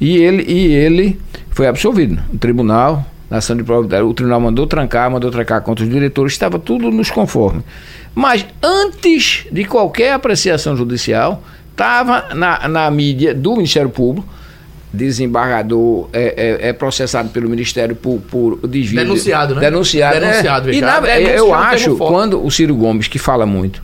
E 0.01 0.16
ele, 0.18 0.42
e 0.51 0.72
ele 0.74 1.18
foi 1.51 1.66
absolvido. 1.66 2.20
O 2.32 2.36
tribunal, 2.38 3.07
na 3.35 3.39
ação 3.39 3.57
de 3.57 3.64
prova, 3.64 4.05
o 4.05 4.14
tribunal 4.14 4.41
mandou 4.41 4.64
trancar, 4.64 5.11
mandou 5.11 5.28
trancar 5.28 5.61
contra 5.61 5.85
os 5.85 5.91
diretores, 5.91 6.32
estava 6.35 6.57
tudo 6.57 6.89
nos 6.93 7.11
conformes. 7.11 7.64
Mas 8.14 8.47
antes 8.62 9.45
de 9.51 9.64
qualquer 9.64 10.12
apreciação 10.12 10.76
judicial, 10.76 11.43
estava 11.72 12.32
na, 12.32 12.68
na 12.68 12.89
mídia 12.93 13.35
do 13.35 13.57
Ministério 13.57 13.91
Público, 13.91 14.28
desembargador 14.93 16.09
é, 16.12 16.61
é, 16.62 16.68
é 16.68 16.72
processado 16.72 17.28
pelo 17.30 17.49
Ministério 17.51 17.97
por, 17.97 18.20
por 18.30 18.59
desvio. 18.68 19.01
de- 19.01 19.05
Denunciado, 19.05 19.55
né? 19.57 19.61
Denunciado. 19.62 20.20
Denunciado, 20.20 20.70
é. 20.70 20.74
E 20.74 20.80
na- 20.80 21.09
é 21.09 21.39
eu 21.39 21.53
acho, 21.53 21.97
quando 21.97 22.45
o 22.45 22.49
Ciro 22.53 22.74
Gomes, 22.76 23.09
que 23.09 23.18
fala 23.18 23.45
muito, 23.45 23.82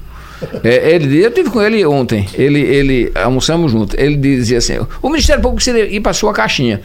é, 0.62 0.92
ele, 0.94 1.18
eu 1.24 1.30
tive 1.32 1.50
com 1.50 1.60
ele 1.60 1.84
ontem, 1.84 2.26
ele, 2.34 2.60
ele 2.60 3.12
almoçamos 3.16 3.72
juntos, 3.72 3.96
ele 3.98 4.16
dizia 4.16 4.58
assim, 4.58 4.78
o 5.02 5.08
Ministério 5.10 5.42
Público 5.42 5.56
precisa 5.56 5.80
ir 5.80 6.00
para 6.00 6.12
sua 6.12 6.32
caixinha. 6.32 6.80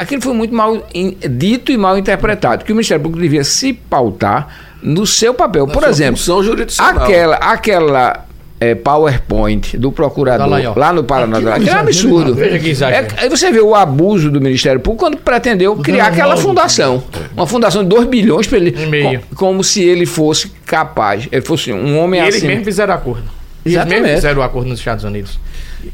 Aquilo 0.00 0.22
foi 0.22 0.34
muito 0.34 0.54
mal 0.54 0.86
in- 0.94 1.16
dito 1.30 1.70
e 1.72 1.76
mal 1.76 1.96
interpretado, 1.98 2.64
que 2.64 2.72
o 2.72 2.74
Ministério 2.74 3.02
Público 3.02 3.22
devia 3.22 3.44
se 3.44 3.72
pautar 3.72 4.48
no 4.82 5.06
seu 5.06 5.34
papel. 5.34 5.66
Por 5.66 5.82
sua 5.82 5.90
exemplo, 5.90 6.16
função 6.16 6.42
jurisdicional. 6.42 7.04
aquela, 7.04 7.36
aquela 7.36 8.24
é, 8.58 8.74
PowerPoint 8.74 9.76
do 9.78 9.90
procurador 9.92 10.46
Dallagnol. 10.48 10.74
lá 10.76 10.92
no 10.92 11.02
Paraná, 11.04 11.36
Aquilo 11.38 11.48
é 11.48 11.52
um 11.52 11.56
aquilo 11.56 11.70
é 11.70 11.76
um 11.76 11.80
absurdo. 11.80 12.34
Veja 12.34 12.58
que 12.58 12.68
exagero. 12.70 13.06
É, 13.16 13.22
aí 13.22 13.28
você 13.28 13.50
vê 13.50 13.60
o 13.60 13.74
abuso 13.74 14.30
do 14.30 14.40
Ministério 14.40 14.80
Público 14.80 15.04
quando 15.04 15.16
pretendeu 15.18 15.76
criar 15.76 16.04
Dallagnol, 16.10 16.30
aquela 16.32 16.36
fundação. 16.42 17.02
Uma 17.36 17.46
fundação 17.46 17.82
de 17.82 17.88
2 17.88 18.06
bilhões 18.06 18.46
para 18.46 18.58
ele. 18.58 18.74
E 18.78 18.86
meio. 18.86 19.20
co- 19.30 19.36
como 19.36 19.64
se 19.64 19.82
ele 19.82 20.04
fosse 20.06 20.48
capaz, 20.66 21.28
ele 21.32 21.42
fosse 21.42 21.72
um 21.72 21.98
homem 21.98 22.20
E 22.20 22.24
eles 22.24 22.36
assim. 22.36 22.46
mesmos 22.48 22.64
fizeram 22.66 22.94
acordo. 22.94 23.24
Eles 23.64 23.76
Exatamente. 23.76 24.00
mesmos 24.02 24.16
fizeram 24.16 24.40
o 24.40 24.44
acordo 24.44 24.68
nos 24.70 24.78
Estados 24.78 25.04
Unidos. 25.04 25.38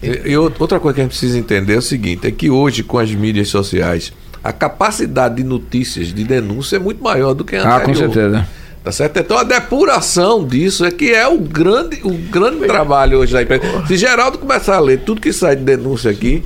E, 0.02 0.30
e 0.30 0.36
outra 0.36 0.78
coisa 0.80 0.94
que 0.94 1.00
a 1.00 1.04
gente 1.04 1.10
precisa 1.12 1.38
entender 1.38 1.74
é 1.74 1.78
o 1.78 1.82
seguinte: 1.82 2.26
é 2.26 2.30
que 2.30 2.50
hoje, 2.50 2.82
com 2.82 2.98
as 2.98 3.10
mídias 3.12 3.48
sociais, 3.48 4.12
a 4.42 4.52
capacidade 4.52 5.36
de 5.36 5.44
notícias, 5.44 6.08
de 6.12 6.24
denúncia 6.24 6.76
é 6.76 6.78
muito 6.78 7.02
maior 7.02 7.34
do 7.34 7.44
que 7.44 7.56
a 7.56 7.76
Ah, 7.76 7.80
com 7.80 7.94
certeza. 7.94 8.46
Tá 8.84 8.92
certo? 8.92 9.16
Então 9.18 9.36
a 9.36 9.42
depuração 9.42 10.44
disso 10.46 10.84
é 10.84 10.92
que 10.92 11.10
é 11.12 11.26
o 11.26 11.38
grande, 11.38 12.00
o 12.04 12.10
grande 12.12 12.64
trabalho 12.66 13.18
hoje 13.18 13.32
da 13.32 13.42
imprensa. 13.42 13.84
Se 13.88 13.96
Geraldo 13.96 14.38
começar 14.38 14.76
a 14.76 14.80
ler 14.80 15.00
tudo 15.00 15.20
que 15.20 15.32
sai 15.32 15.56
de 15.56 15.64
denúncia 15.64 16.08
aqui, 16.08 16.44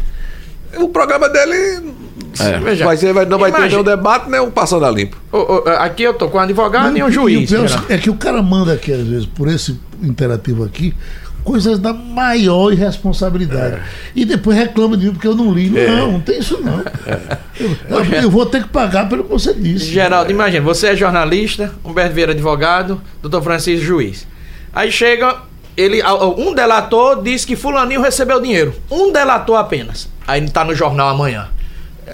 o 0.79 0.89
programa 0.89 1.29
dele 1.29 1.93
Veja, 2.63 2.85
vai 2.87 2.97
ser, 2.97 3.13
vai, 3.13 3.27
não 3.27 3.39
vai 3.39 3.51
ter 3.53 3.59
imagine- 3.59 3.83
nem 3.83 3.93
um 3.93 3.97
debate, 3.97 4.31
nem 4.31 4.41
um 4.41 4.51
passando 4.51 4.87
a 4.87 4.91
limpo. 4.91 5.17
Aqui 5.81 6.03
eu 6.05 6.15
tô 6.15 6.29
com 6.29 6.39
um 6.39 6.41
advogado 6.41 6.97
e 6.97 7.03
um 7.03 7.11
juiz. 7.11 7.51
Geraldo. 7.51 7.85
é 7.91 7.99
que 7.99 8.09
o 8.09 8.15
cara 8.15 8.41
manda 8.43 8.73
aqui, 8.73 8.91
às 8.93 9.07
vezes, 9.07 9.27
por 9.27 9.47
esse 9.49 9.79
interativo 10.03 10.65
aqui, 10.65 10.95
coisas 11.45 11.79
da 11.79 11.93
maior 11.93 12.73
irresponsabilidade. 12.73 13.81
E 14.15 14.25
depois 14.25 14.57
reclama 14.57 14.97
de 14.97 15.07
mim 15.07 15.13
porque 15.13 15.27
eu 15.27 15.35
não 15.35 15.53
li. 15.53 15.71
Não, 15.71 16.13
não 16.13 16.21
tem 16.21 16.39
isso 16.39 16.61
não. 16.63 16.83
Eu, 17.59 18.05
eu- 18.05 18.23
eu 18.23 18.31
vou 18.31 18.47
ter 18.47 18.63
que 18.63 18.69
pagar 18.69 19.09
pelo 19.09 19.25
que 19.25 19.31
você 19.31 19.55
disse. 19.55 19.87
Geraldo, 19.87 20.31
imagina, 20.31 20.63
você 20.65 20.89
é 20.89 20.97
jornalista, 20.97 21.73
Humberto 21.85 22.15
Vieira 22.15 22.33
advogado, 22.33 23.01
doutor 23.23 23.43
Francisco 23.43 23.85
juiz. 23.85 24.27
Aí 24.73 24.93
chega, 24.93 25.37
ele, 25.77 26.01
um 26.37 26.55
delator 26.55 27.23
diz 27.23 27.45
que 27.45 27.57
fulaninho 27.57 28.01
recebeu 28.03 28.41
dinheiro. 28.41 28.75
Um 28.91 29.11
delator 29.13 29.57
apenas. 29.57 30.09
Aí 30.27 30.49
tá 30.51 30.65
no 30.65 30.75
jornal 30.75 31.09
amanhã. 31.09 31.49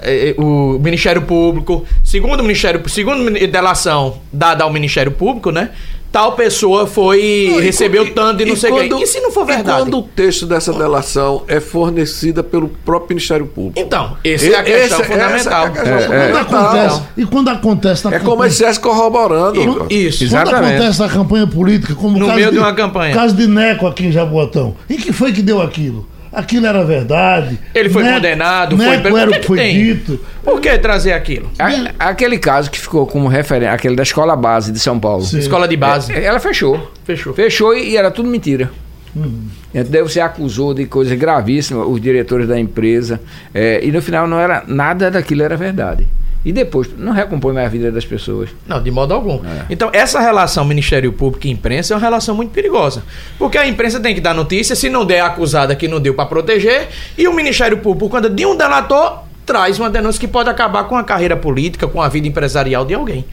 É, 0.03 0.31
é, 0.31 0.35
O 0.39 0.79
Ministério 0.79 1.23
Público, 1.23 1.85
segundo 2.05 2.41
o 2.41 2.43
Ministério, 2.43 2.87
segundo 2.89 3.31
delação 3.49 4.19
dada 4.33 4.63
ao 4.65 4.73
Ministério 4.73 5.11
Público, 5.13 5.51
né? 5.51 5.71
Tal 6.13 6.33
pessoa 6.33 6.87
foi 6.87 7.49
Não, 7.51 7.61
e 7.61 7.65
recebeu 7.65 8.05
quando- 8.07 8.15
tanto 8.15 8.43
e 8.43 8.47
não 8.47 8.57
sei 8.57 8.71
o 8.71 8.75
quando- 8.75 8.97
quê. 8.97 9.03
E 9.05 9.07
se 9.07 9.21
não 9.21 9.31
for 9.31 9.43
e 9.43 9.47
verdade? 9.55 9.83
quando 9.83 9.99
o 9.99 10.03
texto 10.03 10.47
dessa 10.47 10.73
delação 10.73 11.43
é 11.47 11.61
fornecida 11.61 12.43
pelo 12.43 12.69
próprio 12.69 13.11
Ministério 13.17 13.47
Público. 13.47 13.79
Então, 13.79 14.17
essa 14.25 14.47
é 14.47 14.55
a 14.55 14.63
questão 14.63 15.01
Esse- 15.01 15.09
fundamental. 15.11 15.37
essa 15.37 15.51
é 15.51 15.65
a 15.65 15.71
questão 15.71 15.93
Quando 15.93 16.03
fundamental. 16.05 16.65
acontece, 16.65 17.03
e 17.19 17.27
quando 17.27 17.49
acontece 17.51 18.05
na 18.07 18.17
É 18.17 18.19
como 18.19 18.31
campanha- 18.31 18.49
se 18.51 18.55
estivesse 18.55 18.81
corroborando. 18.81 19.87
Isso. 19.91 20.19
Quando 20.19 20.23
Exatamente. 20.47 20.75
acontece 20.77 21.01
na 21.01 21.09
campanha 21.09 21.47
política, 21.47 21.95
como 21.95 22.19
No 22.19 22.27
caso 22.27 22.37
meio 22.39 22.51
de 22.53 22.59
uma 22.59 22.73
campanha. 22.75 23.15
caso 23.15 23.35
de 23.37 23.47
Neco 23.47 23.87
aqui 23.87 24.07
em 24.07 24.13
Jaboatão. 24.13 24.75
E 24.89 24.95
que 24.97 25.13
foi 25.13 25.33
que 25.33 25.43
deu 25.43 25.61
aquilo? 25.61 26.07
Aquilo 26.37 26.67
era 26.67 26.85
verdade. 26.85 27.59
Ele 27.75 27.89
foi 27.89 28.03
Neco- 28.03 28.17
condenado, 28.17 28.77
foi 28.77 28.87
Neco 28.87 29.03
preso. 29.03 29.17
era 29.19 29.31
O 29.31 29.35
que 29.41 29.47
foi 29.47 29.57
tem? 29.59 29.75
dito. 29.75 30.21
Por 30.45 30.61
que 30.61 30.79
trazer 30.79 31.13
aquilo? 31.15 31.51
A- 31.59 32.09
aquele 32.11 32.37
caso 32.39 32.71
que 32.71 32.79
ficou 32.79 33.07
como 33.07 33.27
referência, 33.27 33.73
aquele 33.73 33.97
da 33.97 34.03
escola 34.03 34.37
base 34.37 34.71
de 34.71 34.79
São 34.79 35.01
Paulo. 35.01 35.23
Sim. 35.25 35.39
Escola 35.39 35.67
de 35.67 35.77
base. 35.77 36.13
É, 36.13 36.25
Ela 36.25 36.39
fechou. 36.39 36.93
Fechou. 37.05 37.33
Fechou 37.33 37.75
e, 37.75 37.91
e 37.93 37.97
era 37.97 38.11
tudo 38.11 38.29
mentira. 38.29 38.71
Uhum. 39.15 39.45
Então, 39.75 39.91
Daí 39.91 40.03
você 40.03 40.21
acusou 40.21 40.75
de 40.75 40.85
coisas 40.85 41.19
gravíssimas 41.19 41.87
os 41.89 41.99
diretores 42.01 42.47
da 42.47 42.61
empresa. 42.61 43.19
é, 43.55 43.81
e 43.83 43.91
no 43.91 44.03
final 44.03 44.27
não 44.29 44.39
era 44.39 44.63
nada 44.67 45.11
daquilo 45.11 45.43
era 45.43 45.57
verdade. 45.57 46.07
E 46.47 46.53
depois, 46.53 46.89
não 46.97 47.13
recompõe 47.13 47.53
mais 47.53 47.67
a 47.67 47.69
vida 47.69 47.91
das 47.91 48.05
pessoas. 48.05 48.51
Não, 48.69 48.81
de 48.81 48.89
modo 48.89 49.13
algum. 49.13 49.41
Então, 49.69 49.91
essa 49.93 50.21
relação 50.21 50.65
Ministério 50.65 51.13
Público 51.13 51.45
e 51.45 51.51
imprensa 51.51 51.93
é 51.93 51.97
uma 51.97 52.01
relação 52.01 52.37
muito 52.37 52.53
perigosa. 52.53 53.03
Porque 53.37 53.59
a 53.59 53.67
imprensa 53.67 53.99
tem 53.99 54.15
que 54.15 54.21
dar 54.21 54.33
notícia, 54.33 54.77
se 54.77 54.89
não 54.89 55.05
der 55.05 55.23
a 55.23 55.27
acusada 55.27 55.75
que 55.75 55.89
não 55.89 55.99
deu 55.99 56.15
para 56.15 56.25
proteger, 56.27 56.87
e 57.19 57.27
o 57.27 57.35
Ministério 57.35 57.79
Público, 57.79 58.09
quando 58.09 58.31
de 58.31 58.47
um 58.47 58.57
delator, 58.57 59.25
traz 59.45 59.81
uma 59.81 59.91
denúncia 59.91 60.21
que 60.21 60.29
pode 60.29 60.49
acabar 60.49 60.85
com 60.85 60.97
a 60.97 61.03
carreira 61.03 61.37
política, 61.37 61.89
com 61.89 62.01
a 62.01 62.09
vida 62.09 62.29
empresarial 62.29 62.85
de 62.85 62.95
alguém. 62.95 63.25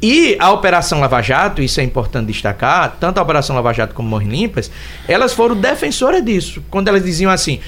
E 0.00 0.36
a 0.38 0.52
Operação 0.52 1.00
Lava 1.00 1.20
Jato, 1.20 1.60
isso 1.60 1.80
é 1.80 1.82
importante 1.82 2.28
destacar, 2.28 2.96
tanto 3.00 3.18
a 3.18 3.22
Operação 3.22 3.56
Lava 3.56 3.72
Jato 3.72 3.94
como 3.94 4.08
Morres 4.08 4.28
Limpas, 4.28 4.70
elas 5.08 5.32
foram 5.32 5.56
defensoras 5.56 6.24
disso. 6.24 6.62
Quando 6.70 6.86
elas 6.86 7.02
diziam 7.04 7.32
assim: 7.32 7.58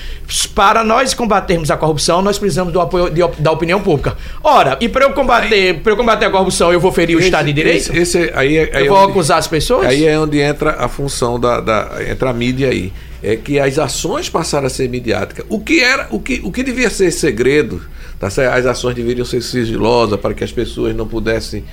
para 0.55 0.85
nós 0.85 1.13
combatermos 1.13 1.73
a 1.73 1.77
corrupção, 1.77 2.23
nós 2.23 2.39
precisamos 2.39 2.73
do 2.73 2.81
apoio 2.81 3.11
de 3.11 3.21
da 3.41 3.51
opinião 3.51 3.81
pública. 3.83 4.17
Ora, 4.45 4.77
e 4.81 4.89
para 4.89 5.05
eu 5.07 5.13
combater, 5.13 5.81
para 5.81 5.93
eu 5.93 5.97
combater 5.97 6.27
a 6.27 6.31
corrupção, 6.31 6.73
eu 6.73 6.79
vou 6.79 6.93
ferir 6.93 7.17
o 7.17 7.21
Estado 7.21 7.47
de 7.47 7.53
Direito? 7.53 7.91
Esse, 7.97 8.19
esse 8.19 8.33
aí, 8.35 8.59
é- 8.59 8.71
aí 8.77 8.87
eu 8.87 8.87
é 8.87 8.89
vou 8.89 8.99
onde- 8.99 9.11
acusar 9.11 9.39
as 9.39 9.49
pessoas? 9.49 9.89
Aí 9.89 10.07
é 10.07 10.17
onde 10.17 10.39
entra 10.39 10.77
a 10.79 10.89
função 10.89 11.39
da, 11.39 11.61
da 11.61 11.97
entra 12.09 12.31
a 12.31 12.33
mídia 12.33 12.69
aí. 12.69 12.93
É 13.23 13.35
que 13.37 13.59
as 13.59 13.77
ações 13.79 14.31
passaram 14.31 14.67
a 14.69 14.71
ser 14.71 14.89
midiáticas. 14.89 15.45
O 15.49 15.59
que 15.61 15.81
era, 15.83 16.07
o 16.11 16.21
que, 16.21 16.41
o 16.45 16.51
que 16.53 16.63
devia 16.63 16.89
ser 16.89 17.11
segredo, 17.11 17.83
tá? 18.19 18.29
As 18.29 18.65
ações 18.67 18.95
deveriam 18.95 19.27
ser 19.27 19.43
sigilosas 19.43 20.19
para 20.19 20.33
que 20.33 20.43
as 20.45 20.53
pessoas 20.53 20.95
não 20.97 21.07
pudessem 21.07 21.65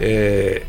é, 0.00 0.62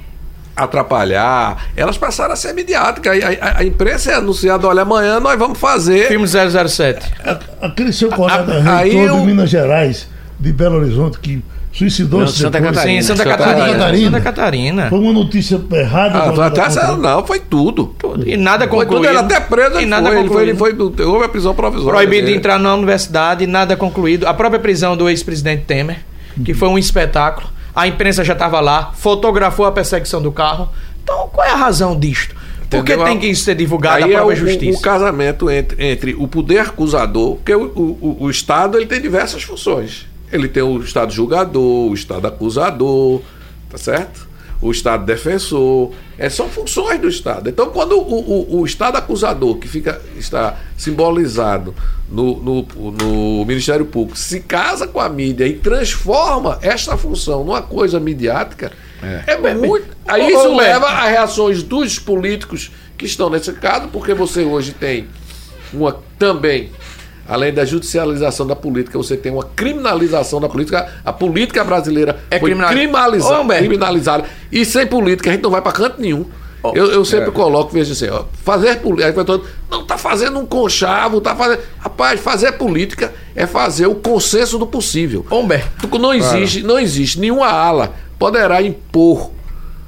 atrapalhar. 0.55 1.67
Elas 1.75 1.97
passaram 1.97 2.33
a 2.33 2.35
ser 2.35 2.53
midiáticas. 2.53 3.17
A, 3.23 3.27
a- 3.45 3.57
a 3.59 3.63
imprensa 3.63 4.11
é 4.11 4.15
anunciada, 4.15 4.67
olha, 4.67 4.81
amanhã 4.81 5.19
nós 5.19 5.37
vamos 5.37 5.57
fazer. 5.57 6.07
Filme 6.07 6.27
007. 6.27 7.11
A- 7.23 7.39
Aquele 7.67 7.93
seu 7.93 8.09
colega 8.09 8.53
a- 8.65 8.77
aí 8.79 8.89
reitor 8.91 9.07
eu- 9.15 9.19
de 9.21 9.25
Minas 9.25 9.49
Gerais, 9.49 10.07
de 10.39 10.51
Belo 10.53 10.77
Horizonte, 10.77 11.19
que 11.19 11.41
suicidou-se. 11.71 12.37
Santa. 12.39 12.57
Sim, 12.81 13.01
Santa 13.01 13.23
Santa 13.23 13.23
Catarina. 13.37 13.97
Santa 14.05 14.21
Catarina. 14.21 14.89
Foi 14.89 14.99
uma 14.99 15.13
notícia 15.13 15.61
errada. 15.71 16.19
Ah, 16.19 16.65
essa- 16.65 16.97
não, 16.97 17.25
foi 17.25 17.39
tudo. 17.39 17.95
E 18.25 18.35
nada 18.35 18.67
Foi 18.67 18.85
concluído. 18.85 19.01
tudo, 19.03 19.07
ele 19.09 19.17
até 19.17 19.39
preso, 19.39 19.75
E 19.75 19.77
ele 19.79 19.85
nada 19.85 20.09
foi, 20.09 20.19
ele 20.19 20.27
foi, 20.29 20.41
ele 20.43 20.51
concluído. 20.53 20.93
foi, 20.97 21.05
houve 21.05 21.25
a 21.25 21.29
prisão 21.29 21.53
provisória. 21.53 21.93
Proibido 21.93 22.21
de 22.21 22.25
dele. 22.27 22.37
entrar 22.37 22.59
na 22.59 22.73
universidade, 22.73 23.45
nada 23.47 23.77
concluído. 23.77 24.27
A 24.27 24.33
própria 24.33 24.59
prisão 24.59 24.97
do 24.97 25.09
ex-presidente 25.09 25.63
Temer, 25.65 25.99
que 26.43 26.53
foi 26.53 26.67
um 26.67 26.77
espetáculo. 26.77 27.47
A 27.75 27.87
imprensa 27.87 28.23
já 28.23 28.33
estava 28.33 28.59
lá, 28.59 28.91
fotografou 28.95 29.65
a 29.65 29.71
perseguição 29.71 30.21
do 30.21 30.31
carro. 30.31 30.69
Então, 31.03 31.29
qual 31.31 31.45
é 31.47 31.51
a 31.51 31.55
razão 31.55 31.97
disto? 31.97 32.35
Por 32.69 32.83
que 32.83 32.93
Entendeu? 32.93 33.05
tem 33.05 33.19
que 33.19 33.35
ser 33.35 33.55
divulgada 33.55 33.97
Aí 33.97 34.03
a 34.03 34.05
é 34.05 34.21
o, 34.21 34.25
própria 34.25 34.35
justiça? 34.35 34.77
o 34.77 34.81
casamento 34.81 35.49
entre, 35.49 35.83
entre 35.83 36.13
o 36.13 36.27
poder 36.27 36.59
acusador, 36.59 37.35
porque 37.37 37.55
o, 37.55 37.63
o, 37.63 38.17
o 38.21 38.29
Estado 38.29 38.77
ele 38.77 38.85
tem 38.85 39.01
diversas 39.01 39.41
funções. 39.41 40.05
Ele 40.31 40.47
tem 40.47 40.61
o 40.61 40.79
Estado 40.79 41.11
julgador, 41.11 41.89
o 41.89 41.93
Estado 41.95 42.27
acusador, 42.27 43.21
tá 43.69 43.77
certo? 43.79 44.28
O 44.61 44.71
Estado 44.71 45.05
defensor. 45.05 45.91
É, 46.17 46.29
são 46.29 46.49
funções 46.49 46.99
do 46.99 47.07
Estado. 47.07 47.49
Então, 47.49 47.69
quando 47.69 47.97
o, 47.97 48.57
o, 48.57 48.59
o 48.59 48.65
Estado 48.65 48.97
acusador, 48.97 49.57
que 49.57 49.67
fica, 49.67 50.01
está 50.17 50.57
simbolizado 50.77 51.73
no, 52.09 52.41
no, 52.43 52.91
no 52.91 53.45
Ministério 53.45 53.85
Público, 53.85 54.17
se 54.17 54.41
casa 54.41 54.85
com 54.85 54.99
a 54.99 55.07
mídia 55.07 55.47
e 55.47 55.53
transforma 55.53 56.59
esta 56.61 56.97
função 56.97 57.43
numa 57.43 57.61
coisa 57.61 57.99
midiática, 57.99 58.71
é, 59.01 59.53
muito. 59.53 59.87
Aí 60.05 60.29
isso 60.29 60.55
leva 60.55 60.87
a 60.87 61.07
reações 61.07 61.63
dos 61.63 61.97
políticos 61.97 62.71
que 62.97 63.05
estão 63.05 63.29
nesse 63.29 63.53
caso, 63.53 63.87
porque 63.87 64.13
você 64.13 64.43
hoje 64.43 64.73
tem 64.73 65.07
uma 65.71 65.97
também, 66.17 66.71
além 67.29 67.53
da 67.53 67.63
judicialização 67.63 68.45
da 68.47 68.55
política, 68.55 68.97
você 68.97 69.15
tem 69.15 69.31
uma 69.31 69.43
criminalização 69.43 70.41
da 70.41 70.49
política. 70.49 70.87
A 71.05 71.13
política 71.13 71.63
brasileira 71.63 72.19
É 72.31 72.39
foi 72.39 72.49
criminal- 72.49 72.71
criminalizada, 72.71 73.41
Humberto. 73.41 73.63
criminalizada. 73.63 74.23
E 74.51 74.65
sem 74.65 74.85
política 74.87 75.29
a 75.29 75.33
gente 75.33 75.43
não 75.43 75.51
vai 75.51 75.61
para 75.61 75.71
canto 75.71 76.01
nenhum. 76.01 76.25
Eu, 76.73 76.91
eu 76.91 77.05
sempre 77.05 77.31
coloco, 77.31 77.71
veja 77.71 77.93
assim, 77.93 78.09
ó, 78.09 78.23
fazer 78.43 78.79
política. 78.81 79.23
Não 79.71 79.81
está 79.81 79.97
fazendo 79.97 80.39
um 80.39 80.45
conchavo, 80.45 81.21
tá 81.21 81.33
fazendo. 81.33 81.61
Rapaz, 81.79 82.19
fazer 82.19 82.51
política 82.53 83.13
é 83.33 83.47
fazer 83.47 83.87
o 83.87 83.95
consenso 83.95 84.57
do 84.59 84.67
possível. 84.67 85.25
Humberto, 85.31 85.97
Não 85.97 86.13
existe, 86.13 86.61
não 86.61 86.77
existe 86.77 87.17
nenhuma 87.19 87.47
ala 87.47 87.93
poderá 88.17 88.61
impor. 88.61 89.31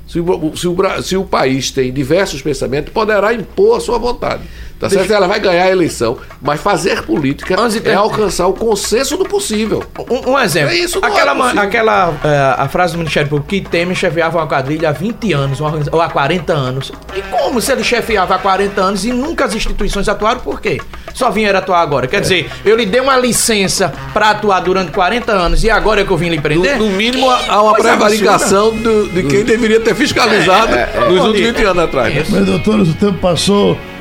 Se 0.08 0.20
o, 0.20 0.52
se, 0.56 0.68
o, 0.68 1.02
se 1.04 1.18
o 1.18 1.24
país 1.26 1.72
tem 1.72 1.92
diversos 1.92 2.42
pensamentos, 2.42 2.94
poderá 2.94 3.34
impor 3.34 3.76
a 3.78 3.80
sua 3.82 3.98
vontade. 3.98 4.44
Tá 4.82 4.90
certo? 4.90 5.14
Ela 5.14 5.28
vai 5.28 5.40
ganhar 5.40 5.64
a 5.66 5.70
eleição, 5.70 6.18
mas 6.42 6.60
fazer 6.60 7.04
política 7.04 7.56
Antes 7.62 7.80
de- 7.80 7.88
é 7.88 7.94
alcançar 7.94 8.48
o 8.48 8.54
consenso 8.54 9.16
do 9.16 9.26
possível. 9.26 9.84
um, 10.10 10.32
um 10.32 10.40
exemplo. 10.40 10.72
É 10.72 10.78
isso, 10.80 11.00
não 11.00 11.08
é 11.08 11.12
aquela, 11.12 11.52
aquela 11.62 12.14
eh, 12.24 12.56
a 12.58 12.68
frase 12.68 12.94
do 12.94 12.98
Ministério 12.98 13.30
Público 13.30 13.50
que 13.50 13.62
Temer 13.62 13.96
chefiava 13.96 14.40
uma 14.40 14.48
quadrilha 14.48 14.90
há 14.90 14.92
20 14.92 15.32
anos, 15.34 15.60
ou 15.62 16.02
há 16.02 16.10
40 16.10 16.52
anos. 16.54 16.92
E 17.16 17.22
como 17.24 17.62
se 17.62 17.72
ele 17.72 17.84
chefiava 17.84 18.34
há 18.36 18.40
40 18.40 18.82
anos 18.82 19.06
e 19.06 19.12
nunca 19.14 19.46
as 19.46 19.54
instituições 19.54 20.10
atuaram, 20.10 20.40
por 20.40 20.60
quê? 20.60 20.82
Só 21.14 21.30
vieram 21.30 21.60
atuar 21.60 21.82
agora. 21.82 22.08
Quer 22.08 22.22
dizer, 22.22 22.50
eu 22.66 22.76
lhe 22.76 22.86
dei 22.88 23.02
uma 23.02 23.18
licença 23.18 23.94
para 24.14 24.32
atuar 24.32 24.62
durante 24.62 24.92
40 24.92 25.32
anos 25.32 25.64
e 25.64 25.70
agora 25.70 26.02
é 26.02 26.04
que 26.06 26.12
eu 26.12 26.18
vim 26.18 26.30
lhe 26.30 26.38
No, 26.38 26.42
prender? 26.42 26.78
no 26.80 26.90
mínimo, 26.90 27.30
há 27.30 27.62
uma 27.62 27.76
Coisa 27.76 27.90
prevaricação 27.90 28.72
do- 28.76 29.08
de 29.10 29.24
quem 29.24 29.44
deveria 29.44 29.80
ter 29.80 29.94
fiscalizado 29.94 30.74
nos 31.08 31.26
últimos 31.26 31.52
20 31.52 31.64
anos 31.66 31.84
atrás. 31.84 32.30
Meus 32.30 32.46
doutores, 32.48 32.90
o 32.90 32.94
tempo 32.94 33.20
passou. 33.20 33.78